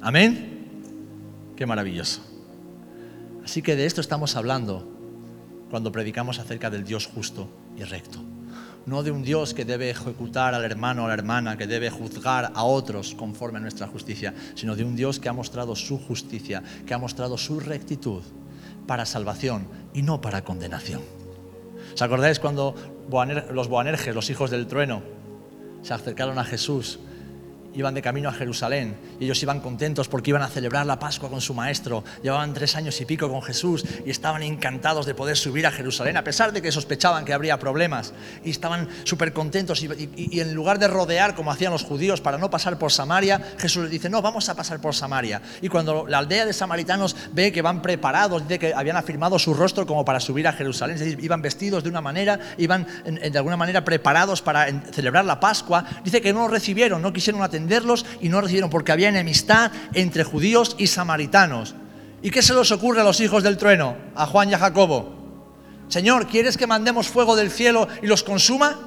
Amén. 0.00 0.68
Qué 1.56 1.66
maravilloso. 1.66 2.22
Así 3.44 3.62
que 3.62 3.76
de 3.76 3.86
esto 3.86 4.00
estamos 4.00 4.36
hablando 4.36 4.88
cuando 5.70 5.92
predicamos 5.92 6.38
acerca 6.38 6.70
del 6.70 6.84
Dios 6.84 7.06
justo 7.06 7.48
y 7.76 7.82
recto 7.84 8.20
no 8.90 9.04
de 9.04 9.12
un 9.12 9.22
Dios 9.22 9.54
que 9.54 9.64
debe 9.64 9.88
ejecutar 9.88 10.52
al 10.52 10.64
hermano 10.64 11.02
o 11.02 11.04
a 11.04 11.08
la 11.08 11.14
hermana, 11.14 11.56
que 11.56 11.68
debe 11.68 11.90
juzgar 11.90 12.50
a 12.56 12.64
otros 12.64 13.14
conforme 13.14 13.58
a 13.58 13.60
nuestra 13.62 13.86
justicia, 13.86 14.34
sino 14.56 14.74
de 14.74 14.82
un 14.82 14.96
Dios 14.96 15.20
que 15.20 15.28
ha 15.28 15.32
mostrado 15.32 15.76
su 15.76 15.96
justicia, 15.96 16.60
que 16.84 16.92
ha 16.92 16.98
mostrado 16.98 17.38
su 17.38 17.60
rectitud 17.60 18.22
para 18.88 19.06
salvación 19.06 19.68
y 19.94 20.02
no 20.02 20.20
para 20.20 20.42
condenación. 20.42 21.02
¿Os 21.94 22.02
acordáis 22.02 22.40
cuando 22.40 22.74
los 23.52 23.68
Boanerges, 23.68 24.12
los 24.12 24.28
hijos 24.28 24.50
del 24.50 24.66
trueno, 24.66 25.02
se 25.82 25.94
acercaron 25.94 26.40
a 26.40 26.44
Jesús 26.44 26.98
iban 27.74 27.94
de 27.94 28.02
camino 28.02 28.28
a 28.28 28.32
Jerusalén 28.32 28.96
y 29.18 29.24
ellos 29.24 29.42
iban 29.42 29.60
contentos 29.60 30.08
porque 30.08 30.30
iban 30.30 30.42
a 30.42 30.48
celebrar 30.48 30.86
la 30.86 30.98
Pascua 30.98 31.30
con 31.30 31.40
su 31.40 31.54
maestro. 31.54 32.04
Llevaban 32.22 32.52
tres 32.52 32.76
años 32.76 33.00
y 33.00 33.04
pico 33.04 33.28
con 33.28 33.42
Jesús 33.42 33.84
y 34.04 34.10
estaban 34.10 34.42
encantados 34.42 35.06
de 35.06 35.14
poder 35.14 35.36
subir 35.36 35.66
a 35.66 35.70
Jerusalén, 35.70 36.16
a 36.16 36.24
pesar 36.24 36.52
de 36.52 36.62
que 36.62 36.72
sospechaban 36.72 37.24
que 37.24 37.32
habría 37.32 37.58
problemas. 37.58 38.12
Y 38.44 38.50
estaban 38.50 38.88
súper 39.04 39.32
contentos 39.32 39.82
y, 39.82 40.40
en 40.40 40.54
lugar 40.54 40.78
de 40.78 40.88
rodear 40.88 41.34
como 41.34 41.50
hacían 41.50 41.72
los 41.72 41.84
judíos 41.84 42.20
para 42.20 42.38
no 42.38 42.50
pasar 42.50 42.78
por 42.78 42.92
Samaria, 42.92 43.40
Jesús 43.58 43.84
les 43.84 43.92
dice, 43.92 44.10
no, 44.10 44.22
vamos 44.22 44.48
a 44.48 44.54
pasar 44.54 44.80
por 44.80 44.94
Samaria. 44.94 45.40
Y 45.62 45.68
cuando 45.68 46.06
la 46.06 46.18
aldea 46.18 46.46
de 46.46 46.52
samaritanos 46.52 47.16
ve 47.32 47.52
que 47.52 47.62
van 47.62 47.82
preparados, 47.82 48.42
dice 48.42 48.58
que 48.58 48.74
habían 48.74 48.96
afirmado 48.96 49.38
su 49.38 49.54
rostro 49.54 49.86
como 49.86 50.04
para 50.04 50.20
subir 50.20 50.48
a 50.48 50.52
Jerusalén, 50.52 50.96
es 50.96 51.00
decir, 51.00 51.24
iban 51.24 51.42
vestidos 51.42 51.82
de 51.82 51.90
una 51.90 52.00
manera, 52.00 52.38
iban 52.58 52.86
de 53.04 53.38
alguna 53.38 53.56
manera 53.56 53.84
preparados 53.84 54.42
para 54.42 54.66
celebrar 54.92 55.24
la 55.24 55.40
Pascua, 55.40 55.84
dice 56.04 56.20
que 56.20 56.32
no 56.32 56.40
lo 56.40 56.48
recibieron, 56.48 57.00
no 57.00 57.12
quisieron 57.12 57.42
atender 57.42 57.59
y 58.20 58.28
no 58.28 58.40
recibieron 58.40 58.70
porque 58.70 58.92
había 58.92 59.08
enemistad 59.08 59.72
entre 59.94 60.24
judíos 60.24 60.76
y 60.78 60.86
samaritanos. 60.86 61.74
¿Y 62.22 62.30
qué 62.30 62.42
se 62.42 62.54
les 62.54 62.70
ocurre 62.70 63.00
a 63.00 63.04
los 63.04 63.20
hijos 63.20 63.42
del 63.42 63.56
trueno, 63.56 63.96
a 64.14 64.26
Juan 64.26 64.50
y 64.50 64.54
a 64.54 64.58
Jacobo? 64.58 65.18
Señor, 65.88 66.28
¿quieres 66.28 66.56
que 66.56 66.66
mandemos 66.66 67.08
fuego 67.08 67.34
del 67.34 67.50
cielo 67.50 67.88
y 68.02 68.06
los 68.06 68.22
consuma? 68.22 68.78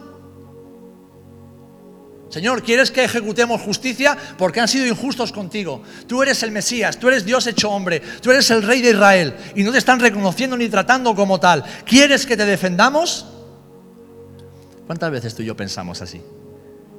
Señor, 2.30 2.64
¿quieres 2.64 2.90
que 2.90 3.04
ejecutemos 3.04 3.62
justicia? 3.62 4.18
Porque 4.38 4.60
han 4.60 4.68
sido 4.68 4.88
injustos 4.88 5.32
contigo. 5.32 5.84
Tú 6.08 6.24
eres 6.24 6.42
el 6.42 6.52
Mesías, 6.52 6.98
tú 6.98 7.08
eres 7.08 7.26
Dios 7.26 7.46
hecho 7.46 7.70
hombre, 7.70 8.00
tú 8.22 8.32
eres 8.32 8.50
el 8.50 8.64
rey 8.64 8.82
de 8.82 8.92
Israel 8.92 9.36
y 9.56 9.64
no 9.64 9.72
te 9.72 9.78
están 9.78 10.00
reconociendo 10.00 10.58
ni 10.58 10.68
tratando 10.68 11.14
como 11.14 11.40
tal. 11.40 11.64
¿Quieres 11.86 12.26
que 12.26 12.36
te 12.36 12.46
defendamos? 12.46 13.28
¿Cuántas 14.88 15.12
veces 15.12 15.36
tú 15.36 15.44
y 15.44 15.46
yo 15.46 15.56
pensamos 15.56 16.02
así? 16.02 16.22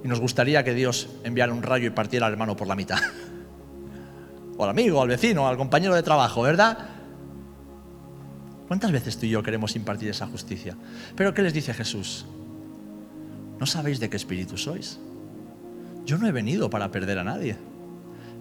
Y 0.04 0.08
nos 0.08 0.20
gustaría 0.20 0.62
que 0.62 0.74
Dios 0.74 1.08
enviara 1.24 1.52
un 1.52 1.62
rayo 1.62 1.86
y 1.86 1.90
partiera 1.90 2.26
al 2.26 2.32
hermano 2.32 2.54
por 2.54 2.68
la 2.68 2.76
mitad. 2.76 2.98
o 4.58 4.62
al 4.62 4.70
amigo, 4.70 5.00
al 5.00 5.08
vecino, 5.08 5.48
al 5.48 5.56
compañero 5.56 5.94
de 5.94 6.02
trabajo, 6.02 6.42
¿verdad? 6.42 6.76
¿Cuántas 8.68 8.92
veces 8.92 9.16
tú 9.16 9.24
y 9.24 9.30
yo 9.30 9.42
queremos 9.42 9.74
impartir 9.76 10.10
esa 10.10 10.26
justicia? 10.26 10.76
Pero 11.16 11.32
¿qué 11.32 11.40
les 11.40 11.54
dice 11.54 11.72
Jesús? 11.72 12.26
¿No 13.58 13.64
sabéis 13.64 13.98
de 13.98 14.10
qué 14.10 14.18
espíritu 14.18 14.58
sois? 14.58 15.00
Yo 16.04 16.18
no 16.18 16.26
he 16.26 16.32
venido 16.32 16.68
para 16.68 16.90
perder 16.90 17.18
a 17.18 17.24
nadie. 17.24 17.56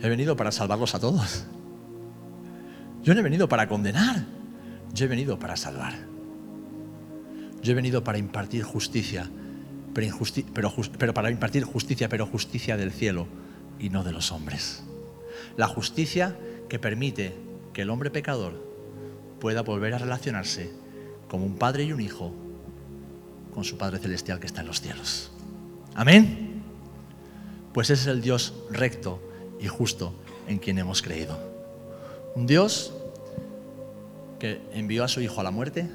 He 0.01 0.09
venido 0.09 0.35
para 0.35 0.51
salvarlos 0.51 0.95
a 0.95 0.99
todos. 0.99 1.45
Yo 3.03 3.13
no 3.13 3.21
he 3.21 3.23
venido 3.23 3.47
para 3.47 3.69
condenar. 3.69 4.25
Yo 4.93 5.05
he 5.05 5.07
venido 5.07 5.39
para 5.39 5.55
salvar. 5.55 5.93
Yo 7.61 7.71
he 7.71 7.75
venido 7.75 8.03
para 8.03 8.17
impartir 8.17 8.63
justicia 8.63 9.29
pero, 9.93 11.13
para 11.13 11.29
impartir 11.29 11.63
justicia, 11.63 12.09
pero 12.09 12.25
justicia 12.25 12.77
del 12.77 12.91
cielo 12.91 13.27
y 13.79 13.89
no 13.89 14.03
de 14.03 14.11
los 14.11 14.31
hombres. 14.31 14.83
La 15.57 15.67
justicia 15.67 16.37
que 16.69 16.79
permite 16.79 17.33
que 17.73 17.83
el 17.83 17.89
hombre 17.89 18.09
pecador 18.09 18.53
pueda 19.39 19.61
volver 19.61 19.93
a 19.93 19.99
relacionarse 19.99 20.71
como 21.27 21.45
un 21.45 21.55
padre 21.55 21.83
y 21.83 21.93
un 21.93 22.01
hijo 22.01 22.33
con 23.53 23.63
su 23.63 23.77
Padre 23.77 23.99
Celestial 23.99 24.39
que 24.39 24.47
está 24.47 24.61
en 24.61 24.67
los 24.67 24.81
cielos. 24.81 25.31
Amén. 25.93 26.63
Pues 27.73 27.89
ese 27.89 28.03
es 28.03 28.07
el 28.07 28.21
Dios 28.21 28.53
recto 28.71 29.21
y 29.59 29.67
justo 29.67 30.13
en 30.47 30.57
quien 30.57 30.79
hemos 30.79 31.01
creído. 31.01 31.37
Un 32.35 32.47
Dios 32.47 32.93
que 34.39 34.61
envió 34.73 35.03
a 35.03 35.07
su 35.07 35.21
Hijo 35.21 35.39
a 35.39 35.43
la 35.43 35.51
muerte 35.51 35.87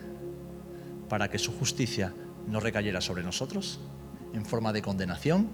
para 1.09 1.29
que 1.29 1.39
su 1.39 1.53
justicia 1.53 2.15
no 2.51 2.61
recayera 2.61 3.01
sobre 3.01 3.23
nosotros 3.23 3.81
en 4.33 4.45
forma 4.45 4.73
de 4.73 4.83
condenación, 4.83 5.49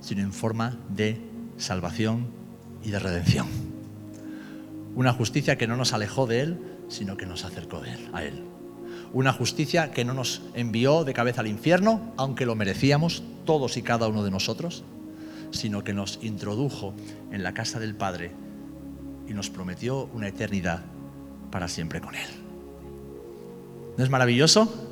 sino 0.00 0.22
en 0.22 0.32
forma 0.32 0.78
de 0.88 1.20
salvación 1.56 2.26
y 2.84 2.90
de 2.90 2.98
redención. 2.98 3.46
Una 4.94 5.12
justicia 5.12 5.56
que 5.56 5.66
no 5.66 5.76
nos 5.76 5.92
alejó 5.92 6.26
de 6.26 6.40
Él, 6.40 6.58
sino 6.88 7.16
que 7.16 7.26
nos 7.26 7.44
acercó 7.44 7.82
a 8.12 8.22
Él. 8.24 8.44
Una 9.12 9.32
justicia 9.32 9.90
que 9.90 10.04
no 10.04 10.14
nos 10.14 10.42
envió 10.54 11.04
de 11.04 11.14
cabeza 11.14 11.40
al 11.40 11.46
infierno, 11.46 12.12
aunque 12.16 12.46
lo 12.46 12.54
merecíamos 12.54 13.22
todos 13.44 13.76
y 13.76 13.82
cada 13.82 14.08
uno 14.08 14.24
de 14.24 14.30
nosotros, 14.30 14.84
sino 15.50 15.84
que 15.84 15.92
nos 15.92 16.18
introdujo 16.22 16.94
en 17.30 17.42
la 17.42 17.54
casa 17.54 17.78
del 17.78 17.94
Padre 17.94 18.32
y 19.28 19.34
nos 19.34 19.50
prometió 19.50 20.08
una 20.14 20.28
eternidad 20.28 20.82
para 21.50 21.68
siempre 21.68 22.00
con 22.00 22.14
Él. 22.14 22.28
¿No 23.96 24.04
es 24.04 24.10
maravilloso? 24.10 24.91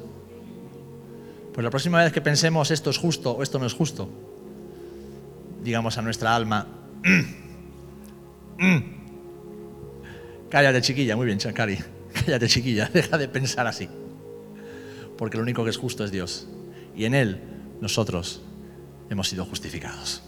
Pues 1.60 1.64
la 1.66 1.70
próxima 1.70 2.02
vez 2.02 2.10
que 2.10 2.22
pensemos 2.22 2.70
esto 2.70 2.88
es 2.88 2.96
justo 2.96 3.32
o 3.32 3.42
esto 3.42 3.58
no 3.58 3.66
es 3.66 3.74
justo, 3.74 4.08
digamos 5.62 5.98
a 5.98 6.00
nuestra 6.00 6.34
alma, 6.34 6.66
mm, 7.04 8.64
mm, 8.64 8.82
cállate 10.48 10.80
chiquilla, 10.80 11.16
muy 11.16 11.26
bien, 11.26 11.36
Chancari, 11.36 11.78
cállate 12.14 12.48
chiquilla, 12.48 12.88
deja 12.94 13.18
de 13.18 13.28
pensar 13.28 13.66
así, 13.66 13.90
porque 15.18 15.36
lo 15.36 15.42
único 15.42 15.62
que 15.62 15.68
es 15.68 15.76
justo 15.76 16.02
es 16.02 16.10
Dios 16.10 16.48
y 16.96 17.04
en 17.04 17.12
Él 17.12 17.42
nosotros 17.82 18.40
hemos 19.10 19.28
sido 19.28 19.44
justificados. 19.44 20.22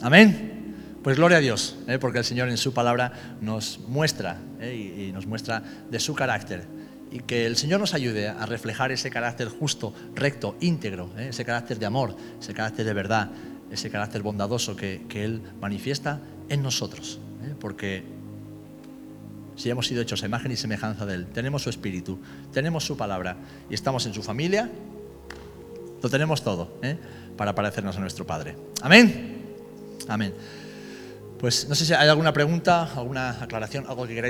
Amén. 0.00 0.74
Pues 1.02 1.18
gloria 1.18 1.36
a 1.36 1.40
Dios, 1.40 1.76
¿eh? 1.86 1.98
porque 1.98 2.20
el 2.20 2.24
Señor 2.24 2.48
en 2.48 2.56
su 2.56 2.72
palabra 2.72 3.36
nos 3.42 3.78
muestra 3.88 4.40
¿eh? 4.58 5.10
y 5.10 5.12
nos 5.12 5.26
muestra 5.26 5.62
de 5.90 6.00
su 6.00 6.14
carácter 6.14 6.77
y 7.10 7.20
que 7.20 7.46
el 7.46 7.56
Señor 7.56 7.80
nos 7.80 7.94
ayude 7.94 8.28
a 8.28 8.44
reflejar 8.46 8.92
ese 8.92 9.10
carácter 9.10 9.48
justo, 9.48 9.94
recto, 10.14 10.56
íntegro, 10.60 11.10
¿eh? 11.16 11.28
ese 11.30 11.44
carácter 11.44 11.78
de 11.78 11.86
amor, 11.86 12.14
ese 12.40 12.54
carácter 12.54 12.84
de 12.84 12.92
verdad, 12.92 13.30
ese 13.70 13.90
carácter 13.90 14.22
bondadoso 14.22 14.76
que, 14.76 15.06
Él 15.14 15.42
manifiesta 15.60 16.20
en 16.48 16.62
nosotros. 16.62 17.18
¿eh? 17.44 17.54
Porque 17.58 18.04
si 19.56 19.70
hemos 19.70 19.86
sido 19.86 20.02
hechos 20.02 20.22
a 20.22 20.26
imagen 20.26 20.52
y 20.52 20.56
semejanza 20.56 21.06
de 21.06 21.14
Él, 21.14 21.26
tenemos 21.26 21.62
su 21.62 21.70
espíritu, 21.70 22.18
tenemos 22.52 22.84
su 22.84 22.96
palabra 22.96 23.36
y 23.70 23.74
estamos 23.74 24.04
en 24.06 24.14
su 24.14 24.22
familia, 24.22 24.70
lo 26.02 26.08
tenemos 26.08 26.42
todo 26.42 26.78
¿eh? 26.82 26.96
para 27.36 27.54
parecernos 27.54 27.96
a 27.96 28.00
nuestro 28.00 28.26
Padre. 28.26 28.56
Amén. 28.82 29.36
Amén. 30.08 30.32
Pues 31.38 31.68
no 31.68 31.74
sé 31.74 31.86
si 31.86 31.94
hay 31.94 32.08
alguna 32.08 32.32
pregunta, 32.32 32.92
alguna 32.94 33.30
aclaración, 33.42 33.86
algo 33.86 34.06
que 34.06 34.14
queráis. 34.14 34.26